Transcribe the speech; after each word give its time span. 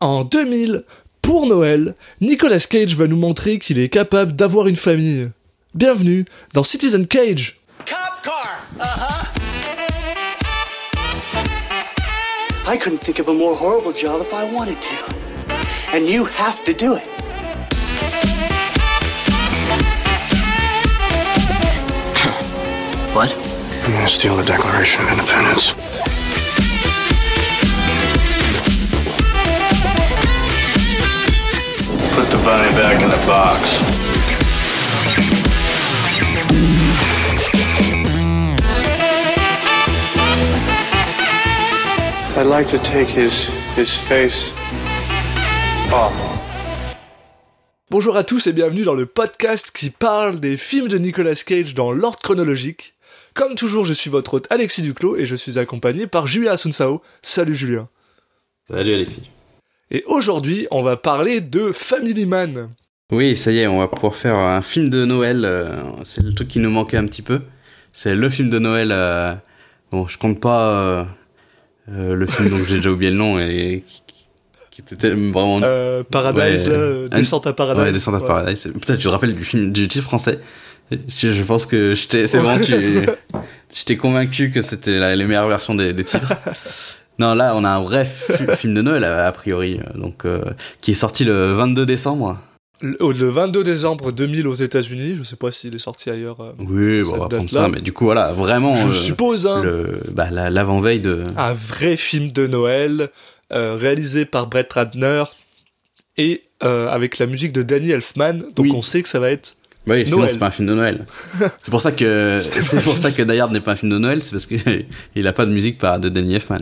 En 0.00 0.24
2000, 0.24 0.84
pour 1.22 1.46
Noël, 1.46 1.94
Nicolas 2.20 2.60
Cage 2.60 2.94
va 2.94 3.06
nous 3.06 3.16
montrer 3.16 3.58
qu'il 3.58 3.78
est 3.78 3.88
capable 3.88 4.36
d'avoir 4.36 4.68
une 4.68 4.76
famille. 4.76 5.30
Bienvenue 5.74 6.26
dans 6.52 6.62
Citizen 6.62 7.06
Cage. 7.06 7.56
Cop 7.86 8.22
car. 8.22 8.66
Uh-huh. 8.78 9.26
I 12.70 12.76
couldn't 12.76 13.00
think 13.00 13.20
of 13.20 13.28
a 13.28 13.32
more 13.32 13.54
horrible 13.54 13.94
job 13.94 14.20
if 14.20 14.34
I 14.34 14.44
wanted 14.52 14.78
to. 14.82 15.96
And 15.96 16.06
you 16.06 16.26
have 16.26 16.62
to 16.64 16.74
do 16.74 16.94
it. 16.94 17.08
What? 23.14 23.34
I'm 23.86 23.92
gonna 23.92 24.08
steal 24.08 24.36
the 24.36 24.44
Declaration 24.44 25.02
of 25.04 25.12
Independence. 25.12 25.85
Bunny 32.46 32.72
back 32.76 33.02
in 33.02 33.08
the 33.08 33.26
box. 33.26 33.82
I'd 42.36 42.46
like 42.46 42.68
to 42.68 42.78
take 42.78 43.08
his 43.08 43.50
his 43.76 43.90
face 43.90 44.52
off. 45.92 46.12
Bonjour 47.90 48.16
à 48.16 48.22
tous 48.22 48.46
et 48.46 48.52
bienvenue 48.52 48.84
dans 48.84 48.94
le 48.94 49.06
podcast 49.06 49.72
qui 49.72 49.90
parle 49.90 50.38
des 50.38 50.56
films 50.56 50.86
de 50.86 50.98
Nicolas 50.98 51.34
Cage 51.34 51.74
dans 51.74 51.90
l'ordre 51.90 52.20
chronologique. 52.20 52.94
Comme 53.34 53.56
toujours, 53.56 53.84
je 53.84 53.92
suis 53.92 54.10
votre 54.10 54.34
hôte 54.34 54.46
Alexis 54.50 54.82
Duclos 54.82 55.16
et 55.16 55.26
je 55.26 55.34
suis 55.34 55.58
accompagné 55.58 56.06
par 56.06 56.28
Julien 56.28 56.52
Asunsao. 56.52 57.02
Salut 57.22 57.56
Julien. 57.56 57.88
Salut 58.68 58.94
Alexis. 58.94 59.35
Et 59.90 60.02
aujourd'hui, 60.06 60.66
on 60.70 60.82
va 60.82 60.96
parler 60.96 61.40
de 61.40 61.70
Family 61.72 62.26
Man. 62.26 62.70
Oui, 63.12 63.36
ça 63.36 63.52
y 63.52 63.58
est, 63.58 63.68
on 63.68 63.78
va 63.78 63.86
pouvoir 63.88 64.14
faire 64.16 64.36
un 64.36 64.60
film 64.62 64.88
de 64.88 65.04
Noël. 65.04 65.42
euh, 65.44 65.82
c'est 66.02 66.22
le 66.22 66.32
truc 66.32 66.48
qui 66.48 66.58
nous 66.58 66.70
manquait 66.70 66.96
un 66.96 67.04
petit 67.06 67.22
peu. 67.22 67.42
C'est 67.92 68.14
le 68.16 68.28
film 68.28 68.50
de 68.50 68.58
Noël. 68.58 68.90
euh, 68.92 69.34
bon, 69.92 70.08
je 70.08 70.18
compte 70.18 70.40
pas 70.40 70.70
euh, 70.72 71.04
le 71.88 72.26
film 72.26 72.48
dont 72.50 72.64
j'ai 72.66 72.76
déjà 72.78 72.90
oublié 72.90 73.10
le 73.12 73.16
nom 73.16 73.38
et 73.38 73.84
qui, 74.70 74.82
était 74.92 75.10
vraiment. 75.10 75.60
Euh, 75.62 76.02
Paradise, 76.02 76.68
Ouais. 76.68 76.74
euh, 76.74 77.08
Descente 77.08 77.46
à 77.46 77.52
Paradise. 77.52 77.82
Ouais, 77.84 77.92
Descente 77.92 78.16
à 78.16 78.18
Ouais. 78.20 78.26
Paradise. 78.26 78.64
Peut-être 78.84 78.98
tu 78.98 79.06
te 79.06 79.08
rappelles 79.08 79.34
du 79.36 79.44
film 79.44 79.72
du 79.72 79.86
titre 79.88 80.04
français? 80.04 80.40
Je, 80.90 81.30
je 81.30 81.42
pense 81.44 81.64
que 81.66 81.94
c'est 81.94 82.38
bon, 82.40 82.60
tu, 82.60 82.72
je 83.74 83.84
t'ai 83.84 83.96
convaincu 83.96 84.50
que 84.50 84.60
c'était 84.60 84.98
la, 84.98 85.16
les 85.16 85.24
meilleures 85.24 85.48
versions 85.48 85.74
des, 85.74 85.92
des 85.92 86.04
titres. 86.04 86.32
Non, 87.18 87.34
là, 87.34 87.54
on 87.56 87.64
a 87.64 87.70
un 87.70 87.82
vrai 87.82 88.04
fi- 88.04 88.32
film 88.56 88.74
de 88.74 88.82
Noël 88.82 89.04
a, 89.04 89.30
priori, 89.32 89.80
euh, 89.80 89.98
donc 89.98 90.24
euh, 90.24 90.42
qui 90.80 90.90
est 90.92 90.94
sorti 90.94 91.24
le 91.24 91.52
22 91.52 91.86
décembre. 91.86 92.38
Le, 92.82 92.96
le 93.00 93.28
22 93.30 93.64
décembre 93.64 94.12
2000 94.12 94.46
aux 94.46 94.54
États-Unis, 94.54 95.14
je 95.16 95.22
sais 95.22 95.36
pas 95.36 95.50
s'il 95.50 95.74
est 95.74 95.78
sorti 95.78 96.10
ailleurs. 96.10 96.40
euh, 96.40 96.52
Oui, 96.58 97.02
bon, 97.02 97.14
on 97.14 97.18
va 97.20 97.28
prendre 97.28 97.48
ça, 97.48 97.68
mais 97.68 97.80
du 97.80 97.92
coup, 97.92 98.04
voilà, 98.04 98.32
vraiment, 98.32 98.76
je 98.76 98.88
euh, 98.88 98.92
suppose, 98.92 99.46
hein, 99.46 99.62
le, 99.64 99.98
bah, 100.12 100.28
la- 100.30 100.50
l'avant-veille 100.50 101.00
de. 101.00 101.22
un 101.38 101.54
vrai 101.54 101.96
film 101.96 102.32
de 102.32 102.46
Noël 102.46 103.08
réalisé 103.50 104.24
par 104.26 104.46
Brett 104.48 104.70
Ratner 104.72 105.24
et 106.18 106.42
avec 106.60 107.18
la 107.18 107.26
musique 107.26 107.52
de 107.52 107.62
Danny 107.62 107.92
Elfman. 107.92 108.34
Donc 108.38 108.58
Oui. 108.58 108.72
on 108.74 108.82
sait 108.82 109.02
que 109.02 109.08
ça 109.08 109.20
va 109.20 109.30
être 109.30 109.56
Oui, 109.86 110.04
sinon 110.04 110.26
c'est 110.28 110.38
pas 110.38 110.46
un 110.48 110.50
film 110.50 110.68
de 110.68 110.74
Noël. 110.74 111.04
c'est 111.60 111.70
pour 111.70 111.80
ça 111.80 111.92
que 111.92 112.36
C'est 112.40 112.60
c'est 112.62 112.82
pour 112.82 112.96
ça 112.98 113.10
que 113.12 113.22
Die 113.22 113.38
Hard 113.38 113.52
n'est 113.52 113.60
pas 113.60 113.72
un 113.72 113.76
film 113.76 113.92
de 113.92 113.98
Noël, 113.98 114.20
c'est 114.20 114.32
parce 114.32 114.46
que 114.46 114.56
il 115.14 115.26
a 115.28 115.32
pas 115.32 115.46
de 115.46 115.50
musique 115.52 115.78
par 115.78 115.98
de 116.00 116.08
Danny 116.08 116.34
Elfman. 116.34 116.58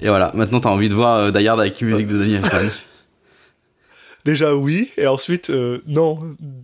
Et 0.00 0.08
voilà, 0.08 0.30
maintenant 0.34 0.60
t'as 0.60 0.70
envie 0.70 0.88
de 0.88 0.94
voir 0.94 1.16
euh, 1.18 1.30
Die 1.30 1.46
Hard 1.46 1.60
avec 1.60 1.80
une 1.80 1.88
musique 1.88 2.06
de 2.06 2.18
Danny 2.18 2.34
Elfman. 2.34 2.60
déjà 4.24 4.54
oui 4.54 4.90
et 4.98 5.06
ensuite 5.06 5.50
euh, 5.50 5.78
non. 5.86 6.18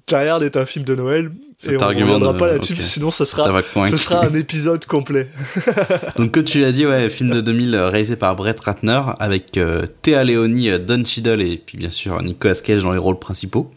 Die 0.06 0.14
Hard 0.14 0.42
est 0.42 0.56
un 0.56 0.66
film 0.66 0.84
de 0.84 0.94
Noël 0.94 1.30
et 1.66 1.70
on 1.70 1.72
ne 1.72 1.84
reviendra 2.02 2.32
de- 2.34 2.38
pas 2.38 2.46
là-dessus 2.48 2.76
sinon 2.76 3.10
ça 3.10 3.24
sera 3.24 3.62
ce 3.86 3.96
sera 3.96 4.24
un 4.26 4.34
épisode 4.34 4.84
complet. 4.86 5.26
Donc 6.18 6.32
comme 6.32 6.44
tu 6.44 6.60
l'as 6.60 6.72
dit, 6.72 6.86
ouais, 6.86 7.08
film 7.10 7.30
de 7.30 7.40
2000 7.40 7.74
euh, 7.74 7.88
réalisé 7.88 8.16
par 8.16 8.36
Brett 8.36 8.58
Ratner 8.60 9.00
avec 9.20 9.56
euh, 9.56 9.86
Théa 10.02 10.22
Leoni, 10.24 10.70
euh, 10.70 10.78
Don 10.78 11.02
Cheadle 11.04 11.40
et 11.42 11.56
puis 11.58 11.78
bien 11.78 11.90
sûr 11.90 12.20
Nicolas 12.22 12.54
Cage 12.54 12.82
dans 12.82 12.92
les 12.92 12.98
rôles 12.98 13.18
principaux. 13.18 13.70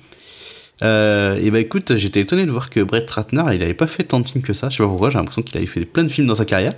Euh, 0.81 1.35
et 1.41 1.51
bah 1.51 1.59
écoute, 1.59 1.95
j'étais 1.97 2.22
étonné 2.22 2.45
de 2.45 2.51
voir 2.51 2.69
que 2.69 2.79
Brett 2.81 3.09
Ratner, 3.09 3.44
il 3.53 3.62
avait 3.63 3.73
pas 3.73 3.88
fait 3.88 4.03
tant 4.06 4.22
de 4.22 4.28
films 4.28 4.41
que 4.44 4.53
ça. 4.53 4.69
Je 4.69 4.78
sais 4.78 4.83
pas 4.83 4.88
pourquoi, 4.88 5.09
j'ai 5.09 5.17
l'impression 5.17 5.41
qu'il 5.41 5.57
avait 5.57 5.66
fait 5.66 5.83
plein 5.85 6.03
de 6.06 6.09
films 6.09 6.28
dans 6.28 6.35
sa 6.35 6.45
carrière. 6.45 6.72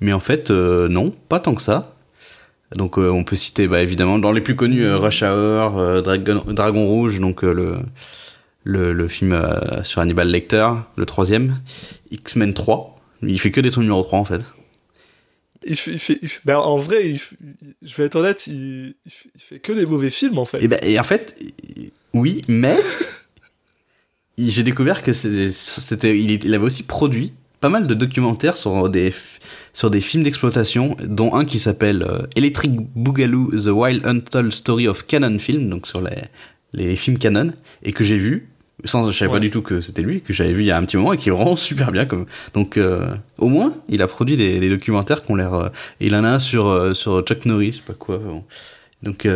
Mais 0.00 0.14
en 0.14 0.20
fait, 0.20 0.50
euh, 0.50 0.88
non, 0.88 1.12
pas 1.28 1.38
tant 1.40 1.54
que 1.54 1.60
ça. 1.60 1.94
Donc 2.76 2.98
euh, 2.98 3.10
on 3.10 3.24
peut 3.24 3.36
citer 3.36 3.66
bah, 3.66 3.82
évidemment 3.82 4.18
dans 4.18 4.32
les 4.32 4.40
plus 4.40 4.54
connus 4.54 4.84
euh, 4.84 4.96
Rush 4.96 5.22
Hour, 5.22 5.78
euh, 5.78 6.02
Dragon, 6.02 6.42
Dragon 6.46 6.86
Rouge, 6.86 7.18
donc 7.18 7.42
le, 7.42 7.76
le 8.64 8.92
le 8.92 9.08
film 9.08 9.40
sur 9.82 10.00
Hannibal 10.00 10.28
Lecter, 10.28 10.68
le 10.96 11.06
troisième, 11.06 11.60
X-Men 12.10 12.54
3. 12.54 12.96
Il 13.22 13.40
fait 13.40 13.50
que 13.50 13.60
des 13.60 13.70
trucs 13.70 13.82
numéro 13.82 14.02
3 14.02 14.18
en 14.18 14.24
fait. 14.24 14.42
Il 15.64 15.76
fait, 15.76 15.92
il 15.92 15.98
fait, 15.98 16.18
il 16.22 16.28
fait- 16.28 16.40
ben, 16.44 16.56
en 16.56 16.78
vrai, 16.78 17.10
il 17.10 17.20
je 17.82 17.94
vais 17.96 18.04
être 18.04 18.16
honnête, 18.16 18.46
il, 18.46 18.94
fait, 19.36 19.58
que 19.58 19.72
des 19.72 19.84
mauvais 19.84 20.08
films 20.10 20.38
en 20.38 20.44
fait. 20.44 20.62
Et, 20.62 20.68
ben, 20.68 20.78
et 20.82 20.98
en 20.98 21.02
fait, 21.04 21.36
oui, 22.14 22.40
mais 22.48 22.76
j'ai 24.38 24.62
découvert 24.62 25.02
que 25.02 25.12
c'était, 25.12 26.18
il, 26.18 26.54
avait 26.54 26.64
aussi 26.64 26.84
produit 26.84 27.34
pas 27.60 27.68
mal 27.68 27.86
de 27.86 27.94
documentaires 27.94 28.56
sur 28.56 28.88
des, 28.88 29.12
sur 29.72 29.90
des 29.90 30.00
films 30.00 30.22
d'exploitation, 30.24 30.96
dont 31.04 31.34
un 31.34 31.44
qui 31.44 31.58
s'appelle 31.58 32.02
euh, 32.02 32.18
Electric 32.36 32.72
Boogaloo: 32.94 33.50
The 33.50 33.68
Wild 33.68 34.06
Untold 34.06 34.52
Story 34.52 34.88
of 34.88 35.06
Canon 35.06 35.38
Film, 35.38 35.68
donc 35.68 35.86
sur 35.86 36.00
les, 36.00 36.16
les 36.72 36.96
films 36.96 37.18
Canon, 37.18 37.52
et 37.82 37.92
que 37.92 38.04
j'ai 38.04 38.16
vu. 38.16 38.48
Sans, 38.86 39.10
je 39.10 39.14
savais 39.16 39.28
Ouais. 39.30 39.36
pas 39.36 39.40
du 39.40 39.50
tout 39.50 39.60
que 39.60 39.82
c'était 39.82 40.00
lui, 40.00 40.22
que 40.22 40.32
j'avais 40.32 40.52
vu 40.54 40.62
il 40.62 40.66
y 40.66 40.70
a 40.70 40.78
un 40.78 40.84
petit 40.84 40.96
moment 40.96 41.12
et 41.12 41.18
qui 41.18 41.28
est 41.28 41.32
vraiment 41.32 41.54
super 41.56 41.92
bien. 41.92 42.06
Comme... 42.06 42.24
Donc, 42.54 42.78
euh, 42.78 43.14
au 43.36 43.48
moins, 43.48 43.74
il 43.90 44.00
a 44.02 44.06
produit 44.06 44.38
des, 44.38 44.58
des 44.58 44.70
documentaires 44.70 45.22
qui 45.22 45.30
ont 45.30 45.34
l'air. 45.34 45.52
euh, 45.52 45.68
il 46.00 46.14
en 46.14 46.24
a 46.24 46.30
un 46.30 46.38
sur, 46.38 46.66
euh, 46.66 46.94
sur 46.94 47.20
Chuck 47.20 47.44
Norris, 47.44 47.72
je 47.72 47.76
sais 47.76 47.82
pas 47.86 47.92
quoi. 47.92 48.16
bon. 48.16 48.42
Donc, 49.02 49.26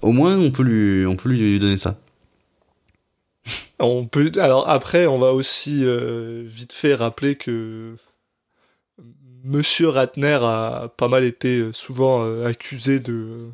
au 0.00 0.12
moins, 0.12 0.38
on 0.38 0.50
peut 0.50 0.62
lui, 0.62 1.04
on 1.06 1.16
peut 1.16 1.28
lui 1.28 1.58
donner 1.58 1.76
ça. 1.76 1.98
On 3.78 4.06
peut, 4.06 4.30
alors 4.36 4.68
après, 4.70 5.06
on 5.06 5.18
va 5.18 5.32
aussi 5.32 5.84
vite 6.46 6.72
fait 6.72 6.94
rappeler 6.94 7.34
que 7.36 7.94
Monsieur 9.44 9.88
Ratner 9.88 10.38
a 10.42 10.88
pas 10.96 11.08
mal 11.08 11.22
été 11.24 11.58
euh, 11.58 11.72
souvent 11.72 12.24
euh, 12.24 12.46
accusé 12.46 12.98
de, 12.98 13.50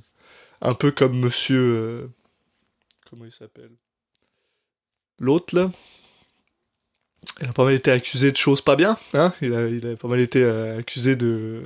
un 0.60 0.74
peu 0.74 0.92
comme 0.92 1.18
Monsieur, 1.18 1.58
euh, 1.58 2.06
comment 3.10 3.24
il 3.24 3.32
s'appelle, 3.32 3.72
l'autre 5.18 5.56
là. 5.56 5.70
Il 7.42 7.48
a 7.48 7.52
pas 7.52 7.64
mal 7.64 7.74
été 7.74 7.90
accusé 7.90 8.30
de 8.32 8.36
choses 8.36 8.60
pas 8.60 8.76
bien, 8.76 8.96
hein? 9.14 9.32
Il 9.42 9.52
a, 9.54 9.66
il 9.68 9.86
a 9.86 9.96
pas 9.96 10.08
mal 10.08 10.20
été 10.20 10.42
euh, 10.42 10.78
accusé 10.78 11.16
de, 11.16 11.62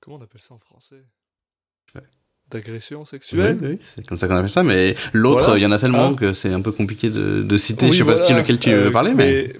comment 0.00 0.16
on 0.16 0.22
appelle 0.22 0.40
ça 0.40 0.54
en 0.54 0.58
français? 0.58 1.04
Ouais. 1.94 2.00
D'agression 2.50 3.04
sexuelle. 3.04 3.58
Oui, 3.62 3.68
oui, 3.72 3.76
c'est 3.80 4.06
comme 4.06 4.18
ça 4.18 4.26
qu'on 4.26 4.36
appelle 4.36 4.50
ça, 4.50 4.62
mais 4.64 4.94
l'autre, 5.12 5.44
Voilà. 5.44 5.58
il 5.58 5.62
y 5.62 5.66
en 5.66 5.72
a 5.72 5.78
tellement 5.78 6.08
Hein? 6.08 6.14
que 6.14 6.32
c'est 6.32 6.52
un 6.52 6.60
peu 6.62 6.72
compliqué 6.72 7.10
de, 7.10 7.42
de 7.42 7.56
citer. 7.56 7.86
Oui, 7.86 7.92
je 7.92 8.04
sais 8.04 8.10
pas 8.10 8.38
lequel 8.40 8.58
tu 8.58 8.70
Euh, 8.70 8.84
veux 8.86 8.90
parler, 8.90 9.14
mais. 9.14 9.52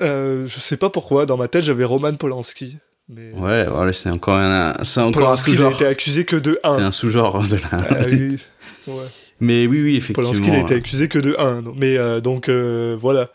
Euh, 0.00 0.46
je 0.48 0.60
sais 0.60 0.76
pas 0.76 0.90
pourquoi, 0.90 1.26
dans 1.26 1.36
ma 1.36 1.48
tête 1.48 1.62
j'avais 1.64 1.84
Roman 1.84 2.14
Polanski. 2.14 2.76
Mais 3.08 3.30
Ouais, 3.32 3.66
voilà, 3.66 3.92
c'est 3.92 4.10
encore 4.10 4.36
un, 4.36 4.74
c'est 4.82 5.00
encore 5.00 5.08
un 5.08 5.12
Polanski 5.24 5.50
n'a 5.52 5.56
sous-genre. 5.56 5.72
été 5.74 5.86
accusé 5.86 6.24
que 6.24 6.36
de 6.36 6.58
C'est 6.64 6.70
1. 6.70 6.84
un 6.86 6.90
sous-genre 6.92 7.42
de 7.46 7.56
la. 7.56 8.06
oui. 8.08 8.38
Ouais. 8.88 9.02
mais 9.40 9.66
oui, 9.66 9.82
oui, 9.82 9.96
effectivement. 9.96 10.30
Polanski 10.30 10.50
n'a 10.52 10.60
été 10.60 10.74
accusé 10.74 11.08
que 11.08 11.18
de 11.18 11.34
1. 11.40 11.64
Mais 11.76 11.96
euh, 11.98 12.20
donc 12.20 12.48
euh, 12.48 12.96
voilà. 13.00 13.30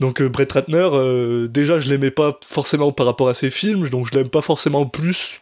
Donc 0.00 0.20
euh, 0.20 0.28
Brett 0.28 0.52
Ratner, 0.52 0.86
euh, 0.92 1.46
déjà 1.48 1.80
je 1.80 1.88
l'aimais 1.88 2.10
pas 2.10 2.38
forcément 2.46 2.92
par 2.92 3.06
rapport 3.06 3.28
à 3.30 3.34
ses 3.34 3.48
films, 3.50 3.88
donc 3.88 4.06
je 4.12 4.14
l'aime 4.18 4.28
pas 4.28 4.42
forcément 4.42 4.84
plus 4.84 5.40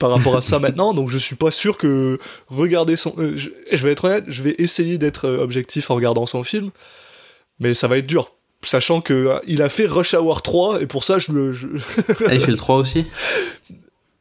par 0.00 0.10
rapport 0.10 0.36
à 0.36 0.40
ça 0.40 0.58
maintenant, 0.60 0.94
donc 0.94 1.10
je 1.10 1.18
suis 1.18 1.36
pas 1.36 1.52
sûr 1.52 1.78
que 1.78 2.18
regarder 2.48 2.96
son... 2.96 3.14
euh, 3.18 3.34
je, 3.36 3.50
je 3.70 3.84
vais 3.84 3.92
être 3.92 4.04
honnête, 4.06 4.24
je 4.26 4.42
vais 4.42 4.56
essayer 4.58 4.98
d'être 4.98 5.26
euh, 5.28 5.38
objectif 5.44 5.90
en 5.92 5.94
regardant 5.94 6.26
son 6.26 6.42
film, 6.42 6.70
mais 7.60 7.74
ça 7.74 7.86
va 7.86 7.98
être 7.98 8.06
dur. 8.06 8.32
Sachant 8.62 9.00
que 9.00 9.14
euh, 9.14 9.38
il 9.46 9.62
a 9.62 9.68
fait 9.68 9.86
Rush 9.86 10.14
Hour 10.14 10.42
3 10.42 10.82
et 10.82 10.86
pour 10.86 11.04
ça 11.04 11.18
je 11.18 11.32
le 11.32 11.52
je- 11.52 11.66
Ah, 12.26 12.34
il 12.34 12.40
fait 12.40 12.50
le 12.50 12.56
3 12.56 12.76
aussi? 12.76 13.06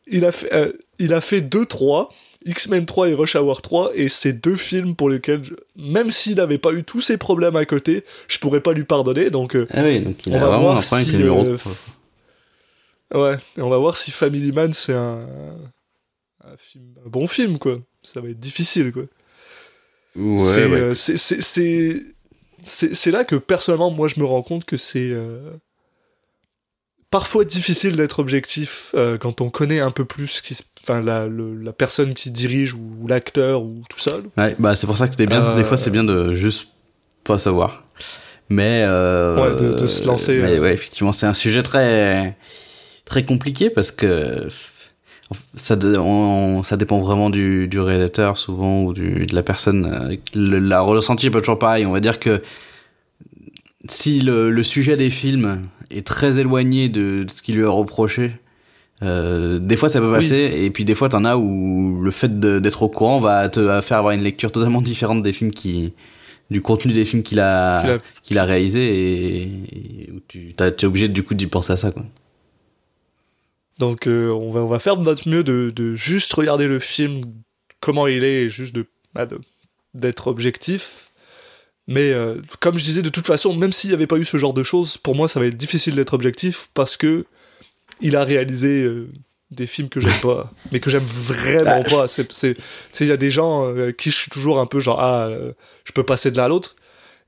Il 0.08 0.26
a 0.26 0.32
fait 0.32 0.54
euh, 0.54 0.72
il 1.00 1.14
a 1.14 1.22
fait 1.22 1.42
2 1.42 1.66
3 1.66 2.10
X-Men 2.46 2.86
3 2.86 3.10
et 3.10 3.14
Rush 3.14 3.36
Hour 3.36 3.62
3 3.62 3.92
et 3.96 4.08
c'est 4.10 4.34
deux 4.34 4.56
films 4.56 4.96
pour 4.96 5.10
lesquels 5.10 5.44
je- 5.44 5.54
même 5.76 6.12
s'il 6.12 6.36
n'avait 6.36 6.60
pas 6.60 6.72
eu 6.72 6.84
tous 6.84 7.02
ces 7.02 7.18
problèmes 7.18 7.56
à 7.56 7.66
côté, 7.66 8.04
je 8.28 8.38
pourrais 8.38 8.62
pas 8.62 8.74
lui 8.74 8.84
pardonner 8.86 9.30
donc 9.32 9.56
euh, 9.56 9.66
Ah 9.74 9.82
oui, 9.84 10.00
donc 10.00 10.26
il 10.28 10.34
On 10.34 10.36
a 10.36 10.40
va 10.40 10.46
vraiment 10.48 10.62
voir 10.74 10.78
un 10.78 10.82
si, 11.04 11.18
numéro 11.18 11.44
euh, 11.46 11.58
3. 11.58 11.72
ouais, 13.22 13.38
et 13.58 13.62
on 13.62 13.70
va 13.70 13.78
voir 13.80 13.98
si 13.98 14.12
Family 14.12 14.52
Man 14.52 14.72
c'est 14.72 14.94
un, 14.94 15.26
un 16.46 16.58
film 16.58 16.86
un 17.06 17.10
bon 17.10 17.28
film 17.28 17.58
quoi. 17.58 17.78
Ça 18.04 18.22
va 18.22 18.30
être 18.30 18.40
difficile 18.40 18.92
quoi. 18.94 19.04
Ouais, 20.16 20.38
c'est 20.54 20.66
ouais. 20.68 20.80
euh, 20.80 20.94
c'est 20.94 22.02
c'est 22.68 23.12
là 23.12 23.24
que 23.24 23.36
personnellement 23.36 23.92
moi 23.92 24.08
je 24.08 24.20
me 24.20 24.26
rends 24.26 24.42
compte 24.42 24.66
que 24.66 24.78
c'est 24.78 25.10
euh, 25.12 25.52
parfois 27.10 27.46
difficile 27.46 27.96
d'être 27.96 28.20
objectif 28.20 28.92
euh, 28.96 29.18
quand 29.18 29.42
on 29.42 29.50
connaît 29.50 29.80
un 29.80 29.92
peu 29.92 30.06
plus 30.06 30.42
qui, 30.42 30.58
enfin 30.84 31.02
la, 31.02 31.28
la 31.28 31.74
personne 31.74 32.14
qui 32.14 32.32
dirige 32.32 32.74
ou, 32.74 33.08
l'acteur 33.08 33.62
ou 33.64 33.84
tout 33.90 34.00
ça. 34.00 34.18
Ouais, 34.38 34.56
bah 34.60 34.76
c'est 34.76 34.88
pour 34.88 34.98
ça 34.98 35.06
que 35.06 35.12
c'était 35.12 35.26
bien. 35.26 35.56
Des 35.56 35.64
fois, 35.64 35.78
c'est 35.78 35.92
bien 35.92 36.04
de 36.04 36.34
juste 36.34 36.70
pas 37.24 37.38
savoir. 37.38 37.86
Mais 38.50 38.84
ouais, 38.84 39.56
de, 39.56 39.74
de, 39.78 39.88
se 39.88 40.06
lancer. 40.06 40.40
Mais 40.40 40.60
ouais, 40.60 40.74
effectivement, 40.74 41.12
c'est 41.12 41.26
un 41.26 41.34
sujet 41.34 41.64
très 41.64 42.38
très 43.06 43.24
compliqué 43.24 43.70
parce 43.70 43.92
que 43.92 44.48
ça, 45.56 45.78
ça 46.64 46.78
dépend 46.78 47.00
vraiment 47.00 47.30
du, 47.30 47.68
du 47.68 47.80
réalisateur 47.80 48.38
souvent 48.38 48.84
ou 48.84 48.94
du, 48.94 49.26
de 49.26 49.36
la 49.36 49.44
personne. 49.44 50.18
Le, 50.34 50.60
la 50.60 50.82
ressenti 50.82 51.28
est 51.28 51.32
pas 51.32 51.40
toujours 51.40 51.60
pareil. 51.60 51.86
On 51.86 51.92
va 51.92 52.00
dire 52.00 52.20
que 52.20 52.42
si 53.90 54.22
le, 54.22 54.52
le, 54.52 54.64
sujet 54.64 54.96
des 54.96 55.10
films 55.10 55.64
est 55.92 56.06
très 56.06 56.40
éloigné 56.40 56.90
de, 56.90 57.26
ce 57.28 57.42
qui 57.42 57.52
lui 57.52 57.64
est 57.64 57.66
reproché, 57.66 58.34
euh, 59.04 59.60
des 59.60 59.76
fois 59.76 59.90
ça 59.90 60.00
peut 60.00 60.12
passer, 60.12 60.52
et 60.56 60.70
puis 60.72 60.86
des 60.86 60.96
fois 60.96 61.10
t'en 61.10 61.24
as 61.26 61.38
où 61.38 62.02
le 62.02 62.12
fait 62.12 62.40
d'être 62.40 62.84
au 62.84 62.90
courant 62.90 63.20
va 63.20 63.48
te 63.48 63.82
faire 63.82 63.98
avoir 63.98 64.14
une 64.14 64.24
lecture 64.24 64.52
totalement 64.52 64.82
différente 64.82 65.22
des 65.22 65.34
films 65.34 65.52
qui, 65.52 65.94
du 66.50 66.62
contenu 66.62 66.94
des 66.94 67.06
films 67.06 67.22
qu'il 67.22 67.40
a, 67.40 68.00
qu'il 68.24 68.38
a, 68.38 68.44
réalisé, 68.44 69.42
et, 69.42 69.42
et, 69.44 70.10
tu 70.28 70.54
es 70.58 70.86
obligé 70.86 71.08
du 71.10 71.24
coup 71.24 71.36
d'y 71.36 71.48
penser 71.48 71.74
à 71.74 71.78
ça. 71.78 71.92
Quoi. 71.92 72.04
Donc 73.78 74.08
euh, 74.08 74.30
on, 74.30 74.52
va, 74.52 74.62
on 74.62 74.68
va 74.68 74.80
faire 74.80 74.98
de 74.98 75.04
notre 75.04 75.30
mieux 75.30 75.44
de, 75.44 75.72
de, 75.76 75.96
juste 75.96 76.34
regarder 76.34 76.68
le 76.68 76.80
film 76.80 77.22
comment 77.80 78.08
il 78.08 78.24
est 78.24 78.44
et 78.44 78.50
juste 78.50 78.76
de 78.76 78.86
bah, 79.14 79.28
d'être 79.94 80.28
objectif. 80.28 81.10
Mais 81.88 82.12
euh, 82.12 82.42
comme 82.60 82.78
je 82.78 82.84
disais, 82.84 83.02
de 83.02 83.10
toute 83.10 83.26
façon, 83.26 83.56
même 83.56 83.72
s'il 83.72 83.92
n'y 83.92 83.94
avait 83.94 84.08
pas 84.08 84.18
eu 84.18 84.26
ce 84.26 84.38
genre 84.38 84.54
de 84.54 84.64
choses, 84.64 84.98
pour 84.98 85.16
moi 85.16 85.28
ça 85.28 85.40
va 85.40 85.46
être 85.46 85.58
difficile 85.58 85.96
d'être 85.96 86.14
objectif 86.14 86.70
parce 86.74 86.98
que 86.98 87.26
il 88.02 88.16
a 88.16 88.24
réalisé 88.24 88.84
euh, 88.84 89.08
des 89.52 89.68
films 89.68 89.90
que 89.90 90.02
j'aime 90.02 90.20
pas, 90.22 90.52
mais 90.72 90.80
que 90.80 90.90
j'aime 90.90 91.06
vraiment 91.06 91.80
bah, 91.82 91.90
pas. 91.90 92.08
C'est, 92.08 92.58
il 93.00 93.08
y 93.08 93.12
a 93.12 93.18
des 93.18 93.32
gens 93.32 93.72
qui 93.98 94.12
je 94.12 94.18
suis 94.18 94.32
toujours 94.32 94.60
un 94.60 94.66
peu 94.66 94.80
genre 94.80 95.00
ah, 95.00 95.30
je 95.84 95.92
peux 95.92 96.04
passer 96.04 96.32
de 96.32 96.38
l'un 96.38 96.46
à 96.46 96.48
l'autre 96.50 96.76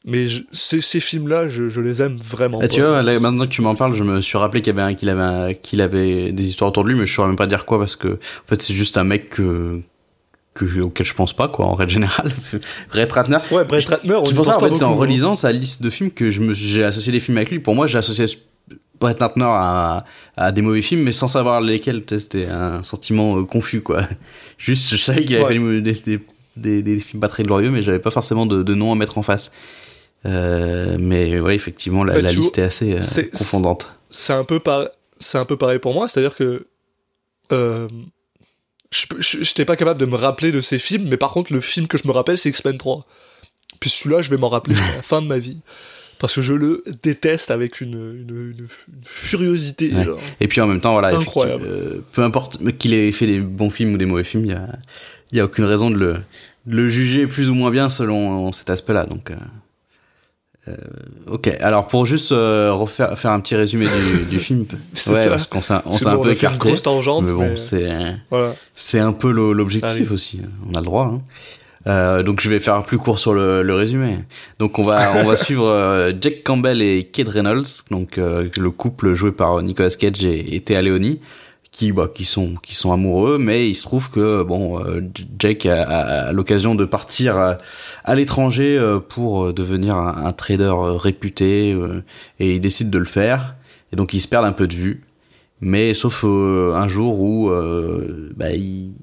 mais 0.05 0.27
ces, 0.51 0.79
ces 0.79 0.99
films-là, 1.01 1.49
je, 1.49 1.67
je, 1.69 1.81
les 1.81 2.01
aime 2.01 2.15
vraiment. 2.15 2.59
Ah, 2.61 2.67
tu 2.67 2.81
vois, 2.81 3.01
là, 3.01 3.19
maintenant 3.19 3.45
que 3.45 3.51
tu 3.51 3.61
m'en 3.61 3.75
parles, 3.75 3.95
je 3.95 4.03
me 4.03 4.21
suis 4.21 4.37
rappelé 4.37 4.61
qu'il 4.61 4.79
avait, 4.79 4.95
qu'il 4.95 5.09
avait, 5.09 5.55
qu'il 5.55 5.81
avait 5.81 6.31
des 6.31 6.47
histoires 6.47 6.69
autour 6.69 6.83
de 6.83 6.89
lui, 6.89 6.97
mais 6.97 7.05
je 7.05 7.13
saurais 7.13 7.27
même 7.27 7.35
pas 7.35 7.47
dire 7.47 7.65
quoi 7.65 7.79
parce 7.79 7.97
que, 7.97 8.07
en 8.07 8.47
fait, 8.47 8.61
c'est 8.61 8.73
juste 8.73 8.97
un 8.97 9.03
mec 9.03 9.29
que, 9.29 9.81
que 10.53 10.81
auquel 10.81 11.05
je 11.05 11.13
pense 11.13 11.33
pas, 11.33 11.49
quoi, 11.49 11.65
en 11.65 11.73
règle 11.73 11.91
générale. 11.91 12.31
Brett 12.89 13.11
Ratner. 13.11 13.39
Ouais, 13.51 13.65
Brett 13.65 13.85
Ratner. 13.85 14.19
C'est 14.25 14.33
pour 14.33 14.45
ça, 14.45 14.55
en 14.55 14.59
fait, 14.61 14.75
c'est 14.75 14.83
en 14.83 14.93
hein. 14.93 14.95
relisant 14.95 15.35
sa 15.35 15.51
liste 15.51 15.81
de 15.81 15.89
films 15.89 16.11
que 16.11 16.29
je 16.29 16.39
me, 16.39 16.53
j'ai 16.53 16.85
associé 16.85 17.11
des 17.11 17.19
films 17.19 17.37
avec 17.37 17.51
lui. 17.51 17.59
Pour 17.59 17.75
moi, 17.75 17.85
j'ai 17.85 17.97
associé 17.97 18.25
Brett 19.01 19.19
Ratner 19.19 19.45
à, 19.45 20.05
à 20.37 20.51
des 20.53 20.61
mauvais 20.61 20.81
films, 20.81 21.03
mais 21.03 21.11
sans 21.11 21.27
savoir 21.27 21.59
lesquels. 21.59 22.03
C'était 22.07 22.47
un 22.47 22.83
sentiment 22.83 23.37
euh, 23.37 23.43
confus, 23.43 23.81
quoi. 23.81 24.03
Juste, 24.57 24.91
je 24.91 24.95
savais 24.95 25.25
qu'il 25.25 25.35
avait 25.35 25.55
fait 25.55 25.81
des, 25.81 25.93
des, 25.93 26.19
des, 26.55 26.83
des, 26.83 26.99
films 26.99 27.19
pas 27.19 27.27
très 27.27 27.43
glorieux, 27.43 27.69
mais 27.69 27.81
j'avais 27.81 27.99
pas 27.99 28.11
forcément 28.11 28.45
de, 28.45 28.63
de 28.63 28.73
nom 28.73 28.93
à 28.93 28.95
mettre 28.95 29.17
en 29.17 29.23
face. 29.23 29.51
Euh, 30.25 30.97
mais 30.99 31.39
ouais, 31.39 31.55
effectivement, 31.55 32.03
la, 32.03 32.19
la 32.19 32.31
liste 32.31 32.57
est 32.57 32.63
assez 32.63 32.93
euh, 32.93 33.23
confondante. 33.31 33.93
C'est 34.09 34.33
un 34.33 34.43
peu 34.43 34.59
par... 34.59 34.89
c'est 35.17 35.37
un 35.37 35.45
peu 35.45 35.57
pareil 35.57 35.79
pour 35.79 35.93
moi, 35.93 36.07
c'est-à-dire 36.07 36.35
que 36.35 36.67
euh, 37.51 37.87
je 38.91 39.37
n'étais 39.37 39.65
pas 39.65 39.75
capable 39.75 39.99
de 39.99 40.05
me 40.05 40.15
rappeler 40.15 40.51
de 40.51 40.61
ces 40.61 40.79
films, 40.79 41.07
mais 41.09 41.17
par 41.17 41.31
contre, 41.31 41.53
le 41.53 41.61
film 41.61 41.87
que 41.87 41.97
je 41.97 42.07
me 42.07 42.11
rappelle, 42.11 42.37
c'est 42.37 42.49
X-Men 42.49 42.77
3. 42.77 43.05
Puis 43.79 43.89
celui-là, 43.89 44.21
je 44.21 44.29
vais 44.29 44.37
m'en 44.37 44.49
rappeler 44.49 44.75
à 44.75 44.95
la 44.97 45.01
fin 45.01 45.21
de 45.21 45.27
ma 45.27 45.37
vie. 45.37 45.57
Parce 46.17 46.35
que 46.35 46.41
je 46.41 46.51
le 46.51 46.83
déteste 47.01 47.49
avec 47.49 47.79
une, 47.79 47.93
une, 47.93 48.53
une, 48.57 48.67
furiosité. 49.05 49.89
Et 50.41 50.49
puis 50.49 50.59
en 50.59 50.67
même 50.67 50.81
temps, 50.81 50.91
voilà, 50.91 51.17
incroyable. 51.17 51.63
Euh, 51.65 52.03
peu 52.11 52.23
importe 52.23 52.59
qu'il 52.77 52.93
ait 52.93 53.11
fait 53.13 53.25
des 53.25 53.39
bons 53.39 53.69
films 53.69 53.93
ou 53.93 53.97
des 53.97 54.05
mauvais 54.05 54.25
films, 54.25 54.43
il 54.43 54.49
n'y 54.49 54.53
a, 54.53 54.67
y 55.31 55.39
a 55.39 55.45
aucune 55.45 55.63
raison 55.63 55.89
de 55.89 55.97
le, 55.97 56.13
de 56.65 56.75
le 56.75 56.89
juger 56.89 57.25
plus 57.25 57.49
ou 57.49 57.53
moins 57.53 57.71
bien 57.71 57.87
selon 57.89 58.51
cet 58.51 58.69
aspect-là. 58.69 59.05
Donc, 59.05 59.31
euh, 59.31 59.35
ok, 61.27 61.47
alors 61.61 61.87
pour 61.87 62.05
juste 62.05 62.31
euh, 62.31 62.71
refaire 62.73 63.17
faire 63.17 63.31
un 63.31 63.39
petit 63.39 63.55
résumé 63.55 63.85
du, 63.85 64.25
du 64.25 64.39
film, 64.39 64.65
ouais, 65.07 65.29
parce 65.29 65.45
qu'on 65.45 65.61
s'est 65.61 65.73
un 65.73 66.17
peu 66.17 66.31
écarté, 66.31 66.73
mais 67.21 67.33
bon, 67.33 67.55
c'est 67.55 67.89
voilà. 68.29 68.55
c'est 68.75 68.99
un 68.99 69.13
peu 69.13 69.31
l'objectif 69.31 70.11
aussi, 70.11 70.41
on 70.69 70.73
a 70.75 70.79
le 70.79 70.85
droit. 70.85 71.05
Hein. 71.05 71.21
Euh, 71.87 72.23
donc 72.23 72.41
je 72.41 72.49
vais 72.49 72.59
faire 72.59 72.83
plus 72.83 72.97
court 72.97 73.19
sur 73.19 73.33
le, 73.33 73.63
le 73.63 73.73
résumé. 73.73 74.17
Donc 74.59 74.79
on 74.79 74.83
va 74.83 75.13
on 75.15 75.25
va 75.25 75.35
suivre 75.37 75.65
euh, 75.65 76.11
Jack 76.19 76.43
Campbell 76.43 76.81
et 76.81 77.05
Kate 77.05 77.29
Reynolds, 77.29 77.85
donc 77.89 78.17
le 78.17 78.69
couple 78.69 79.13
joué 79.13 79.31
par 79.31 79.61
Nicolas 79.61 79.89
Cage 79.89 80.25
et, 80.25 80.55
et 80.55 80.59
Théa 80.61 80.81
Leoni 80.81 81.19
qui 81.71 81.91
bah, 81.91 82.09
qui 82.13 82.25
sont 82.25 82.55
qui 82.63 82.75
sont 82.75 82.91
amoureux 82.91 83.37
mais 83.37 83.69
il 83.69 83.75
se 83.75 83.83
trouve 83.83 84.09
que 84.09 84.43
bon 84.43 84.83
euh, 84.83 85.01
Jake 85.37 85.65
a, 85.65 85.83
a, 85.83 86.31
l'occasion 86.31 86.75
de 86.75 86.85
partir 86.85 87.37
à, 87.37 87.57
à 88.03 88.15
l'étranger 88.15 88.77
euh, 88.77 88.99
pour 88.99 89.45
euh, 89.45 89.53
devenir 89.53 89.95
un, 89.95 90.25
un 90.25 90.31
trader 90.31 90.73
réputé 90.97 91.77
et 92.39 92.55
il 92.55 92.59
décide 92.59 92.89
de 92.89 92.97
le 92.97 93.05
faire. 93.05 93.55
Et 93.91 93.95
donc 93.95 94.13
il 94.13 94.19
se 94.19 94.27
perd 94.27 94.45
un 94.45 94.51
peu 94.51 94.67
de 94.67 94.75
vue. 94.75 95.03
Mais 95.61 95.93
sauf 95.93 96.23
un 96.23 96.87
jour 96.87 97.19
où 97.19 97.51
bah, 98.35 98.51
il, 98.51 98.93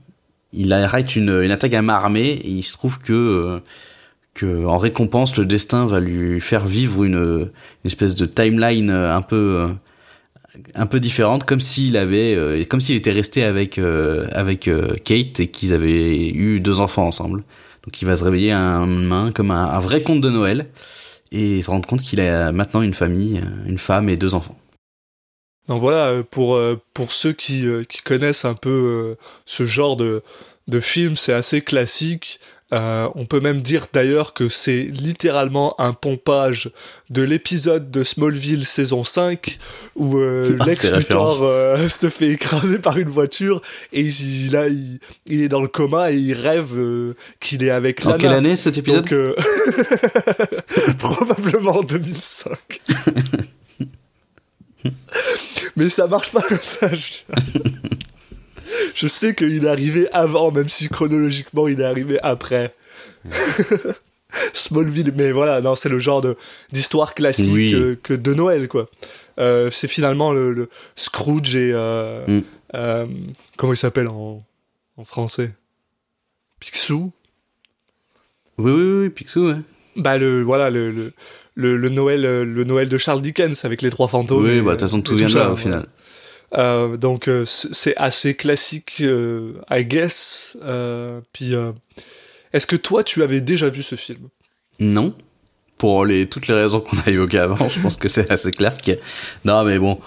il 0.52 0.72
arrête 0.72 1.14
une, 1.14 1.42
une 1.42 1.50
attaque 1.50 1.74
à 1.74 1.82
main 1.82 1.94
armée 1.94 2.30
et 2.30 2.48
il 2.48 2.62
se 2.62 2.72
trouve 2.72 2.98
que 2.98 3.60
que 4.32 4.64
en 4.64 4.78
récompense 4.78 5.36
le 5.36 5.44
destin 5.44 5.86
va 5.86 6.00
lui 6.00 6.40
faire 6.40 6.66
vivre 6.66 7.04
une, 7.04 7.14
une 7.14 7.50
espèce 7.84 8.14
de 8.14 8.24
timeline 8.24 8.90
un 8.90 9.22
peu 9.22 9.68
un 10.74 10.86
peu 10.86 11.00
différente, 11.00 11.44
comme 11.44 11.60
s'il 11.60 11.96
avait, 11.96 12.34
euh, 12.34 12.64
comme 12.64 12.80
s'il 12.80 12.96
était 12.96 13.10
resté 13.10 13.42
avec 13.42 13.78
euh, 13.78 14.26
avec 14.32 14.68
euh, 14.68 14.94
Kate 15.04 15.40
et 15.40 15.48
qu'ils 15.48 15.72
avaient 15.72 16.28
eu 16.28 16.60
deux 16.60 16.80
enfants 16.80 17.06
ensemble. 17.06 17.44
Donc 17.84 18.00
il 18.02 18.04
va 18.06 18.16
se 18.16 18.24
réveiller 18.24 18.52
un 18.52 18.86
main 18.86 19.30
comme 19.32 19.50
un, 19.50 19.78
vrai 19.78 20.02
conte 20.02 20.20
de 20.20 20.30
Noël 20.30 20.66
et 21.30 21.62
se 21.62 21.70
rendre 21.70 21.86
compte 21.86 22.02
qu'il 22.02 22.20
a 22.20 22.50
maintenant 22.50 22.82
une 22.82 22.94
famille, 22.94 23.40
une 23.66 23.78
femme 23.78 24.08
et 24.08 24.16
deux 24.16 24.34
enfants. 24.34 24.58
Donc 25.68 25.80
voilà, 25.80 26.22
pour 26.24 26.60
pour 26.94 27.12
ceux 27.12 27.32
qui, 27.32 27.64
connaissent 28.04 28.44
un 28.44 28.54
peu 28.54 29.16
ce 29.44 29.66
genre 29.66 29.96
de 29.96 30.22
de 30.66 30.80
film, 30.80 31.16
c'est 31.16 31.32
assez 31.32 31.60
classique. 31.60 32.40
Euh, 32.72 33.08
on 33.14 33.26
peut 33.26 33.38
même 33.38 33.60
dire 33.60 33.86
d'ailleurs 33.92 34.34
que 34.34 34.48
c'est 34.48 34.82
littéralement 34.82 35.80
un 35.80 35.92
pompage 35.92 36.70
de 37.10 37.22
l'épisode 37.22 37.92
de 37.92 38.02
Smallville 38.02 38.66
saison 38.66 39.04
5 39.04 39.56
où 39.94 40.18
euh, 40.18 40.58
Lex 40.66 40.92
Luthor 40.92 41.42
euh, 41.42 41.88
se 41.88 42.08
fait 42.08 42.30
écraser 42.30 42.80
par 42.80 42.98
une 42.98 43.08
voiture 43.08 43.62
et 43.92 44.00
il, 44.00 44.50
là 44.50 44.66
il, 44.66 44.98
est 45.28 45.48
dans 45.48 45.60
le 45.62 45.68
coma 45.68 46.10
et 46.10 46.16
il 46.16 46.34
rêve 46.34 46.72
qu'il 47.38 47.62
est 47.62 47.70
avec 47.70 48.02
Lana. 48.02 48.16
En 48.16 48.18
quelle 48.18 48.32
année 48.32 48.56
cet 48.56 48.76
épisode 48.78 49.06
Donc, 49.06 49.36
Probablement 50.98 51.76
en 51.76 51.82
2005. 51.84 52.58
Mais 55.76 55.88
ça 55.88 56.08
marche 56.08 56.32
pas 56.32 56.42
comme 56.42 56.58
ça. 56.60 56.88
je 56.92 57.12
sais 59.08 59.34
qu'il 59.34 59.64
est 59.64 59.68
arrivé 59.68 60.08
avant, 60.12 60.50
même 60.52 60.68
si 60.68 60.88
chronologiquement 60.88 61.68
il 61.68 61.80
est 61.80 61.84
arrivé 61.84 62.18
après. 62.22 62.72
Smallville, 64.52 65.12
mais 65.16 65.32
voilà, 65.32 65.60
non, 65.60 65.74
c'est 65.74 65.88
le 65.88 65.98
genre 65.98 66.20
de 66.20 66.36
d'histoire 66.72 67.14
classique 67.14 68.02
que, 68.02 68.14
de 68.14 68.34
Noël, 68.34 68.68
quoi. 68.68 68.88
Euh, 69.38 69.70
c'est 69.70 69.88
finalement 69.88 70.32
le, 70.32 70.68
Scrooge 70.94 71.56
et 71.56 71.70
euh, 71.74 72.26
mm. 72.26 72.42
euh, 72.74 73.06
comment 73.56 73.72
il 73.72 73.76
s'appelle 73.76 74.08
en, 74.08 74.42
en 74.96 75.04
français? 75.04 75.54
Picsou? 76.58 77.12
Oui, 78.58 78.72
oui, 78.72 79.00
oui, 79.02 79.10
Picsou, 79.10 79.48
ouais. 79.48 79.56
Bah 79.96 80.18
le 80.18 80.42
voilà 80.42 80.68
le, 80.68 80.90
le, 80.90 81.12
le, 81.54 81.88
Noël 81.88 82.20
le 82.20 82.64
Noël 82.64 82.88
de 82.88 82.98
Charles 82.98 83.22
Dickens 83.22 83.64
avec 83.64 83.80
les 83.80 83.88
trois 83.88 84.08
fantômes. 84.08 84.44
Oui, 84.44 84.60
bah 84.60 84.64
de 84.64 84.70
toute 84.72 84.80
façon 84.80 85.00
tout 85.00 85.16
vient 85.16 85.26
de 85.26 85.34
là 85.34 85.50
au 85.50 85.56
final. 85.56 85.86
Euh, 86.56 86.96
donc 86.96 87.28
euh, 87.28 87.44
c'est 87.46 87.96
assez 87.96 88.34
classique, 88.34 88.98
euh, 89.00 89.54
I 89.70 89.84
guess. 89.84 90.56
puis, 91.32 91.54
est-ce 92.52 92.66
que 92.66 92.76
toi, 92.76 93.04
tu 93.04 93.22
avais 93.22 93.40
déjà 93.40 93.68
vu 93.68 93.82
ce 93.82 93.94
film? 93.94 94.28
Non. 94.80 95.14
Pour 95.78 96.06
les, 96.06 96.26
toutes 96.26 96.48
les 96.48 96.54
raisons 96.54 96.80
qu'on 96.80 96.96
a 96.98 97.10
évoquées 97.10 97.40
avant, 97.40 97.68
je 97.68 97.80
pense 97.80 97.96
que 97.96 98.08
c'est 98.08 98.30
assez 98.30 98.50
clair. 98.50 98.72
Non, 99.44 99.62
mais 99.62 99.78
bon, 99.78 99.98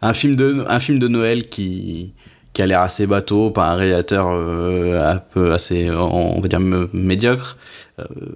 un 0.00 0.14
film 0.14 0.36
de, 0.36 0.64
un 0.68 0.78
film 0.78 1.00
de 1.00 1.08
Noël 1.08 1.48
qui, 1.48 2.14
qui 2.52 2.62
a 2.62 2.66
l'air 2.66 2.82
assez 2.82 3.08
bateau, 3.08 3.50
par 3.50 3.68
un 3.68 3.74
réalisateur 3.74 4.28
un 4.28 5.18
peu 5.18 5.52
assez, 5.52 5.90
on 5.90 6.40
va 6.40 6.46
dire, 6.46 6.60
médiocre. 6.60 7.56
Euh, 8.10 8.26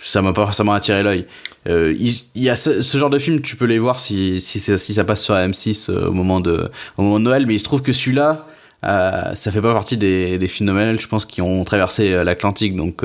ça 0.00 0.22
m'a 0.22 0.32
pas 0.32 0.44
forcément 0.44 0.72
attiré 0.72 1.02
l'œil. 1.02 1.26
Euh, 1.68 1.94
il, 1.98 2.42
y 2.42 2.48
a 2.48 2.56
ce, 2.56 2.80
genre 2.96 3.10
de 3.10 3.18
film, 3.18 3.40
tu 3.40 3.56
peux 3.56 3.66
les 3.66 3.78
voir 3.78 4.00
si, 4.00 4.40
si, 4.40 4.58
ça 4.58 5.04
passe 5.04 5.22
sur 5.22 5.34
M6 5.34 5.90
euh, 5.90 6.08
au, 6.08 6.12
moment 6.12 6.40
de, 6.40 6.70
au 6.96 7.02
moment 7.02 7.18
de 7.18 7.24
Noël, 7.24 7.46
mais 7.46 7.54
il 7.54 7.58
se 7.58 7.64
trouve 7.64 7.82
que 7.82 7.92
celui-là, 7.92 8.46
euh, 8.84 9.34
ça 9.34 9.52
fait 9.52 9.60
pas 9.60 9.72
partie 9.72 9.96
des, 9.96 10.38
films 10.48 10.68
de 10.68 10.72
Noël, 10.72 11.00
je 11.00 11.06
pense, 11.06 11.24
qui 11.24 11.40
ont 11.40 11.62
traversé 11.64 12.24
l'Atlantique. 12.24 12.74
Donc, 12.74 13.02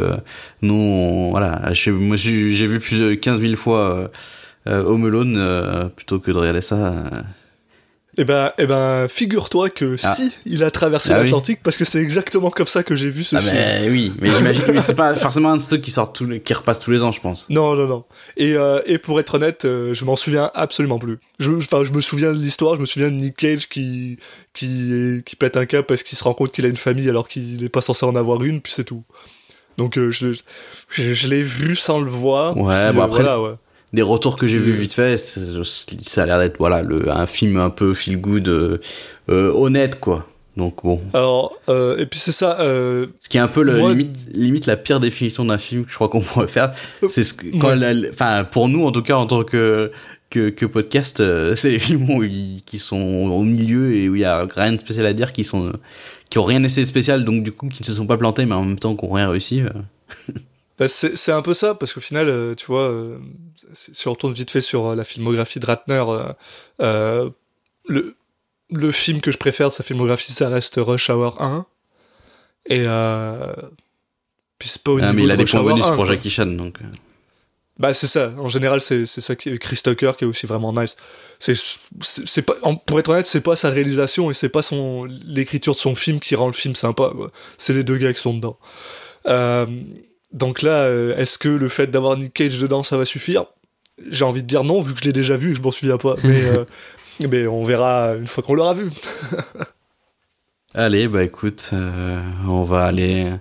nous, 0.62 0.74
on, 0.74 1.32
voilà, 1.32 1.72
j'ai 1.74 1.92
vu 1.92 2.80
plus 2.80 3.00
de 3.00 3.14
15 3.14 3.42
000 3.42 3.56
fois 3.56 4.10
Home 4.66 5.06
Alone 5.06 5.92
plutôt 5.96 6.20
que 6.20 6.32
de 6.32 6.38
regarder 6.38 6.62
ça. 6.62 6.94
Eh 8.20 8.24
ben, 8.26 8.52
eh 8.58 8.66
ben, 8.66 9.08
figure-toi 9.08 9.70
que 9.70 9.96
Ah. 10.04 10.16
si 10.16 10.32
il 10.48 10.64
a 10.64 10.72
traversé 10.72 11.12
Ah 11.12 11.18
oui. 11.20 11.26
l'Atlantique, 11.26 11.60
parce 11.62 11.78
que 11.78 11.86
c'est 11.86 12.02
exactement 12.02 12.50
comme 12.50 12.66
ça 12.66 12.82
que 12.84 12.96
j'ai 12.96 13.10
vu 13.10 13.24
ce 13.24 13.36
Ah 13.36 13.42
film. 13.42 13.54
ben 13.54 13.92
oui, 13.92 14.12
mais 14.20 14.32
j'imagine 14.34 14.64
mais 14.74 14.80
c'est 14.80 14.96
pas 14.96 15.14
forcément 15.14 15.52
un 15.52 15.58
de 15.58 15.62
ceux 15.62 15.78
qui 15.78 15.92
sortent 15.92 16.16
tous 16.16 16.26
les, 16.26 16.40
qui 16.40 16.54
repassent 16.56 16.80
tous 16.80 16.90
les 16.90 17.04
ans, 17.04 17.12
je 17.12 17.22
pense. 17.22 17.46
Non, 17.50 17.76
non, 17.76 17.86
non. 17.86 18.06
Et, 18.36 18.54
euh, 18.54 18.80
et 18.88 18.98
pour 18.98 19.20
être 19.20 19.36
honnête, 19.36 19.66
euh, 19.66 19.94
je 19.94 20.04
m'en 20.04 20.16
souviens 20.16 20.50
absolument 20.56 20.98
plus. 20.98 21.20
Je, 21.38 21.52
enfin, 21.52 21.84
je 21.84 21.92
me 21.92 22.02
souviens 22.02 22.34
de 22.34 22.40
l'histoire, 22.40 22.74
je 22.76 22.80
me 22.82 22.86
souviens 22.88 23.10
de 23.12 23.16
Nick 23.16 23.38
Cage 23.38 23.70
qui, 23.70 24.18
qui, 24.54 25.22
qui 25.24 25.36
pète 25.36 25.56
un 25.56 25.68
cap 25.68 25.86
parce 25.86 26.02
qu'il 26.02 26.18
se 26.18 26.24
rend 26.24 26.34
compte 26.34 26.52
qu'il 26.52 26.66
a 26.66 26.70
une 26.70 26.78
famille 26.78 27.10
alors 27.10 27.28
qu'il 27.28 27.58
n'est 27.62 27.70
pas 27.70 27.82
censé 27.82 28.04
en 28.06 28.16
avoir 28.16 28.42
une, 28.44 28.62
puis 28.62 28.74
c'est 28.74 28.84
tout. 28.84 29.04
Donc 29.78 29.96
euh, 30.00 30.10
je, 30.10 30.34
je, 30.90 31.14
je 31.14 31.28
l'ai 31.28 31.44
vu 31.44 31.76
sans 31.76 32.00
le 32.00 32.10
voir. 32.10 32.58
Ouais, 32.58 32.88
puis, 32.88 32.96
bon, 32.96 33.02
euh, 33.02 33.06
après- 33.06 33.22
voilà, 33.22 33.40
ouais. 33.42 33.54
Des 33.94 34.02
retours 34.02 34.36
que 34.38 34.48
j'ai 34.48 34.58
vus 34.58 34.74
vite 34.74 34.92
fait, 34.94 35.16
ça 35.18 36.24
a 36.24 36.26
l'air 36.26 36.40
d'être 36.40 36.58
voilà 36.60 36.82
le 36.82 37.10
un 37.10 37.26
film 37.26 37.58
un 37.58 37.70
peu 37.70 37.94
feel 37.94 38.20
good, 38.20 38.48
euh, 38.50 38.80
euh, 39.30 39.52
honnête 39.54 40.00
quoi. 40.00 40.26
Donc 40.58 40.84
bon, 40.84 41.00
Alors, 41.14 41.54
euh, 41.70 41.98
et 41.98 42.06
puis 42.08 42.20
c'est 42.20 42.32
ça. 42.32 42.60
Euh, 42.62 43.06
ce 43.22 43.30
qui 43.30 43.38
est 43.38 43.40
un 43.40 43.48
peu 43.48 43.62
le, 43.62 43.78
Moi- 43.78 43.92
limite 43.92 44.28
limite 44.34 44.66
la 44.66 44.76
pire 44.76 45.00
définition 45.00 45.46
d'un 45.46 45.58
film 45.60 45.86
que 45.86 45.92
je 45.92 45.96
crois 45.96 46.10
qu'on 46.10 46.20
pourrait 46.22 46.48
faire, 46.48 46.74
c'est 47.10 47.24
ce 47.24 47.34
que 47.34 47.46
quand 47.60 47.78
Ouais. 47.80 48.10
enfin 48.12 48.44
pour 48.44 48.68
nous 48.68 48.84
en 48.86 48.92
tout 48.92 49.04
cas 49.04 49.16
en 49.16 49.26
tant 49.28 49.44
que 49.44 49.92
que, 50.32 50.50
que 50.50 50.66
podcast, 50.66 51.20
euh, 51.22 51.56
c'est 51.56 51.70
les 51.70 51.80
films 51.80 52.10
où 52.10 52.24
ils- 52.24 52.64
qui 52.66 52.80
sont 52.80 53.00
au 53.00 53.44
milieu 53.44 53.96
et 53.96 54.10
où 54.10 54.16
il 54.16 54.22
y 54.22 54.26
a 54.26 54.46
rien 54.56 54.74
de 54.74 54.80
spécial 54.80 55.06
à 55.06 55.14
dire, 55.14 55.32
qui 55.32 55.44
sont 55.46 55.72
qui 56.30 56.40
ont 56.40 56.44
rien 56.44 56.62
essayé 56.64 56.84
de 56.84 56.90
spécial, 56.90 57.24
donc 57.24 57.44
du 57.44 57.52
coup 57.54 57.68
qui 57.70 57.84
ne 57.84 57.86
se 57.86 57.94
sont 57.94 58.08
pas 58.08 58.18
plantés, 58.18 58.46
mais 58.46 58.56
en 58.56 58.66
même 58.66 58.80
temps 58.80 58.96
qui 58.96 59.06
ont 59.06 59.14
rien 59.14 59.30
réussi. 59.30 59.62
Bah, 60.80 60.88
c'est 60.88 61.18
c'est 61.18 61.32
un 61.32 61.42
peu 61.42 61.54
ça, 61.54 61.74
parce 61.76 61.94
qu'au 61.94 62.02
final, 62.02 62.30
euh, 62.30 62.54
tu 62.56 62.68
vois, 62.68 62.90
euh, 62.90 63.18
si 63.74 64.08
on 64.08 64.12
retourne 64.12 64.34
vite 64.34 64.52
fait 64.52 64.62
sur 64.62 64.88
euh, 64.88 64.96
la 64.96 65.04
filmographie 65.04 65.60
de 65.60 65.66
Ratner, 65.66 66.04
euh, 66.08 66.34
euh, 66.82 67.30
le, 67.88 68.16
le 68.72 68.92
film 68.92 69.22
que 69.22 69.32
je 69.32 69.38
préfère 69.38 69.70
de 69.70 69.74
sa 69.74 69.84
filmographie, 69.84 70.32
ça 70.32 70.50
reste 70.50 70.76
Rush 70.78 71.10
Hour 71.10 71.42
1. 71.42 71.66
Et 72.70 72.84
euh, 72.86 73.54
puis 74.60 74.70
c'est 74.70 74.84
pas 74.84 74.92
au 74.92 74.98
Ah, 75.00 75.12
niveau 75.12 75.14
mais 75.16 75.22
il 75.24 75.28
de 75.28 75.32
a 75.34 75.36
des 75.38 75.44
Rush 75.44 75.52
points 75.52 75.62
Hour 75.62 75.70
bonus 75.70 75.86
1, 75.86 75.96
pour. 75.96 76.06
Jackie 76.06 76.30
Chan, 76.30 76.46
donc. 76.46 76.78
Bah 77.80 77.94
c'est 77.94 78.08
ça. 78.08 78.32
En 78.40 78.50
général, 78.50 78.82
c'est 78.82 79.06
c'est 79.06 79.22
ça 79.22 79.36
qui 79.36 79.50
est 79.50 79.58
Chris 79.60 79.80
Tucker 79.84 80.12
qui 80.18 80.24
est 80.26 80.28
aussi 80.28 80.48
vraiment 80.48 80.74
nice. 80.74 80.96
C'est 81.40 81.54
c'est 82.02 82.42
pas 82.42 82.56
pour 82.88 83.00
être 83.00 83.10
honnête, 83.10 83.28
c'est 83.28 83.42
pas 83.42 83.56
sa 83.56 83.70
réalisation 83.70 84.32
et 84.32 84.34
c'est 84.34 84.50
pas 84.50 84.64
son 84.64 85.06
l'écriture 85.06 85.74
de 85.74 85.78
son 85.80 85.94
film 85.94 86.20
qui 86.20 86.36
rend 86.36 86.48
le 86.48 86.54
film 86.54 86.74
sympa. 86.76 87.12
quoi. 87.16 87.32
C'est 87.60 87.74
les 87.74 87.84
deux 87.84 87.98
gars 87.98 88.12
qui 88.14 88.20
sont 88.20 88.34
dedans. 88.34 88.58
Euh, 89.28 89.68
donc 90.34 90.62
là, 90.62 90.84
euh, 90.84 91.16
est-ce 91.18 91.38
que 91.38 91.50
le 91.50 91.70
fait 91.70 91.88
d'avoir 91.88 92.18
Nick 92.18 92.34
Cage 92.34 92.60
dedans, 92.60 92.84
ça 92.84 92.98
va 92.98 93.06
suffire? 93.06 93.46
J'ai 94.10 94.26
envie 94.26 94.44
de 94.44 94.48
dire 94.48 94.64
non, 94.64 94.82
vu 94.82 94.94
que 94.94 95.00
je 95.00 95.06
l'ai 95.06 95.14
déjà 95.14 95.36
vu 95.36 95.50
et 95.50 95.52
que 95.54 95.58
je 95.58 95.64
m'en 95.64 95.72
souviens 95.72 95.98
pas. 95.98 96.16
Mais 96.24 96.46
euh, 96.50 96.66
mais 97.30 97.48
on 97.48 97.64
verra 97.64 98.16
une 98.16 98.28
fois 98.28 98.44
qu'on 98.44 98.54
l'aura 98.54 98.74
vu. 98.74 98.90
Allez, 100.76 101.08
bah 101.08 101.24
écoute, 101.24 101.72
euh, 101.74 102.22
on 102.48 102.64
va 102.64 102.86
aller. 102.86 103.32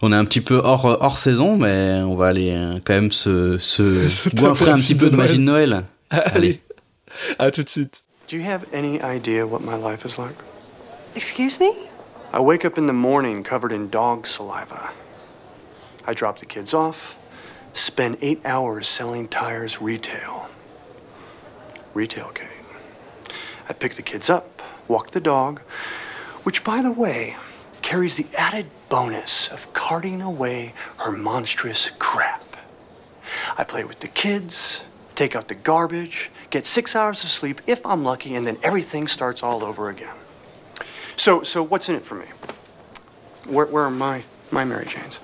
On 0.00 0.12
est 0.12 0.16
un 0.16 0.24
petit 0.24 0.40
peu 0.40 0.56
hors, 0.56 0.84
hors 0.84 1.18
saison, 1.18 1.56
mais 1.56 1.98
on 2.04 2.14
va 2.14 2.28
aller 2.28 2.52
euh, 2.52 2.78
quand 2.84 2.94
même 2.94 3.10
se, 3.10 3.58
se 3.58 4.08
Se 4.08 4.28
goinfrer 4.30 4.70
un 4.70 4.78
petit 4.78 4.94
peu 4.94 5.06
de 5.06 5.10
de 5.10 5.16
magie 5.16 5.38
de 5.38 5.42
Noël. 5.42 5.84
Allez, 6.10 6.60
à 7.38 7.50
tout 7.50 7.62
de 7.62 7.68
suite. 7.68 8.04
Do 8.30 8.36
you 8.36 8.44
have 8.44 8.62
any 8.72 9.00
idea 9.02 9.44
what 9.46 9.60
my 9.60 9.76
life 9.76 10.04
is 10.04 10.18
like? 10.18 10.36
Excuse 11.16 11.58
me? 11.58 11.70
I 12.32 12.40
wake 12.40 12.64
up 12.64 12.78
in 12.78 12.86
the 12.86 12.92
morning 12.92 13.42
covered 13.42 13.72
in 13.72 13.88
dog 13.88 14.26
saliva. 14.26 14.92
I 16.08 16.14
drop 16.14 16.38
the 16.38 16.46
kids 16.46 16.72
off, 16.72 17.18
spend 17.74 18.16
eight 18.22 18.40
hours 18.46 18.88
selling 18.88 19.28
tires 19.28 19.82
retail. 19.82 20.48
Retail, 21.92 22.30
Kate. 22.30 22.48
I 23.68 23.74
pick 23.74 23.92
the 23.92 24.00
kids 24.00 24.30
up, 24.30 24.62
walk 24.88 25.10
the 25.10 25.20
dog, 25.20 25.60
which, 26.44 26.64
by 26.64 26.80
the 26.80 26.90
way, 26.90 27.36
carries 27.82 28.16
the 28.16 28.26
added 28.38 28.68
bonus 28.88 29.48
of 29.48 29.70
carting 29.74 30.22
away 30.22 30.72
her 30.96 31.12
monstrous 31.12 31.90
crap. 31.98 32.56
I 33.58 33.64
play 33.64 33.84
with 33.84 34.00
the 34.00 34.08
kids, 34.08 34.82
take 35.14 35.36
out 35.36 35.48
the 35.48 35.54
garbage, 35.54 36.30
get 36.48 36.64
six 36.64 36.96
hours 36.96 37.22
of 37.22 37.28
sleep 37.28 37.60
if 37.66 37.84
I'm 37.84 38.02
lucky, 38.02 38.34
and 38.34 38.46
then 38.46 38.56
everything 38.62 39.08
starts 39.08 39.42
all 39.42 39.62
over 39.62 39.90
again. 39.90 40.16
So, 41.16 41.42
so 41.42 41.62
what's 41.62 41.90
in 41.90 41.96
it 41.96 42.06
for 42.06 42.14
me? 42.14 42.26
Where, 43.46 43.66
where 43.66 43.84
are 43.84 43.90
my, 43.90 44.22
my 44.50 44.64
Mary 44.64 44.86
Janes? 44.86 45.20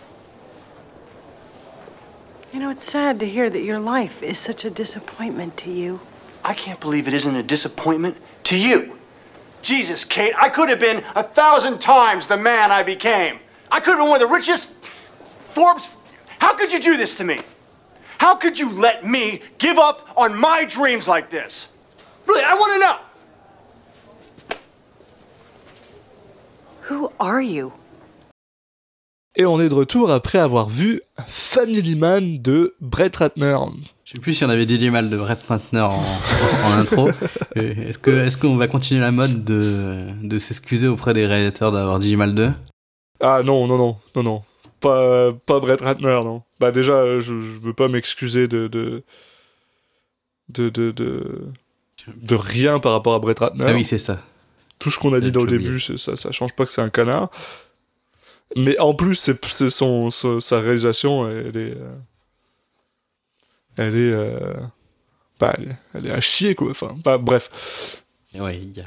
You 2.54 2.60
know, 2.60 2.70
it's 2.70 2.84
sad 2.84 3.18
to 3.18 3.26
hear 3.26 3.50
that 3.50 3.62
your 3.62 3.80
life 3.80 4.22
is 4.22 4.38
such 4.38 4.64
a 4.64 4.70
disappointment 4.70 5.56
to 5.56 5.72
you. 5.72 6.00
I 6.44 6.54
can't 6.54 6.78
believe 6.78 7.08
it 7.08 7.14
isn't 7.14 7.34
a 7.34 7.42
disappointment 7.42 8.16
to 8.44 8.56
you. 8.56 8.96
Jesus, 9.60 10.04
Kate, 10.04 10.34
I 10.40 10.50
could 10.50 10.68
have 10.68 10.78
been 10.78 10.98
a 11.16 11.22
thousand 11.24 11.80
times 11.80 12.28
the 12.28 12.36
man 12.36 12.70
I 12.70 12.84
became. 12.84 13.40
I 13.72 13.80
could 13.80 13.96
have 13.96 13.98
been 13.98 14.08
one 14.08 14.22
of 14.22 14.28
the 14.28 14.32
richest 14.32 14.72
Forbes. 15.48 15.96
How 16.38 16.54
could 16.54 16.72
you 16.72 16.78
do 16.78 16.96
this 16.96 17.16
to 17.16 17.24
me? 17.24 17.40
How 18.18 18.36
could 18.36 18.56
you 18.56 18.70
let 18.70 19.04
me 19.04 19.40
give 19.58 19.76
up 19.76 20.08
on 20.16 20.38
my 20.38 20.64
dreams 20.64 21.08
like 21.08 21.30
this? 21.30 21.66
Really, 22.24 22.44
I 22.44 22.54
want 22.54 22.72
to 24.50 24.56
know. 24.56 24.58
Who 26.82 27.12
are 27.18 27.42
you? 27.42 27.72
Et 29.36 29.46
on 29.46 29.60
est 29.60 29.68
de 29.68 29.74
retour 29.74 30.12
après 30.12 30.38
avoir 30.38 30.68
vu 30.68 31.02
Family 31.26 31.96
Man 31.96 32.40
de 32.40 32.74
Brett 32.80 33.16
Ratner. 33.16 33.56
Je 34.04 34.12
sais 34.12 34.18
plus 34.20 34.32
si 34.32 34.44
on 34.44 34.48
avait 34.48 34.66
dit 34.66 34.78
du 34.78 34.92
mal 34.92 35.10
de 35.10 35.16
Brett 35.16 35.42
Ratner 35.42 35.80
en, 35.80 35.90
en 36.64 36.72
intro. 36.78 37.08
Est-ce 37.56 37.98
que 37.98 38.10
est-ce 38.10 38.38
qu'on 38.38 38.56
va 38.56 38.68
continuer 38.68 39.00
la 39.00 39.10
mode 39.10 39.44
de, 39.44 40.06
de 40.22 40.38
s'excuser 40.38 40.86
auprès 40.86 41.14
des 41.14 41.26
réalisateurs 41.26 41.72
d'avoir 41.72 41.98
dit 41.98 42.10
du 42.10 42.16
mal 42.16 42.34
d'eux? 42.34 42.52
Ah 43.20 43.42
non, 43.44 43.66
non, 43.66 43.76
non, 43.76 43.96
non, 44.14 44.22
non. 44.22 44.42
Pas, 44.80 45.32
pas 45.46 45.58
Brett 45.58 45.80
Ratner, 45.80 46.20
non. 46.22 46.42
Bah 46.60 46.70
déjà, 46.70 47.18
je, 47.18 47.40
je 47.40 47.60
veux 47.60 47.72
pas 47.74 47.88
m'excuser 47.88 48.46
de 48.46 48.68
de, 48.68 49.02
de, 50.50 50.68
de, 50.68 50.90
de, 50.92 51.48
de 52.14 52.34
rien 52.36 52.78
par 52.78 52.92
rapport 52.92 53.14
à 53.14 53.18
Brett 53.18 53.38
Ratner. 53.40 53.64
Ah 53.66 53.72
oui, 53.74 53.82
c'est 53.84 53.98
ça. 53.98 54.20
Tout 54.78 54.90
ce 54.92 54.98
qu'on 54.98 55.12
a 55.12 55.18
dit 55.20 55.32
dans 55.32 55.42
le 55.42 55.48
début, 55.48 55.80
ça, 55.80 56.16
ça 56.16 56.30
change 56.30 56.54
pas 56.54 56.66
que 56.66 56.72
c'est 56.72 56.82
un 56.82 56.90
canard. 56.90 57.30
Mais 58.56 58.78
en 58.78 58.94
plus, 58.94 59.14
c'est 59.42 59.68
son, 59.68 60.10
sa, 60.10 60.40
sa 60.40 60.60
réalisation, 60.60 61.28
elle 61.28 61.56
est... 61.56 61.76
euh, 61.76 61.96
Elle 63.76 63.96
est... 63.96 64.12
euh, 64.12 64.54
bah, 65.40 65.54
elle 65.58 65.64
est, 65.70 65.76
elle 65.94 66.06
est 66.06 66.10
à 66.12 66.20
chier, 66.20 66.54
quoi. 66.54 66.70
Enfin, 66.70 66.96
bah, 67.04 67.18
bref. 67.18 68.02
Ouais, 68.34 68.58
il 68.58 68.76
y 68.76 68.80
a, 68.80 68.84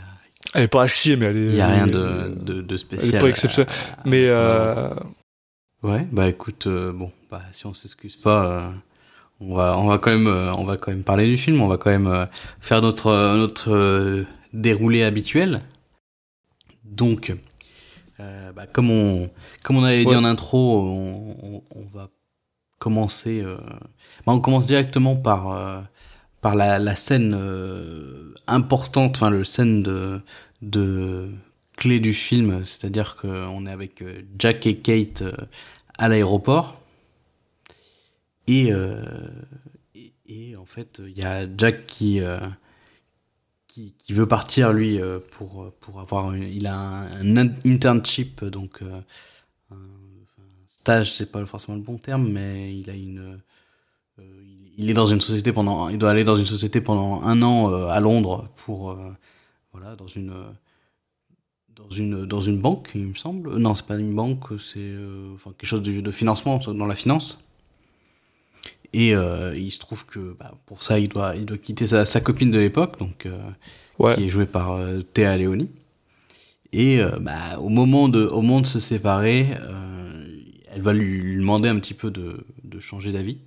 Elle 0.54 0.64
est 0.64 0.68
pas 0.70 0.84
à 0.84 0.88
chier, 0.88 1.18
mais 1.18 1.26
elle 1.26 1.38
est... 1.38 1.46
il 1.48 1.56
y 1.56 1.62
a 1.62 1.68
elle 1.68 1.74
rien 1.76 1.88
de, 1.88 2.34
de, 2.36 2.62
de 2.62 2.74
Elle 2.74 2.80
spécial. 2.80 3.16
est 3.16 3.20
pas 3.20 3.28
exceptionnelle. 3.30 3.74
Mais... 4.06 4.26
euh, 4.28 4.90
Ouais, 5.84 6.08
bah 6.12 6.28
écoute, 6.28 6.66
euh, 6.66 6.92
bon, 6.92 7.12
bah 7.30 7.44
si 7.52 7.68
on 7.68 7.74
s'excuse 7.74 8.16
pas, 8.16 8.46
euh, 8.48 8.72
on 9.40 9.56
va, 9.56 9.78
on 9.78 9.86
va 9.88 10.00
quand 10.00 10.10
même, 10.10 10.26
euh, 10.26 10.52
on 10.54 10.64
va 10.64 10.76
quand 10.76 10.90
même 10.92 11.04
parler 11.04 11.28
du 11.28 11.38
film. 11.38 11.62
On 11.62 11.68
va 11.68 11.78
quand 11.78 11.92
même 11.92 12.08
euh, 12.08 12.26
faire 12.60 12.82
notre, 12.82 13.08
euh, 13.08 13.38
notre 13.38 13.72
euh, 13.72 14.26
déroulé 14.54 15.04
habituel. 15.04 15.62
Donc, 16.84 17.32
euh, 18.20 18.52
bah, 18.52 18.66
comme 18.68 18.90
on, 18.90 19.30
comme 19.64 19.78
on 19.78 19.84
avait 19.84 20.06
dit 20.06 20.16
en 20.16 20.24
intro, 20.24 20.82
on, 20.82 21.36
on, 21.44 21.64
on 21.76 21.86
va 21.94 22.10
commencer. 22.80 23.42
euh, 23.42 23.58
bah, 24.26 24.34
on 24.34 24.40
commence 24.40 24.68
directement 24.68 25.16
par, 25.16 25.52
euh, 25.52 25.82
par 26.42 26.56
la, 26.56 26.80
la 26.80 26.96
scène 26.96 27.34
euh, 27.40 28.34
importante, 28.48 29.16
enfin 29.18 29.30
le 29.30 29.44
scène 29.44 29.84
de, 29.84 30.22
de 30.62 31.30
clé 31.78 32.00
du 32.00 32.14
film, 32.14 32.64
c'est-à-dire 32.66 33.16
qu'on 33.16 33.66
est 33.66 33.72
avec 33.72 34.04
Jack 34.40 34.66
et 34.66 34.78
Kate 34.78 35.24
à 35.98 36.10
l'aéroport. 36.10 36.82
Et, 38.48 38.72
euh, 38.72 39.04
et, 39.94 40.14
et 40.28 40.56
en 40.56 40.66
fait, 40.66 41.02
il 41.06 41.18
y 41.18 41.24
a 41.24 41.46
Jack 41.58 41.86
qui, 41.86 42.22
euh, 42.22 42.40
qui, 43.98 44.14
veut 44.14 44.28
partir, 44.28 44.74
lui, 44.74 45.00
euh, 45.02 45.20
pour, 45.32 45.72
pour 45.80 46.00
avoir 46.00 46.36
il 46.36 46.68
a 46.68 46.78
un, 46.78 47.38
internship, 47.38 48.44
donc 48.46 48.82
euh, 48.82 49.02
un, 49.72 49.76
stage, 50.68 51.14
c'est 51.14 51.32
pas 51.32 51.46
forcément 51.46 51.78
le 51.78 51.84
bon 51.84 51.98
terme, 51.98 52.30
mais 52.30 52.76
il 52.76 52.90
a 52.90 52.94
une, 52.94 53.40
euh, 54.20 54.24
il, 54.78 54.90
est 54.90 54.94
dans 54.94 55.06
une 55.06 55.22
société 55.22 55.52
pendant, 55.52 55.90
il 55.90 55.98
doit 55.98 56.12
aller 56.12 56.24
dans 56.24 56.36
une 56.36 56.46
société 56.46 56.82
pendant 56.82 57.22
un 57.24 57.42
an 57.42 57.72
euh, 57.72 57.88
à 57.88 58.00
Londres 58.00 58.50
pour, 58.56 58.92
euh, 58.92 59.12
voilà, 59.74 59.96
dans 59.96 60.08
une, 60.08 60.32
euh, 60.32 60.52
dans 61.76 61.90
une, 61.90 62.26
dans 62.26 62.42
une 62.42 62.60
banque, 62.60 62.92
il 62.96 63.08
me 63.08 63.16
semble. 63.16 63.56
Non, 63.58 63.76
c'est 63.76 63.86
pas 63.86 63.98
une 63.98 64.16
banque, 64.16 64.60
c'est 64.60 64.80
euh, 64.80 65.34
enfin 65.36 65.52
quelque 65.52 65.70
chose 65.70 65.84
de, 65.84 66.02
de 66.02 66.12
financement 66.12 66.58
dans 66.58 66.86
la 66.86 66.96
finance. 66.96 67.40
Et 68.94 69.14
euh, 69.16 69.54
il 69.56 69.72
se 69.72 69.80
trouve 69.80 70.06
que 70.06 70.36
bah, 70.40 70.54
pour 70.66 70.82
ça, 70.84 70.98
il 71.00 71.10
doit, 71.10 71.36
il 71.36 71.46
doit 71.46 71.58
quitter 71.58 71.88
sa, 71.88 72.06
sa 72.06 72.22
copine 72.22 72.52
de 72.52 72.60
l'époque, 72.60 72.98
donc 73.00 73.26
euh, 73.26 73.38
Ouais. 74.00 74.14
qui 74.16 74.26
est 74.26 74.30
jouée 74.30 74.46
par 74.46 74.74
euh, 74.74 75.02
Théa 75.02 75.36
Leoni. 75.38 75.70
Et 76.72 77.00
euh, 77.02 77.18
bah, 77.20 77.58
au 77.60 77.70
moment 77.70 78.10
de, 78.10 78.26
au 78.26 78.42
moment 78.42 78.62
de 78.62 78.68
se 78.68 78.80
séparer, 78.80 79.48
euh, 79.60 80.28
elle 80.72 80.82
va 80.82 80.94
lui, 80.94 81.20
lui 81.20 81.36
demander 81.38 81.68
un 81.70 81.80
petit 81.80 81.94
peu 81.96 82.12
de, 82.12 82.46
de 82.64 82.80
changer 82.80 83.12
d'avis, 83.12 83.38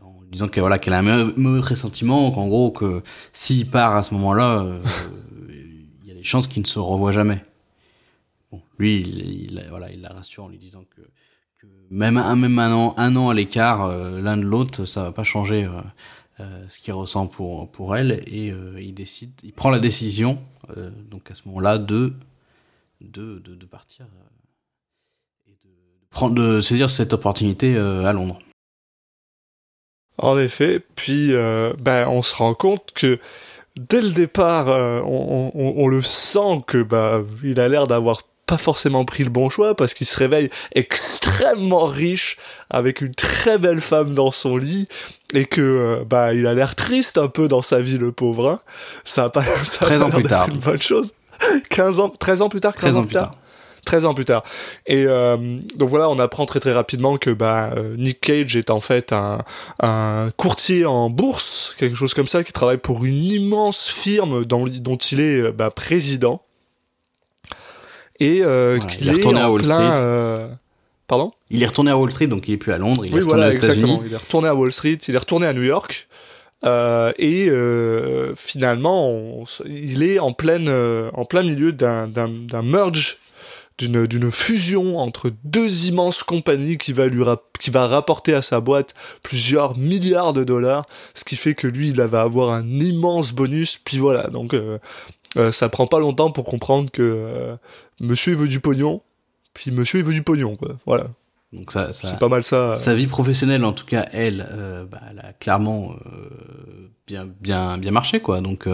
en 0.00 0.20
lui 0.22 0.30
disant 0.30 0.48
qu'elle 0.48 0.62
voilà, 0.62 0.78
qu'elle 0.78 0.94
a 0.94 0.98
un 1.00 1.32
mauvais- 1.36 1.60
pressentiment, 1.60 2.30
qu'en 2.30 2.48
gros 2.48 2.70
que 2.70 3.02
s'il 3.32 3.68
part 3.70 3.94
à 3.94 4.02
ce 4.02 4.14
moment-là, 4.14 4.60
euh, 4.62 4.80
chances 6.22 6.46
qu'ils 6.46 6.62
ne 6.62 6.66
se 6.66 6.78
revoient 6.78 7.12
jamais. 7.12 7.40
Bon, 8.50 8.60
lui, 8.78 9.00
il, 9.00 9.18
il, 9.52 9.66
voilà, 9.68 9.90
il 9.92 10.00
la 10.00 10.08
rassure 10.08 10.44
en 10.44 10.48
lui 10.48 10.58
disant 10.58 10.84
que 10.96 11.02
même 11.90 12.16
un, 12.16 12.36
même 12.36 12.58
un 12.58 12.72
an, 12.72 12.94
un 12.96 13.14
an 13.16 13.28
à 13.28 13.34
l'écart, 13.34 13.82
euh, 13.84 14.20
l'un 14.20 14.36
de 14.36 14.44
l'autre, 14.44 14.84
ça 14.84 15.02
va 15.04 15.12
pas 15.12 15.24
changer 15.24 15.64
euh, 15.64 15.70
euh, 16.40 16.64
ce 16.68 16.80
qu'il 16.80 16.92
ressent 16.92 17.26
pour 17.26 17.70
pour 17.70 17.96
elle, 17.96 18.22
et 18.26 18.52
il 18.80 18.92
décide, 18.92 19.30
il 19.42 19.52
prend 19.52 19.70
la 19.70 19.78
décision, 19.78 20.38
donc 21.10 21.30
à 21.30 21.34
ce 21.34 21.46
moment-là, 21.48 21.78
de 21.78 22.12
de, 23.00 23.38
de, 23.38 23.66
partir 23.66 24.06
et 25.46 25.50
de, 25.50 25.70
prendre, 26.10 26.34
de 26.34 26.60
saisir 26.60 26.90
cette 26.90 27.12
opportunité 27.12 27.76
à 27.76 28.12
Londres. 28.12 28.38
En 30.18 30.38
effet, 30.38 30.80
puis 30.96 31.32
ben 31.78 32.08
on 32.08 32.22
se 32.22 32.34
rend 32.34 32.54
compte 32.54 32.92
que 32.94 33.18
dès 33.76 34.00
le 34.00 34.10
départ, 34.12 34.66
on, 35.06 35.52
on- 35.54 35.74
on 35.76 35.86
le 35.88 36.02
sent 36.02 36.62
que 36.66 36.82
bah 36.82 37.22
il 37.44 37.60
a 37.60 37.68
l'air 37.68 37.86
d'avoir 37.86 38.22
pas 38.46 38.58
forcément 38.58 39.04
pris 39.04 39.24
le 39.24 39.30
bon 39.30 39.50
choix 39.50 39.74
parce 39.74 39.92
qu'il 39.94 40.06
se 40.06 40.16
réveille 40.16 40.50
extrêmement 40.74 41.86
riche 41.86 42.36
avec 42.70 43.00
une 43.00 43.14
très 43.14 43.58
belle 43.58 43.80
femme 43.80 44.12
dans 44.14 44.30
son 44.30 44.56
lit 44.56 44.88
et 45.34 45.44
que 45.46 45.60
euh, 45.60 46.04
bah 46.04 46.32
il 46.34 46.46
a 46.46 46.54
l'air 46.54 46.74
triste 46.76 47.18
un 47.18 47.28
peu 47.28 47.48
dans 47.48 47.62
sa 47.62 47.80
vie 47.80 47.98
le 47.98 48.12
pauvre. 48.12 48.48
hein. 48.50 48.60
Ça 49.04 49.24
a 49.24 49.28
pas 49.30 49.42
ça 49.42 49.78
a 49.80 49.84
13 49.86 49.98
pas 50.00 50.06
ans 50.06 50.10
plus 50.10 50.22
tard. 50.24 50.48
Une 50.48 50.58
bonne 50.58 50.80
chose. 50.80 51.12
15 51.70 52.00
ans, 52.00 52.08
13 52.08 52.42
ans 52.42 52.48
plus 52.48 52.60
tard, 52.60 52.72
15 52.74 52.80
13 52.82 52.96
ans 52.96 53.04
plus 53.04 53.14
tard. 53.14 53.32
13 53.84 54.04
ans 54.04 54.14
plus 54.14 54.24
tard. 54.24 54.42
Et 54.86 55.04
euh, 55.06 55.36
donc 55.76 55.88
voilà, 55.88 56.08
on 56.08 56.18
apprend 56.18 56.44
très 56.44 56.58
très 56.60 56.72
rapidement 56.72 57.18
que 57.18 57.30
bah, 57.30 57.70
euh, 57.76 57.96
Nick 57.96 58.20
Cage 58.20 58.56
est 58.56 58.70
en 58.70 58.80
fait 58.80 59.12
un, 59.12 59.38
un 59.80 60.30
courtier 60.36 60.84
en 60.86 61.08
bourse, 61.08 61.76
quelque 61.78 61.94
chose 61.94 62.12
comme 62.12 62.26
ça, 62.26 62.42
qui 62.42 62.52
travaille 62.52 62.78
pour 62.78 63.04
une 63.04 63.22
immense 63.22 63.88
firme 63.88 64.44
dont, 64.44 64.64
dont 64.66 64.96
il 64.96 65.20
est 65.20 65.40
euh, 65.40 65.52
bah, 65.52 65.70
président. 65.70 66.42
Et 68.20 68.40
euh, 68.42 68.76
Voilà, 68.78 68.92
il 68.92 68.98
qu'il 68.98 69.08
est 69.08 69.12
retourné 69.12 69.40
à 69.40 69.50
Wall 69.50 69.62
plein... 69.62 69.74
Street. 69.94 70.04
euh, 70.04 70.48
Pardon 71.08 71.30
Il 71.50 71.62
est 71.62 71.66
retourné 71.66 71.92
à 71.92 71.96
Wall 71.98 72.10
Street, 72.10 72.26
donc 72.26 72.48
il 72.48 72.54
est 72.54 72.56
plus 72.56 72.72
à 72.72 72.78
Londres, 72.78 73.04
il 73.04 73.12
est 73.12 73.14
oui, 73.14 73.20
retourné 73.20 73.42
voilà, 73.42 73.48
aux 73.48 73.50
États-Unis. 73.56 73.74
exactement. 73.76 74.02
Il 74.04 74.12
est 74.12 74.16
retourné 74.16 74.48
à 74.48 74.54
Wall 74.56 74.72
Street, 74.72 74.98
il 75.06 75.14
est 75.14 75.18
retourné 75.18 75.46
à 75.46 75.52
New 75.52 75.62
York. 75.62 76.08
euh, 76.64 77.12
et 77.18 77.48
euh, 77.48 78.34
finalement, 78.34 79.08
on 79.08 79.44
il 79.68 80.02
est 80.02 80.18
en, 80.18 80.32
pleine, 80.32 80.68
euh, 80.68 81.10
en 81.14 81.24
plein 81.24 81.44
milieu 81.44 81.70
d'un 81.70 82.08
merge, 82.64 83.18
d'une 83.78 84.32
fusion 84.32 84.98
entre 84.98 85.30
deux 85.44 85.86
immenses 85.86 86.24
compagnies 86.24 86.78
qui 86.78 86.92
va, 86.92 87.06
lui 87.06 87.22
qui 87.60 87.70
va 87.70 87.86
rapporter 87.86 88.34
à 88.34 88.42
sa 88.42 88.60
boîte 88.60 88.94
plusieurs 89.22 89.76
milliards 89.76 90.32
de 90.32 90.42
dollars, 90.42 90.86
ce 91.14 91.22
qui 91.24 91.36
fait 91.36 91.54
que 91.54 91.68
lui, 91.68 91.90
il 91.90 92.00
va 92.00 92.22
avoir 92.22 92.50
un 92.50 92.66
immense 92.80 93.32
bonus. 93.32 93.76
Puis 93.76 93.98
voilà, 93.98 94.28
donc 94.28 94.56
euh, 95.36 95.52
ça 95.52 95.68
prend 95.68 95.86
pas 95.86 95.98
longtemps 95.98 96.30
pour 96.30 96.44
comprendre 96.44 96.90
que 96.90 97.02
euh, 97.02 97.56
monsieur 98.00 98.32
il 98.32 98.38
veut 98.38 98.48
du 98.48 98.60
pognon, 98.60 99.02
puis 99.54 99.70
monsieur 99.70 100.00
il 100.00 100.04
veut 100.04 100.12
du 100.12 100.22
pognon, 100.22 100.56
quoi. 100.56 100.76
Voilà, 100.86 101.06
Donc 101.52 101.72
ça, 101.72 101.92
ça, 101.92 102.08
c'est 102.08 102.18
pas 102.18 102.28
mal 102.28 102.44
ça. 102.44 102.76
Sa 102.76 102.94
vie 102.94 103.06
professionnelle, 103.06 103.64
en 103.64 103.72
tout 103.72 103.86
cas, 103.86 104.06
elle, 104.12 104.46
euh, 104.52 104.84
bah, 104.84 105.00
elle 105.10 105.20
a 105.20 105.32
clairement 105.32 105.92
euh, 105.92 106.88
bien, 107.06 107.28
bien, 107.40 107.78
bien 107.78 107.90
marché, 107.90 108.20
quoi. 108.20 108.40
Donc, 108.40 108.68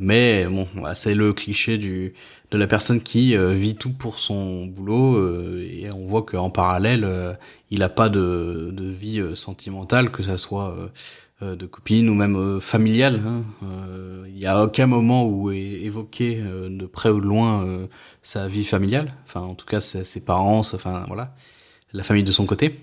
mais 0.00 0.46
bon, 0.46 0.66
c'est 0.94 1.14
le 1.14 1.32
cliché 1.32 1.78
du 1.78 2.12
de 2.50 2.58
la 2.58 2.66
personne 2.66 3.00
qui 3.00 3.36
vit 3.36 3.76
tout 3.76 3.92
pour 3.92 4.18
son 4.18 4.66
boulot 4.66 5.16
et 5.60 5.88
on 5.94 6.06
voit 6.08 6.22
qu'en 6.24 6.50
parallèle, 6.50 7.38
il 7.70 7.84
a 7.84 7.88
pas 7.88 8.08
de, 8.08 8.70
de 8.72 8.84
vie 8.90 9.22
sentimentale, 9.34 10.10
que 10.10 10.24
ça 10.24 10.38
soit 10.38 10.76
de 11.42 11.66
copine 11.66 12.08
ou 12.08 12.14
même 12.14 12.36
euh, 12.36 12.60
familiale. 12.60 13.22
hein. 13.26 13.42
Euh, 13.64 14.24
Il 14.28 14.38
y 14.38 14.46
a 14.46 14.62
aucun 14.64 14.86
moment 14.86 15.26
où 15.26 15.50
est 15.50 15.58
évoqué 15.58 16.40
euh, 16.42 16.68
de 16.70 16.86
près 16.86 17.10
ou 17.10 17.20
de 17.20 17.26
loin 17.26 17.64
euh, 17.64 17.86
sa 18.22 18.46
vie 18.48 18.64
familiale. 18.64 19.12
Enfin, 19.26 19.40
en 19.42 19.54
tout 19.54 19.66
cas, 19.66 19.80
ses, 19.80 20.20
parents, 20.24 20.60
enfin 20.60 21.04
voilà 21.08 21.34
la 21.92 22.02
famille 22.04 22.24
de 22.24 22.32
son 22.32 22.46
côté. 22.46 22.74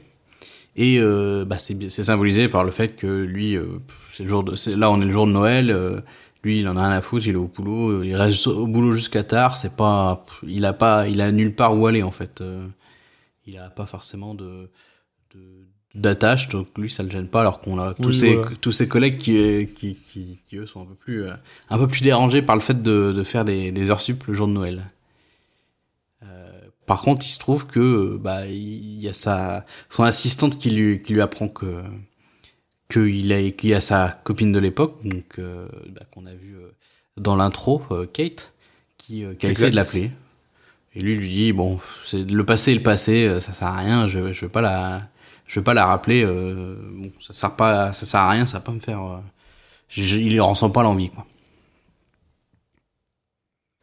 Et 0.75 0.99
euh, 0.99 1.45
bah, 1.45 1.57
c'est 1.57 1.89
symbolisé 1.89 2.47
par 2.49 2.63
le 2.63 2.71
fait 2.71 2.95
que 2.95 3.07
lui, 3.23 3.55
euh, 3.55 3.79
c'est 4.11 4.23
le 4.23 4.29
jour 4.29 4.43
de, 4.43 4.53
là 4.75 4.91
on 4.91 5.01
est 5.01 5.05
le 5.05 5.11
jour 5.11 5.25
de 5.25 5.31
Noël, 5.31 5.71
euh, 5.71 6.01
lui 6.43 6.59
il 6.59 6.67
en 6.67 6.77
a 6.77 6.81
rien 6.87 6.97
à 6.97 7.01
foutre, 7.01 7.25
il 7.27 7.33
est 7.33 7.35
au 7.35 7.47
boulot, 7.47 7.89
euh, 8.01 8.05
il 8.05 8.15
reste 8.15 8.45
au 8.47 8.67
boulot 8.67 8.91
jusqu'à 8.91 9.23
tard, 9.23 9.57
c'est 9.57 9.75
pas, 9.75 10.23
il 10.47 10.65
a 10.65 10.73
pas, 10.73 11.07
il 11.07 11.21
a 11.21 11.31
nulle 11.31 11.55
part 11.55 11.75
où 11.77 11.87
aller 11.87 12.03
en 12.03 12.11
fait. 12.11 12.41
Euh, 12.41 12.67
il 13.47 13.57
a 13.57 13.69
pas 13.69 13.85
forcément 13.85 14.35
de 14.35 14.69
de- 15.35 15.66
d'attache, 15.95 16.49
donc 16.49 16.67
lui 16.77 16.89
ça 16.89 17.01
le 17.03 17.09
gêne 17.09 17.27
pas, 17.27 17.41
alors 17.41 17.59
qu'on 17.61 17.79
a 17.79 17.93
tous 17.95 18.07
Oui, 18.09 18.17
ses 18.17 18.35
voilà. 18.35 18.51
tous 18.61 18.71
ses 18.71 18.87
collègues 18.87 19.17
qui, 19.17 19.67
qui 19.75 19.95
qui 19.95 20.37
qui 20.47 20.57
eux 20.57 20.65
sont 20.65 20.81
un 20.83 20.85
peu 20.85 20.93
plus 20.95 21.23
euh, 21.23 21.33
un 21.69 21.77
peu 21.77 21.87
plus 21.87 22.01
dérangés 22.01 22.41
par 22.41 22.55
le 22.55 22.61
fait 22.61 22.81
de 22.81 23.13
de 23.15 23.23
faire 23.23 23.45
des 23.45 23.71
des 23.71 23.89
heures 23.91 23.99
sup 24.01 24.23
le 24.25 24.33
jour 24.33 24.47
de 24.47 24.53
Noël. 24.53 24.83
Euh, 26.23 26.49
par 26.85 27.01
contre, 27.01 27.25
il 27.25 27.29
se 27.29 27.39
trouve 27.39 27.65
que 27.67 27.79
euh, 27.79 28.17
bah 28.19 28.45
il 28.47 28.99
y 29.01 29.07
a 29.07 29.13
sa 29.13 29.65
son 29.89 30.03
assistante 30.03 30.59
qui 30.59 30.69
lui 30.69 31.01
qui 31.01 31.13
lui 31.13 31.21
apprend 31.21 31.47
que 31.47 31.81
que 32.89 33.07
il 33.07 33.31
a 33.33 33.49
qu'il 33.51 33.69
y 33.69 33.73
a 33.73 33.81
sa 33.81 34.09
copine 34.23 34.51
de 34.51 34.59
l'époque 34.59 34.97
donc 35.03 35.39
euh, 35.39 35.67
bah, 35.89 36.01
qu'on 36.13 36.25
a 36.25 36.33
vu 36.33 36.55
euh, 36.55 36.71
dans 37.17 37.35
l'intro 37.35 37.81
euh, 37.91 38.05
Kate 38.05 38.53
qui 38.97 39.23
euh, 39.25 39.33
qui 39.35 39.47
a 39.47 39.49
essayé 39.51 39.69
de 39.71 39.75
l'appeler 39.75 40.11
et 40.95 40.99
lui 41.01 41.15
lui 41.17 41.27
dit 41.27 41.53
bon 41.53 41.79
c'est 42.05 42.29
le 42.29 42.45
passé 42.45 42.71
est 42.71 42.75
le 42.75 42.83
passé 42.83 43.25
euh, 43.25 43.41
ça 43.41 43.51
sert 43.53 43.67
à 43.67 43.77
rien 43.77 44.07
je 44.07 44.31
je 44.31 44.41
vais 44.45 44.49
pas 44.51 44.61
la 44.61 45.01
je 45.47 45.59
vais 45.59 45.63
pas 45.63 45.73
la 45.73 45.85
rappeler 45.85 46.23
euh, 46.23 46.75
bon 46.91 47.11
ça 47.19 47.33
sert 47.33 47.55
pas 47.55 47.93
ça 47.93 48.05
sert 48.05 48.19
à 48.19 48.29
rien 48.29 48.45
ça 48.45 48.57
va 48.57 48.63
pas 48.63 48.71
me 48.71 48.79
faire 48.79 49.01
euh, 49.01 49.17
il 49.95 50.39
en 50.41 50.49
ressent 50.49 50.69
pas 50.69 50.83
l'envie 50.83 51.09
quoi 51.09 51.25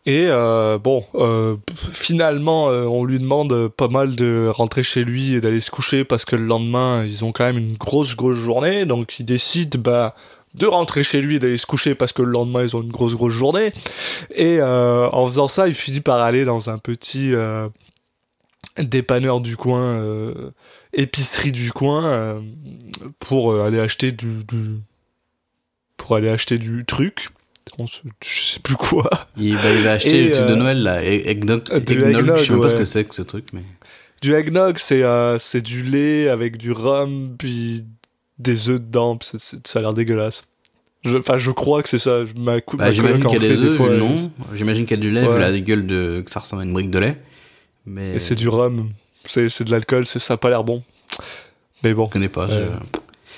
Et 0.06 0.26
euh, 0.28 0.76
bon, 0.76 1.02
euh, 1.14 1.56
finalement, 1.74 2.66
on 2.66 3.06
lui 3.06 3.18
demande 3.18 3.68
pas 3.68 3.88
mal 3.88 4.16
de 4.16 4.50
rentrer 4.52 4.82
chez 4.82 5.02
lui 5.02 5.32
et 5.32 5.40
d'aller 5.40 5.60
se 5.60 5.70
coucher 5.70 6.04
parce 6.04 6.26
que 6.26 6.36
le 6.36 6.44
lendemain, 6.44 7.06
ils 7.06 7.24
ont 7.24 7.32
quand 7.32 7.44
même 7.44 7.56
une 7.56 7.78
grosse, 7.78 8.14
grosse 8.14 8.36
journée. 8.36 8.84
Donc, 8.84 9.18
il 9.18 9.24
décide 9.24 9.78
bah, 9.78 10.14
de 10.56 10.66
rentrer 10.66 11.04
chez 11.04 11.22
lui 11.22 11.36
et 11.36 11.38
d'aller 11.38 11.56
se 11.56 11.64
coucher 11.64 11.94
parce 11.94 12.12
que 12.12 12.20
le 12.20 12.32
lendemain, 12.32 12.62
ils 12.62 12.76
ont 12.76 12.82
une 12.82 12.92
grosse, 12.92 13.14
grosse 13.14 13.32
journée. 13.32 13.72
Et 14.34 14.60
en 14.62 15.26
faisant 15.26 15.48
ça, 15.48 15.68
il 15.68 15.74
finit 15.74 16.02
par 16.02 16.20
aller 16.20 16.44
dans 16.44 16.68
un 16.68 16.76
petit 16.76 17.32
dépanneur 18.78 19.40
du 19.40 19.56
coin, 19.56 20.00
euh, 20.00 20.50
épicerie 20.92 21.52
du 21.52 21.72
coin, 21.72 22.04
euh, 22.06 22.40
pour 23.18 23.52
euh, 23.52 23.64
aller 23.66 23.78
acheter 23.78 24.12
du, 24.12 24.44
du... 24.44 24.78
pour 25.96 26.16
aller 26.16 26.28
acheter 26.28 26.58
du 26.58 26.84
truc. 26.84 27.28
On 27.78 27.86
se- 27.86 28.00
je 28.22 28.28
sais 28.44 28.60
plus 28.60 28.76
quoi. 28.76 29.08
il 29.36 29.56
va 29.56 29.72
il 29.72 29.82
va 29.82 29.92
acheter 29.92 30.24
Et, 30.24 30.24
le 30.26 30.32
truc 30.32 30.46
de 30.46 30.52
euh, 30.52 30.56
Noël 30.56 30.82
là 30.82 31.02
eggnog, 31.04 31.62
euh, 31.70 31.76
eggnog, 31.80 32.36
je 32.38 32.44
sais 32.44 32.52
même 32.52 32.60
pas 32.60 32.68
ce 32.68 32.74
que 32.74 32.84
c'est 32.84 33.04
que 33.04 33.14
ce 33.14 33.22
truc 33.22 33.46
mais 33.52 33.62
Du 34.20 34.34
eggnog, 34.34 34.76
c'est 34.78 35.02
c'est 35.38 35.62
du 35.62 35.82
lait 35.82 36.28
avec 36.28 36.56
du 36.58 36.72
rhum, 36.72 37.34
puis 37.38 37.84
des 38.38 38.68
œufs 38.68 38.80
dedans, 38.80 39.18
ça 39.22 39.78
a 39.78 39.82
l'air 39.82 39.94
dégueulasse. 39.94 40.44
Enfin, 41.06 41.36
je, 41.36 41.50
crois 41.50 41.82
que 41.82 41.88
c'est 41.88 41.98
ça. 41.98 42.24
Ma, 42.38 42.56
Bah, 42.56 42.62
ma 42.78 42.92
j'imagine 42.92 43.24
qu'il 43.24 43.42
y 43.42 43.44
a 43.44 43.48
des 43.48 43.62
œufs, 43.62 43.72
vu 43.80 44.16
c'est- 44.16 44.56
J'imagine 44.56 44.86
qu'il 44.86 44.96
y 44.96 45.00
a 45.00 45.02
du 45.02 45.10
lait, 45.10 45.20
vu 45.22 45.28
Ouais. 45.28 45.38
la 45.38 45.58
gueule 45.58 45.86
de, 45.86 46.22
que 46.24 46.30
ça 46.30 46.40
ressemble 46.40 46.62
à 46.62 46.64
une 46.64 46.72
brique 46.72 46.90
de 46.90 46.98
lait. 46.98 47.16
Mais 47.86 48.14
Et 48.14 48.18
c'est 48.18 48.34
du 48.34 48.48
rhum. 48.48 48.90
C'est 49.28 49.48
c'est 49.48 49.64
de 49.64 49.70
l'alcool, 49.70 50.06
c'est 50.06 50.18
ça 50.18 50.34
a 50.34 50.36
pas 50.36 50.48
l'air 50.50 50.64
bon. 50.64 50.82
Mais 51.82 51.94
bon. 51.94 52.06
je 52.06 52.12
connais 52.12 52.28
pas. 52.28 52.46
je- 52.46 52.52
Ouais. 52.52 52.68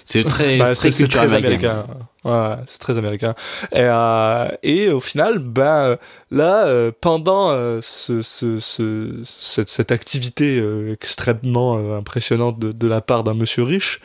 C'est 0.09 0.23
très, 0.23 0.57
Bah, 0.57 0.73
très 0.73 1.35
américain. 1.35 1.85
Ouais, 2.23 2.55
c'est 2.69 2.79
très 2.79 2.97
américain. 2.97 3.35
Et, 3.73 3.81
euh, 3.81 4.49
et 4.63 4.89
au 4.91 5.01
final, 5.01 5.41
ben 5.41 5.97
là, 6.31 6.65
euh, 6.67 6.93
pendant 7.01 7.51
euh, 7.51 7.81
ce, 7.83 8.23
ce, 8.23 8.61
ce- 8.61 9.21
cette, 9.25 9.69
cette 9.69 9.91
activité 9.91 10.61
euh, 10.61 10.93
extrêmement 10.93 11.77
euh, 11.79 11.99
impressionnante 11.99 12.57
de, 12.61 12.71
de 12.71 12.87
la 12.87 13.01
part 13.01 13.25
d'un 13.25 13.35
monsieur 13.35 13.65
riche, 13.65 13.99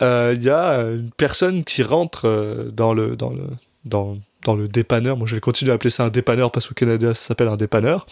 euh, 0.00 0.32
il 0.36 0.44
y 0.44 0.50
a 0.50 0.78
une 0.82 1.10
personne 1.16 1.64
qui 1.64 1.82
rentre 1.82 2.28
euh, 2.28 2.70
dans 2.70 2.94
le 2.94 3.16
dans 3.16 3.30
le 3.30 3.42
dans 3.84 4.16
dans 4.48 4.56
le 4.56 4.66
dépanneur, 4.66 5.18
moi 5.18 5.26
je 5.28 5.34
vais 5.34 5.42
continuer 5.42 5.72
à 5.72 5.74
appeler 5.74 5.90
ça 5.90 6.04
un 6.04 6.08
dépanneur 6.08 6.50
parce 6.50 6.66
qu'au 6.66 6.74
Canada 6.74 7.14
ça 7.14 7.28
s'appelle 7.28 7.48
un 7.48 7.58
dépanneur. 7.58 8.06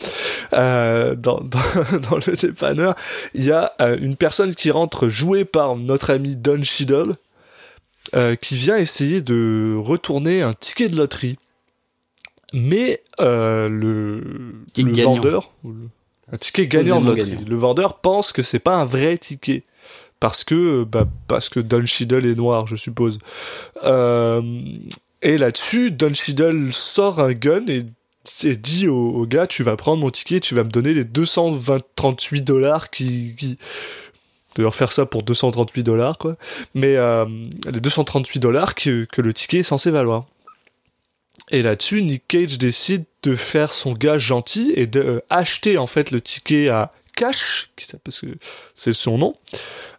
Euh, 0.53 1.15
dans, 1.15 1.41
dans, 1.41 1.99
dans 2.11 2.17
le 2.17 2.37
dépanneur, 2.37 2.95
il 3.33 3.45
y 3.45 3.53
a 3.53 3.73
euh, 3.81 3.97
une 3.99 4.17
personne 4.17 4.55
qui 4.55 4.71
rentre 4.71 5.09
jouée 5.09 5.47
par 5.47 5.77
notre 5.77 6.11
ami 6.11 6.37
Don 6.37 6.63
Cheadle, 6.63 7.15
euh, 8.15 8.37
qui 8.37 8.55
vient 8.55 8.77
essayer 8.77 9.23
de 9.23 9.77
retourner 9.79 10.43
un 10.43 10.53
ticket 10.53 10.91
de 10.91 10.97
loterie. 10.97 11.39
Mais 12.53 13.03
euh, 13.19 13.71
le, 13.71 14.23
vendeur, 15.03 15.55
un 16.31 16.37
ticket 16.37 16.67
gagnant 16.67 17.01
de 17.01 17.07
loterie, 17.07 17.31
gagnant. 17.31 17.49
le 17.49 17.57
vendeur 17.57 18.01
pense 18.01 18.33
que 18.33 18.43
c'est 18.43 18.59
pas 18.59 18.77
un 18.77 18.85
vrai 18.85 19.17
ticket. 19.17 19.65
Parce 20.21 20.45
que, 20.45 20.85
bah, 20.85 21.07
parce 21.29 21.49
que 21.49 21.61
Don 21.61 21.87
Cheadle 21.87 22.27
est 22.27 22.35
noir, 22.35 22.67
je 22.67 22.77
suppose. 22.77 23.19
Euh, 23.85 24.43
et 25.27 25.39
là-dessus, 25.39 25.91
Don 25.91 26.15
Cheadle 26.15 26.73
sort 26.73 27.19
un 27.19 27.33
gun 27.33 27.65
et, 27.67 27.85
dit 28.55 28.87
au, 28.87 29.27
gars, 29.27 29.49
tu 29.49 29.65
vas 29.65 29.75
prendre 29.75 30.01
mon 30.01 30.11
ticket, 30.11 30.39
tu 30.39 30.55
vas 30.55 30.63
me 30.63 30.71
donner 30.71 30.95
les 30.95 31.03
238 31.03 32.43
dollars 32.43 32.91
qui, 32.91 33.35
qui... 33.37 33.59
D'ailleurs, 34.55 34.77
faire 34.77 34.93
ça 34.93 35.05
pour 35.05 35.25
238 35.25 35.83
dollars, 35.83 36.17
quoi. 36.17 36.37
Mais 36.75 36.95
euh, 36.95 37.27
les 37.73 37.81
238 37.81 38.39
dollars 38.39 38.77
que, 38.77 39.05
que 39.05 39.21
le 39.21 39.35
ticket 39.35 39.59
est 39.59 39.63
censé 39.65 39.91
valoir. 39.91 40.27
Et 41.51 41.61
là-dessus, 41.61 42.03
Nick 42.03 42.29
Cage 42.29 42.57
décide 42.57 43.05
de 43.25 43.35
faire 43.35 43.73
son 43.73 43.95
gars 43.95 44.19
gentil 44.19 44.75
et 44.77 44.87
de 44.87 45.01
euh, 45.01 45.21
acheter 45.29 45.77
en 45.77 45.89
fait 45.89 46.13
le 46.13 46.21
ticket 46.21 46.69
à 46.69 46.93
Cash, 47.17 47.71
parce 48.05 48.21
que 48.21 48.27
c'est 48.77 48.93
son 48.93 49.19
nom, 49.19 49.35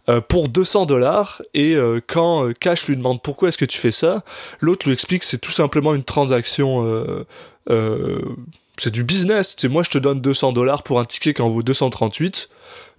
euh, 0.10 0.22
pour 0.22 0.50
200 0.50 0.86
dollars. 0.86 1.42
Et 1.54 1.76
euh, 1.76 2.00
quand 2.06 2.48
euh, 2.48 2.54
Cash 2.54 2.88
lui 2.88 2.96
demande 2.96 3.22
pourquoi 3.22 3.50
est-ce 3.50 3.58
que 3.58 3.66
tu 3.66 3.78
fais 3.78 3.92
ça, 3.92 4.24
l'autre 4.60 4.86
lui 4.88 4.94
explique 4.94 5.22
que 5.22 5.26
c'est 5.28 5.38
tout 5.40 5.52
simplement 5.52 5.94
une 5.94 6.04
transaction. 6.04 6.84
euh, 7.70 8.22
c'est 8.80 8.92
du 8.92 9.04
business. 9.04 9.56
C'est 9.58 9.68
moi, 9.68 9.84
je 9.84 9.90
te 9.90 9.98
donne 9.98 10.22
200 10.22 10.54
dollars 10.54 10.84
pour 10.84 11.00
un 11.00 11.06
ticket 11.06 11.34
qui 11.34 11.42
en 11.42 11.50
vaut 11.50 11.64
238. 11.64 12.48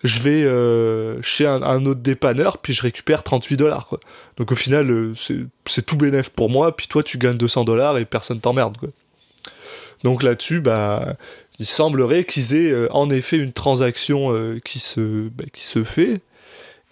Je 0.03 0.21
vais 0.21 0.43
euh, 0.45 1.23
chez 1.23 1.47
un, 1.47 1.87
autre 1.87 2.01
dépanneur, 2.01 2.59
puis 2.59 2.73
je 2.73 2.83
récupère 2.83 3.23
38 3.23 3.57
dollars. 3.57 3.89
Donc 4.37 4.51
au 4.53 4.55
final, 4.55 5.13
c'est- 5.17 5.83
tout 5.87 5.97
bénéf 5.97 6.31
pour 6.31 6.51
moi, 6.51 6.75
puis 6.75 6.89
toi, 6.89 7.03
tu 7.03 7.17
gagnes 7.19 7.37
200 7.37 7.65
dollars 7.65 7.97
et 7.99 8.05
personne 8.05 8.41
t'emmerde. 8.41 8.77
Donc 10.05 10.23
là-dessus, 10.23 10.61
bah, 10.61 11.15
il 11.59 11.67
semblerait 11.67 12.25
qu'ils 12.25 12.55
aient 12.55 12.71
euh, 12.71 12.89
en 12.93 13.09
effet 13.11 13.37
une 13.37 13.53
transaction 13.53 14.33
qui, 14.65 14.79
se, 14.81 15.29
bah, 15.29 15.45
qui 15.53 15.63
se 15.63 15.85
fait. 15.85 16.21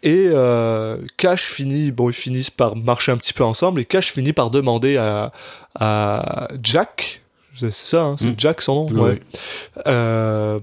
Et 0.03 0.29
euh, 0.31 0.99
Cash 1.17 1.43
finit, 1.45 1.91
bon, 1.91 2.11
ils 2.11 2.15
finissent 2.15 2.51
par 2.51 2.77
marcher 2.77 3.13
un 3.13 3.17
petit 3.17 3.33
peu 3.33 3.45
ensemble, 3.45 3.81
et 3.81 3.85
Cash 3.85 4.13
finit 4.13 4.33
par 4.33 4.51
demander 4.51 4.97
à, 4.99 5.33
à 5.75 6.49
Jack, 6.63 7.23
c'est 7.55 7.73
ça, 7.73 8.03
hein, 8.03 8.17
c'est 8.19 8.27
Mm. 8.29 8.35
Jack 8.39 8.63
son 8.63 8.75
nom, 8.75 8.87
Oui, 8.93 9.01
ouais. 9.01 9.11
oui. 9.13 9.41
Euh, 9.87 10.59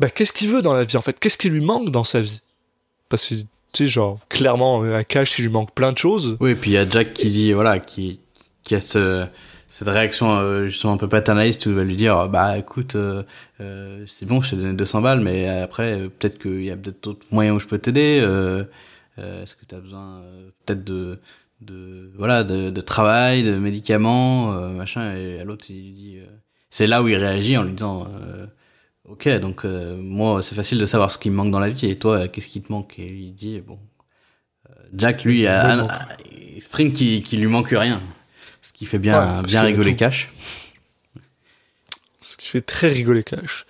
bah, 0.00 0.10
qu'est-ce 0.10 0.32
qu'il 0.32 0.48
veut 0.48 0.62
dans 0.62 0.74
la 0.74 0.84
vie 0.84 0.96
en 0.96 1.00
fait? 1.00 1.18
Qu'est-ce 1.20 1.38
qui 1.38 1.48
lui 1.48 1.60
manque 1.60 1.90
dans 1.90 2.04
sa 2.04 2.20
vie? 2.20 2.40
Parce 3.08 3.28
que, 3.28 3.34
tu 3.34 3.46
sais, 3.74 3.86
genre, 3.86 4.18
clairement, 4.28 4.82
à 4.82 5.04
Cash, 5.04 5.38
il 5.38 5.42
lui 5.42 5.50
manque 5.52 5.72
plein 5.74 5.92
de 5.92 5.98
choses. 5.98 6.36
Oui, 6.40 6.50
et 6.50 6.54
puis 6.54 6.70
il 6.72 6.74
y 6.74 6.78
a 6.78 6.88
Jack 6.88 7.12
qui 7.12 7.30
dit, 7.30 7.52
voilà, 7.52 7.78
qui, 7.78 8.18
qui 8.62 8.74
a 8.74 8.80
ce, 8.80 9.26
cette 9.72 9.88
réaction 9.88 10.36
euh, 10.36 10.66
justement 10.66 10.92
un 10.92 10.96
peu 10.98 11.08
paternaliste 11.08 11.64
où 11.66 11.70
il 11.70 11.74
va 11.76 11.82
lui 11.84 11.96
dire, 11.96 12.28
bah 12.28 12.58
écoute, 12.58 12.94
euh, 12.94 13.22
euh, 13.60 14.04
c'est 14.06 14.26
bon, 14.26 14.42
je 14.42 14.50
t'ai 14.50 14.56
donné 14.56 14.74
200 14.74 15.00
balles, 15.00 15.20
mais 15.20 15.48
après, 15.48 15.98
euh, 15.98 16.08
peut-être 16.10 16.38
qu'il 16.38 16.62
y 16.62 16.70
a 16.70 16.76
peut-être 16.76 17.02
d'autres 17.02 17.26
moyens 17.32 17.56
où 17.56 17.60
je 17.60 17.66
peux 17.66 17.78
t'aider. 17.78 18.20
Euh, 18.22 18.64
euh, 19.18 19.42
Est-ce 19.42 19.56
que 19.56 19.64
tu 19.64 19.74
as 19.74 19.80
besoin 19.80 20.20
euh, 20.24 20.50
peut-être 20.66 20.84
de, 20.84 21.18
de, 21.62 22.10
voilà, 22.18 22.44
de, 22.44 22.68
de 22.68 22.80
travail, 22.82 23.44
de 23.44 23.56
médicaments, 23.56 24.52
euh, 24.54 24.68
machin 24.68 25.14
Et 25.16 25.40
à 25.40 25.44
l'autre, 25.44 25.64
il 25.70 25.76
lui 25.82 25.92
dit, 25.92 26.18
euh, 26.18 26.26
c'est 26.70 26.86
là 26.86 27.02
où 27.02 27.08
il 27.08 27.16
réagit 27.16 27.56
en 27.56 27.62
lui 27.62 27.72
disant, 27.72 28.06
euh, 28.22 28.46
ok, 29.08 29.28
donc 29.40 29.64
euh, 29.64 29.96
moi, 29.96 30.42
c'est 30.42 30.54
facile 30.54 30.78
de 30.80 30.86
savoir 30.86 31.10
ce 31.10 31.16
qui 31.18 31.30
me 31.30 31.36
manque 31.36 31.50
dans 31.50 31.60
la 31.60 31.70
vie, 31.70 31.86
et 31.86 31.96
toi, 31.98 32.28
qu'est-ce 32.28 32.48
qui 32.48 32.60
te 32.62 32.70
manque? 32.70 32.98
Et 32.98 33.08
lui, 33.08 33.24
il 33.28 33.34
dit, 33.34 33.60
bon, 33.62 33.78
Jack, 34.94 35.24
lui, 35.24 35.46
a, 35.46 35.62
a- 35.62 35.80
a- 35.84 36.08
exprime 36.56 36.92
qu'il 36.92 37.22
qu'il 37.22 37.40
lui 37.40 37.46
manque 37.48 37.68
rien. 37.70 38.00
Ce 38.62 38.72
qui 38.72 38.86
fait 38.86 38.98
bien, 38.98 39.40
Ouais, 39.40 39.42
bien 39.42 39.62
rigoler. 39.62 39.94
Cash. 39.96 40.30
Ce 42.20 42.36
qui 42.38 42.48
fait 42.48 42.62
très 42.62 42.88
rigoler 42.88 43.24
Cash. 43.24 43.66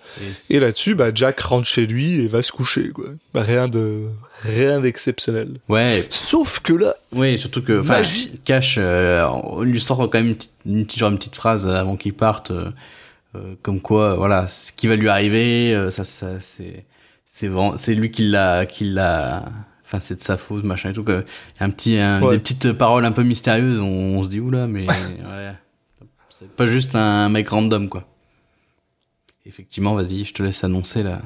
Et, 0.49 0.55
Et 0.55 0.59
là-dessus, 0.59 0.95
bah, 0.95 1.09
Jack 1.13 1.39
rentre 1.41 1.67
chez 1.67 1.85
lui 1.85 2.21
et 2.21 2.27
va 2.27 2.41
se 2.41 2.51
coucher, 2.51 2.89
quoi. 2.91 3.05
Bah, 3.33 3.41
rien 3.41 3.67
de, 3.67 4.03
rien 4.43 4.79
d'exceptionnel. 4.79 5.49
Ouais, 5.67 6.05
Sauf 6.09 6.59
que 6.61 6.73
là, 6.73 6.95
oui, 7.11 7.37
surtout 7.37 7.61
que 7.61 7.73
Magie. 7.81 8.39
Cash, 8.45 8.75
euh, 8.77 9.27
on 9.27 9.63
lui 9.63 9.81
sort 9.81 9.97
quand 9.97 10.13
même 10.13 10.27
une 10.27 10.35
petite, 10.35 10.51
une 10.65 10.85
petite, 10.85 10.99
genre 10.99 11.11
une 11.11 11.17
petite 11.17 11.35
phrase 11.35 11.67
avant 11.67 11.97
qu'il 11.97 12.13
parte, 12.13 12.51
euh, 12.51 12.71
euh, 13.35 13.55
comme 13.63 13.81
quoi, 13.81 14.15
voilà, 14.15 14.47
ce 14.47 14.71
qui 14.71 14.87
va 14.87 14.95
lui 14.95 15.09
arriver, 15.09 15.73
euh, 15.73 15.91
ça, 15.91 16.05
ça, 16.05 16.39
c'est, 16.39 16.85
c'est 17.25 17.95
lui 17.95 18.11
qui 18.11 18.23
l'a, 18.29 18.65
qui 18.65 18.85
l'a, 18.85 19.43
enfin, 19.93 19.99
c'est 19.99 20.15
de 20.15 20.21
sa 20.21 20.37
faute, 20.37 20.63
machin 20.63 20.89
et 20.89 20.93
tout. 20.93 21.03
Que, 21.03 21.23
un 21.59 21.69
petit, 21.69 21.97
un- 21.99 22.21
Ouais. 22.21 22.31
des 22.35 22.39
petites 22.39 22.71
paroles 22.73 23.05
un 23.05 23.11
peu 23.11 23.21
mystérieuses, 23.23 23.79
on, 23.79 23.85
on 24.17 24.23
se 24.23 24.29
dit 24.29 24.39
oula, 24.39 24.65
mais 24.65 24.87
ouais, 24.87 25.53
c'est 26.29 26.49
pas 26.49 26.65
juste 26.65 26.95
un 26.95 27.29
mec 27.29 27.47
random, 27.49 27.87
quoi. 27.89 28.07
Effectivement, 29.45 29.93
vas-y, 29.95 30.23
je 30.23 30.33
te 30.33 30.41
laisse 30.41 30.63
annoncer 30.63 31.03
la, 31.03 31.19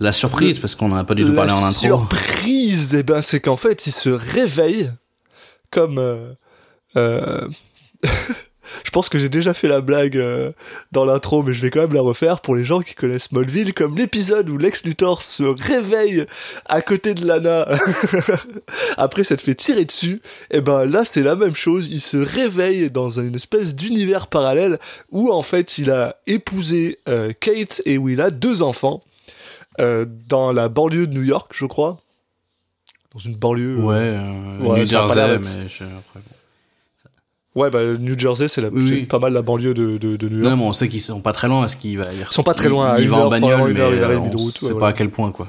la 0.00 0.12
surprise 0.12 0.58
parce 0.58 0.74
qu'on 0.74 0.90
en 0.92 0.96
a 0.96 1.04
pas 1.04 1.14
du 1.14 1.24
tout 1.24 1.34
parlé 1.34 1.50
la 1.52 1.56
en 1.58 1.64
intro. 1.64 1.82
surprise, 1.86 2.94
eh 2.94 3.02
ben, 3.02 3.20
c'est 3.22 3.40
qu'en 3.40 3.56
fait, 3.56 3.86
il 3.86 3.92
se 3.92 4.08
réveille 4.08 4.90
comme, 5.70 5.98
euh, 5.98 6.32
euh, 6.96 7.48
je 8.84 8.90
pense 8.90 9.08
que 9.08 9.18
j'ai 9.18 9.28
déjà 9.28 9.54
fait 9.54 9.68
la 9.68 9.80
blague 9.80 10.16
euh, 10.16 10.52
dans 10.92 11.04
l'intro, 11.04 11.42
mais 11.42 11.54
je 11.54 11.60
vais 11.60 11.70
quand 11.70 11.80
même 11.80 11.92
la 11.92 12.00
refaire 12.00 12.40
pour 12.40 12.54
les 12.54 12.64
gens 12.64 12.80
qui 12.80 12.94
connaissent 12.94 13.24
Smallville, 13.24 13.74
comme 13.74 13.96
l'épisode 13.96 14.48
où 14.48 14.58
Lex 14.58 14.84
Luthor 14.84 15.22
se 15.22 15.42
réveille 15.42 16.26
à 16.66 16.82
côté 16.82 17.14
de 17.14 17.26
Lana 17.26 17.68
après 18.96 19.24
s'être 19.24 19.40
fait 19.40 19.54
tirer 19.54 19.84
dessus. 19.84 20.20
Et 20.50 20.60
ben 20.60 20.84
là, 20.84 21.04
c'est 21.04 21.22
la 21.22 21.36
même 21.36 21.54
chose. 21.54 21.88
Il 21.88 22.00
se 22.00 22.16
réveille 22.16 22.90
dans 22.90 23.20
une 23.20 23.34
espèce 23.34 23.74
d'univers 23.74 24.26
parallèle 24.26 24.78
où 25.10 25.30
en 25.30 25.42
fait, 25.42 25.78
il 25.78 25.90
a 25.90 26.16
épousé 26.26 26.98
euh, 27.08 27.32
Kate 27.38 27.82
et 27.84 27.98
où 27.98 28.08
il 28.08 28.20
a 28.20 28.30
deux 28.30 28.62
enfants 28.62 29.02
euh, 29.80 30.04
dans 30.28 30.52
la 30.52 30.68
banlieue 30.68 31.06
de 31.06 31.14
New 31.14 31.22
York, 31.22 31.52
je 31.54 31.66
crois. 31.66 32.00
Dans 33.14 33.20
une 33.20 33.36
banlieue. 33.36 33.78
Ouais, 33.78 34.18
Ouais, 34.60 34.80
New 34.80 34.86
Jersey, 34.86 35.38
mais 35.38 35.68
je, 35.68 35.84
après, 35.84 36.20
bon. 36.20 36.34
Ouais, 37.56 37.68
bah, 37.68 37.80
New 37.98 38.16
Jersey, 38.16 38.46
c'est 38.48 38.64
Oui, 38.68 39.06
pas 39.06 39.18
mal 39.18 39.32
la 39.32 39.42
banlieue 39.42 39.74
de, 39.74 39.98
de, 39.98 40.16
de 40.16 40.28
New 40.28 40.38
Non, 40.38 40.44
York. 40.50 40.56
mais 40.58 40.64
on 40.66 40.72
sait 40.72 40.88
qu'ils 40.88 41.00
sont 41.00 41.20
pas 41.20 41.32
très 41.32 41.48
loin. 41.48 41.64
Est-ce 41.64 41.76
qu'il 41.76 41.98
va 41.98 42.04
Ils 42.16 42.24
sont 42.26 42.44
pas 42.44 42.54
très 42.54 42.68
loin, 42.68 42.92
à 42.92 42.98
Il, 42.98 43.04
il 43.04 43.08
va 43.08 43.26
en 43.26 43.28
bagnole, 43.28 43.72
mais 43.72 43.80
et 43.80 43.82
euh, 43.82 44.18
on 44.18 44.38
sait 44.38 44.72
ouais, 44.72 44.78
pas 44.78 44.88
à 44.88 44.92
quel 44.92 45.10
point, 45.10 45.32
quoi. 45.32 45.48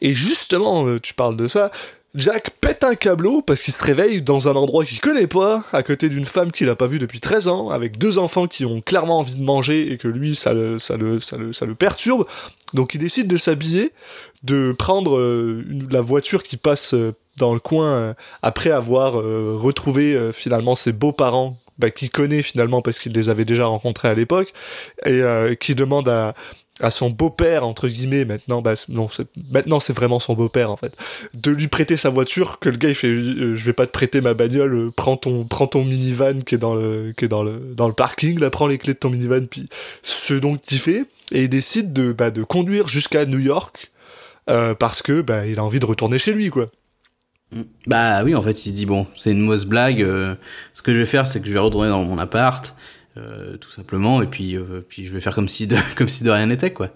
Et 0.00 0.14
justement, 0.14 0.86
euh, 0.86 0.98
tu 1.00 1.14
parles 1.14 1.36
de 1.36 1.46
ça, 1.46 1.70
Jack 2.14 2.50
pète 2.60 2.84
un 2.84 2.94
câbleau 2.94 3.42
parce 3.42 3.60
qu'il 3.60 3.74
se 3.74 3.84
réveille 3.84 4.22
dans 4.22 4.48
un 4.48 4.56
endroit 4.56 4.84
qu'il 4.84 5.00
connaît 5.00 5.26
pas, 5.26 5.62
à 5.72 5.82
côté 5.82 6.08
d'une 6.08 6.24
femme 6.24 6.52
qu'il 6.52 6.68
a 6.70 6.74
pas 6.74 6.86
vue 6.86 6.98
depuis 6.98 7.20
13 7.20 7.48
ans, 7.48 7.68
avec 7.68 7.98
deux 7.98 8.16
enfants 8.16 8.46
qui 8.46 8.64
ont 8.64 8.80
clairement 8.80 9.18
envie 9.18 9.36
de 9.36 9.42
manger 9.42 9.92
et 9.92 9.98
que 9.98 10.08
lui, 10.08 10.34
ça 10.34 10.54
le, 10.54 10.78
ça 10.78 10.96
le, 10.96 11.20
ça 11.20 11.36
le, 11.36 11.52
ça 11.52 11.66
le 11.66 11.74
perturbe. 11.74 12.26
Donc 12.72 12.94
il 12.94 12.98
décide 12.98 13.26
de 13.26 13.36
s'habiller, 13.36 13.92
de 14.42 14.72
prendre 14.72 15.18
euh, 15.18 15.64
la 15.90 16.00
voiture 16.00 16.42
qui 16.42 16.56
passe 16.56 16.94
euh, 16.94 17.14
dans 17.36 17.52
le 17.52 17.60
coin 17.60 17.86
euh, 17.86 18.14
après 18.42 18.70
avoir 18.70 19.12
retrouvé 19.12 20.30
finalement 20.32 20.74
ses 20.74 20.92
beaux-parents 20.92 21.56
bah, 21.78 21.90
qu'il 21.90 22.10
connaît 22.10 22.42
finalement 22.42 22.82
parce 22.82 22.98
qu'il 22.98 23.12
les 23.12 23.28
avait 23.28 23.44
déjà 23.44 23.66
rencontrés 23.66 24.08
à 24.08 24.14
l'époque 24.14 24.52
et 25.06 25.22
qui 25.60 25.76
demande 25.76 26.08
à, 26.08 26.34
à 26.80 26.90
son 26.90 27.10
beau-père 27.10 27.64
entre 27.64 27.88
guillemets 27.88 28.24
maintenant 28.24 28.62
bah 28.62 28.74
non 28.88 29.08
c'est- 29.08 29.26
maintenant 29.52 29.80
c'est 29.80 29.92
vraiment 29.92 30.20
son 30.20 30.34
beau-père 30.34 30.70
en 30.70 30.76
fait 30.76 30.96
de 31.34 31.50
lui 31.50 31.68
prêter 31.68 31.96
sa 31.96 32.08
voiture 32.10 32.58
que 32.60 32.68
le 32.68 32.76
gars 32.76 32.88
il 32.90 32.94
fait 32.94 33.08
euh, 33.08 33.54
je 33.54 33.64
vais 33.64 33.72
pas 33.72 33.86
te 33.86 33.90
prêter 33.92 34.20
ma 34.20 34.34
bagnole 34.34 34.74
euh, 34.74 34.90
prends 34.94 35.16
ton 35.16 35.44
prends 35.44 35.66
ton 35.66 35.84
minivan 35.84 36.40
qui 36.44 36.54
est 36.54 36.58
dans 36.58 36.74
le 36.74 37.12
qui 37.16 37.24
est 37.24 37.28
dans 37.28 37.42
le 37.42 37.58
dans 37.74 37.88
le 37.88 37.94
parking 37.94 38.38
là 38.38 38.50
prends 38.50 38.66
les 38.66 38.78
clés 38.78 38.94
de 38.94 38.98
ton 38.98 39.10
minivan 39.10 39.46
puis 39.50 39.68
ce 40.02 40.34
donc 40.34 40.60
qu'il 40.62 40.78
fait 40.78 41.04
et 41.32 41.42
il 41.44 41.48
décide 41.48 41.92
de 41.92 42.12
bah, 42.12 42.30
de 42.30 42.42
conduire 42.44 42.88
jusqu'à 42.88 43.26
New 43.26 43.38
York 43.40 43.90
euh, 44.48 44.74
parce 44.74 45.02
que 45.02 45.20
bah 45.20 45.46
il 45.46 45.58
a 45.58 45.64
envie 45.64 45.80
de 45.80 45.86
retourner 45.86 46.18
chez 46.18 46.32
lui 46.32 46.48
quoi 46.48 46.70
Bah 47.86 48.22
oui, 48.24 48.34
en 48.34 48.42
fait, 48.42 48.64
il 48.66 48.70
se 48.70 48.74
dit 48.74 48.84
bon, 48.86 49.06
c'est 49.16 49.30
une 49.32 49.40
mauvaise 49.40 49.64
blague. 49.64 50.02
euh, 50.02 50.34
ce 50.74 50.82
que 50.82 50.92
je 50.92 50.98
vais 50.98 51.06
faire, 51.06 51.26
c'est 51.26 51.40
que 51.40 51.46
je 51.46 51.52
vais 51.52 51.58
retourner 51.58 51.88
dans 51.88 52.02
mon 52.04 52.18
appart, 52.18 52.74
tout 53.60 53.70
simplement, 53.70 54.22
et 54.22 54.26
puis 54.26 54.56
euh, 54.56 54.84
puis 54.88 55.06
je 55.06 55.12
vais 55.12 55.20
faire 55.20 55.34
comme 55.34 55.48
si 55.48 55.66
de 55.66 55.76
comme 55.96 56.08
si 56.08 56.24
de 56.24 56.30
rien 56.30 56.46
n'était, 56.46 56.72
quoi. 56.72 56.90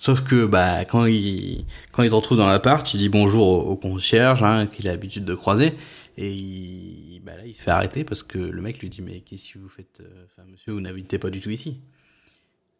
Sauf 0.00 0.22
que 0.22 0.46
bah 0.46 0.84
quand 0.86 1.04
il 1.04 1.66
quand 1.92 2.02
il 2.02 2.08
se 2.08 2.14
retrouve 2.14 2.38
dans 2.38 2.46
l'appart, 2.46 2.94
il 2.94 2.98
dit 2.98 3.10
bonjour 3.10 3.68
au, 3.68 3.76
concierge 3.76 4.42
hein, 4.42 4.66
qu'il 4.66 4.88
a 4.88 4.92
l'habitude 4.92 5.26
de 5.26 5.34
croiser, 5.34 5.74
et 6.16 6.32
il, 6.32 7.20
bah 7.22 7.36
là 7.36 7.44
il 7.44 7.54
se 7.54 7.60
fait 7.60 7.70
arrêter 7.70 8.02
parce 8.02 8.22
que 8.22 8.38
le 8.38 8.62
mec 8.62 8.80
lui 8.80 8.88
dit 8.88 9.02
mais 9.02 9.20
qu'est-ce 9.20 9.52
que 9.52 9.58
vous 9.58 9.68
faites, 9.68 10.00
euh, 10.00 10.42
monsieur, 10.50 10.72
vous 10.72 10.80
n'habitez 10.80 11.18
pas 11.18 11.28
du 11.28 11.40
tout 11.40 11.50
ici. 11.50 11.80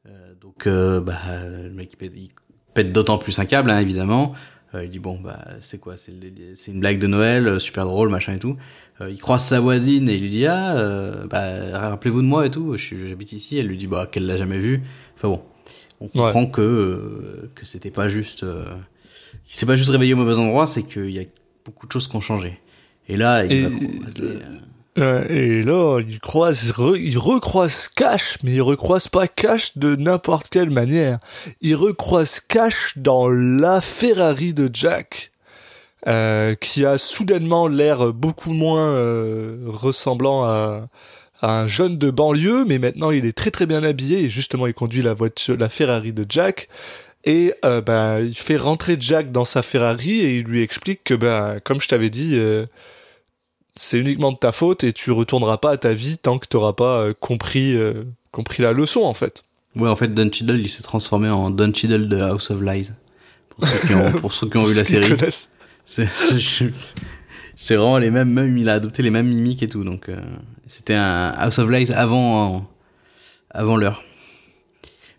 Euh, 0.07 0.35
donc 0.41 0.67
euh, 0.67 1.03
bah 1.03 1.21
le 1.47 1.69
mec 1.69 1.95
il 2.01 2.29
pète 2.73 2.93
d'autant 2.93 3.19
plus 3.19 3.39
un 3.39 3.45
câble 3.45 3.71
hein, 3.71 3.81
évidemment. 3.81 4.33
Euh, 4.75 4.85
il 4.85 4.91
dit 4.91 5.01
bon 5.01 5.19
bah 5.19 5.39
c'est 5.61 5.79
quoi 5.79 5.97
c'est 5.97 6.13
une 6.69 6.79
blague 6.81 7.01
de 7.01 7.09
Noël 7.09 7.47
euh, 7.49 7.59
super 7.59 7.87
drôle 7.87 8.09
machin 8.09 8.35
et 8.35 8.39
tout. 8.39 8.57
Euh, 9.01 9.11
il 9.11 9.19
croise 9.19 9.43
sa 9.45 9.59
voisine 9.59 10.09
et 10.09 10.15
il 10.15 10.21
lui 10.23 10.29
dit 10.31 10.47
ah 10.47 10.77
euh, 10.77 11.27
bah 11.27 11.77
rappelez-vous 11.91 12.23
de 12.23 12.27
moi 12.27 12.47
et 12.47 12.51
tout 12.51 12.77
j'habite 12.77 13.33
ici. 13.33 13.59
Elle 13.59 13.67
lui 13.67 13.77
dit 13.77 13.89
bah 13.89 14.07
qu'elle 14.11 14.27
l'a 14.27 14.37
jamais 14.37 14.59
vu. 14.59 14.83
Enfin 15.17 15.29
bon 15.29 15.43
on 16.01 16.07
comprend 16.09 16.47
que 16.47 16.61
euh, 16.63 17.51
que 17.57 17.67
c'était 17.67 17.91
pas 17.91 18.07
juste 18.09 18.45
euh, 18.45 18.65
il 19.49 19.55
s'est 19.55 19.67
pas 19.67 19.75
juste 19.75 19.91
réveillé 19.91 20.15
au 20.15 20.17
mauvais 20.19 20.39
endroit 20.39 20.67
c'est 20.69 20.85
qu'il 20.85 21.11
y 21.11 21.19
a 21.19 21.25
beaucoup 21.65 21.87
de 21.89 21.93
choses 21.93 22.07
qui 22.07 22.15
ont 22.15 22.21
changé. 22.21 22.61
Et 23.09 23.17
là 23.17 23.45
il 23.45 23.53
Et- 23.53 23.63
va 23.63 23.71
croiser, 23.71 24.39
et 25.01 25.63
là, 25.63 26.01
il 26.01 26.21
croise, 26.21 26.73
il 26.97 27.19
recroise 27.19 27.89
Cash, 27.89 28.39
mais 28.43 28.53
il 28.53 28.63
recroise 28.63 29.09
pas 29.09 29.29
Cash 29.29 29.77
de 29.77 29.97
n'importe 29.97 30.49
quelle 30.49 30.71
manière. 30.71 31.19
Il 31.61 31.75
recroise 31.77 32.41
Cash 32.41 32.97
dans 32.97 33.29
la 33.29 33.81
Ferrari 33.81 34.55
de 34.55 34.69
Jack, 34.73 35.33
euh, 36.07 36.55
qui 36.55 36.85
a 36.85 36.99
soudainement 36.99 37.69
l'air 37.69 38.13
beaucoup 38.13 38.53
moins 38.53 38.89
euh, 38.89 39.59
ressemblant 39.67 40.45
à, 40.45 40.89
un 41.43 41.67
jeune 41.67 41.97
de 41.97 42.11
banlieue, 42.11 42.67
mais 42.67 42.79
maintenant 42.79 43.11
il 43.11 43.25
est 43.25 43.33
très 43.33 43.51
très 43.51 43.65
bien 43.65 43.83
habillé 43.83 44.25
et 44.25 44.29
justement 44.29 44.67
il 44.67 44.75
conduit 44.75 45.01
la 45.01 45.15
voiture, 45.15 45.57
la 45.57 45.71
Ferrari 45.71 46.13
de 46.13 46.27
Jack. 46.29 46.69
Et 47.25 47.53
euh, 47.65 47.81
bah, 47.81 48.21
il 48.21 48.37
fait 48.37 48.57
rentrer 48.57 48.97
Jack 48.99 49.31
dans 49.31 49.45
sa 49.45 49.63
Ferrari 49.63 50.21
et 50.21 50.39
il 50.39 50.45
lui 50.45 50.63
explique 50.63 51.05
que, 51.05 51.15
bah, 51.15 51.57
comme 51.63 51.81
je 51.81 51.89
t'avais 51.89 52.11
dit, 52.11 52.33
euh, 52.35 52.67
c'est 53.81 53.99
uniquement 53.99 54.31
de 54.31 54.37
ta 54.37 54.53
faute 54.53 54.85
et 54.85 54.93
tu 54.93 55.11
retourneras 55.11 55.57
pas 55.57 55.71
à 55.71 55.77
ta 55.79 55.95
vie 55.95 56.19
tant 56.19 56.39
que 56.39 56.47
t'auras 56.47 56.75
pas 56.75 57.01
euh, 57.01 57.15
compris 57.19 57.75
euh, 57.75 58.05
compris 58.31 58.63
la 58.63 58.73
leçon 58.73 59.01
en 59.01 59.15
fait. 59.15 59.45
Ouais, 59.75 59.89
en 59.89 59.97
fait, 59.97 60.13
Don 60.13 60.31
Cheadle, 60.31 60.61
il 60.61 60.69
s'est 60.69 60.83
transformé 60.83 61.31
en 61.31 61.49
Don 61.49 61.73
Cheadle 61.73 62.09
de 62.09 62.21
House 62.21 62.51
of 62.51 62.61
Lies. 62.61 62.91
Pour 63.49 63.67
ceux 63.67 63.87
qui 63.87 63.95
ont, 63.95 64.13
pour 64.21 64.35
ceux 64.35 64.49
qui 64.51 64.59
ont 64.59 64.65
vu 64.67 64.75
la 64.75 64.85
série. 64.85 65.15
C'est 65.87 67.77
vraiment 67.77 67.97
les 67.97 68.11
mêmes, 68.11 68.29
même 68.29 68.59
il 68.59 68.69
a 68.69 68.75
adopté 68.75 69.03
les 69.03 69.11
mêmes 69.11 69.29
mimiques 69.29 69.63
et 69.63 69.69
tout. 69.69 69.83
Donc 69.83 70.11
euh, 70.11 70.21
c'était 70.67 70.95
un 70.95 71.29
House 71.31 71.59
of 71.59 71.71
Lies 71.71 71.91
avant 71.93 72.69
avant 73.51 73.79
l'heure. 73.79 74.03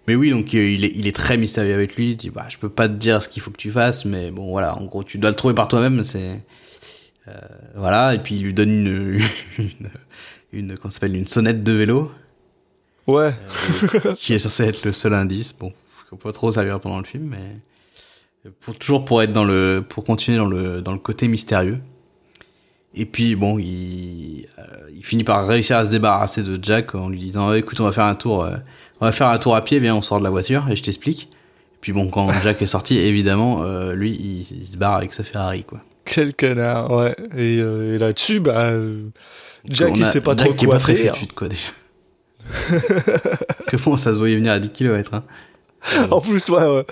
Mais 0.08 0.14
oui, 0.14 0.30
donc 0.30 0.54
il 0.54 0.86
est 0.86 0.92
il 0.94 1.08
est 1.08 1.16
très 1.16 1.38
mystérieux 1.38 1.74
avec 1.74 1.96
lui. 1.96 2.10
Il 2.10 2.16
dit 2.16 2.30
bah 2.30 2.46
je 2.48 2.58
peux 2.58 2.70
pas 2.70 2.88
te 2.88 2.94
dire 2.94 3.24
ce 3.24 3.30
qu'il 3.30 3.42
faut 3.42 3.50
que 3.50 3.58
tu 3.58 3.72
fasses, 3.72 4.06
mais 4.06 4.30
bon 4.30 4.52
voilà, 4.52 4.78
en 4.78 4.86
gros 4.86 5.04
tu 5.04 5.18
dois 5.18 5.32
le 5.32 5.36
trouver 5.36 5.56
par 5.56 5.68
toi-même. 5.68 6.04
C'est 6.04 6.44
voilà 7.76 8.14
et 8.16 8.20
puis 8.20 8.36
il 8.36 8.44
lui 8.44 8.54
donne 8.54 8.70
une 8.70 9.22
une, 10.54 10.72
une 10.74 10.76
s'appelle 10.90 11.16
une 11.16 11.28
sonnette 11.28 11.64
de 11.64 11.72
vélo 11.72 12.12
Ouais. 13.08 13.34
qui 14.18 14.34
est 14.34 14.40
censé 14.40 14.64
être 14.64 14.86
le 14.86 14.92
seul 14.92 15.14
indice. 15.14 15.54
Bon, 15.58 15.72
comprends 16.12 16.30
pas 16.30 16.34
trop 16.34 16.52
servir 16.52 16.80
pendant 16.80 16.98
le 17.00 17.04
film, 17.06 17.30
mais 17.32 18.52
pour 18.60 18.78
toujours 18.78 19.06
pour 19.06 19.22
être 19.24 19.34
dans 19.34 19.44
le, 19.46 19.84
pour 19.88 20.04
continuer 20.04 20.38
dans 20.38 20.46
le 20.46 20.82
dans 20.82 20.92
le 20.92 21.00
côté 21.00 21.28
mystérieux. 21.28 21.80
Et 22.94 23.06
puis 23.06 23.36
bon, 23.36 23.58
il 23.58 24.48
euh, 24.60 24.90
il 24.94 25.04
finit 25.06 25.24
par 25.24 25.48
réussir 25.48 25.78
à 25.78 25.86
se 25.86 25.90
débarrasser 25.90 26.44
de 26.44 26.62
Jack 26.62 26.94
en 26.94 27.10
lui 27.10 27.20
disant 27.20 27.54
écoute, 27.54 27.80
on 27.80 27.86
va 27.86 27.92
faire 27.94 28.06
un 28.06 28.16
tour, 28.16 28.44
euh, 28.44 28.58
on 29.00 29.06
va 29.06 29.12
faire 29.14 29.28
un 29.28 29.38
tour 29.38 29.56
à 29.56 29.64
pied, 29.64 29.80
viens, 29.80 29.96
on 29.96 30.02
sort 30.02 30.20
de 30.20 30.24
la 30.24 30.30
voiture 30.30 30.68
et 30.70 30.76
je 30.76 30.84
t'explique. 30.84 31.24
Et 31.32 31.78
puis 31.80 31.94
bon, 31.94 32.10
quand 32.10 32.30
Jack 32.44 32.62
est 32.62 32.66
sorti, 32.66 32.98
évidemment, 32.98 33.64
euh, 33.64 33.94
lui, 33.94 34.12
il, 34.12 34.42
il 34.62 34.68
se 34.68 34.78
barre 34.78 34.96
avec 34.96 35.14
sa 35.14 35.24
Ferrari 35.24 35.64
quoi. 35.64 35.82
Quel 36.06 36.34
connard, 36.34 36.92
ouais. 36.92 37.16
Et, 37.38 37.60
euh, 37.60 37.96
et 37.96 37.98
là-dessus, 37.98 38.40
bah, 38.40 38.72
Jack, 39.66 39.94
il 39.96 40.06
sait 40.06 40.22
pas 40.22 40.36
Jack 40.36 40.48
trop 40.48 40.56
qui 40.56 40.66
est 40.66 40.68
quoi 40.68 40.78
pas 40.78 40.82
très 40.82 40.96
faire. 40.96 41.16
futude, 41.16 41.34
quoi 41.34 41.48
déjà. 41.48 41.70
que 43.68 43.78
bon, 43.84 43.98
ça 43.98 44.14
se 44.14 44.18
voyait 44.18 44.36
venir 44.36 44.52
à 44.52 44.60
10 44.60 44.70
km. 44.72 45.14
Hein. 45.14 45.24
En 46.12 46.22
plus, 46.22 46.50
ouais, 46.50 46.66
ouais. 46.66 46.86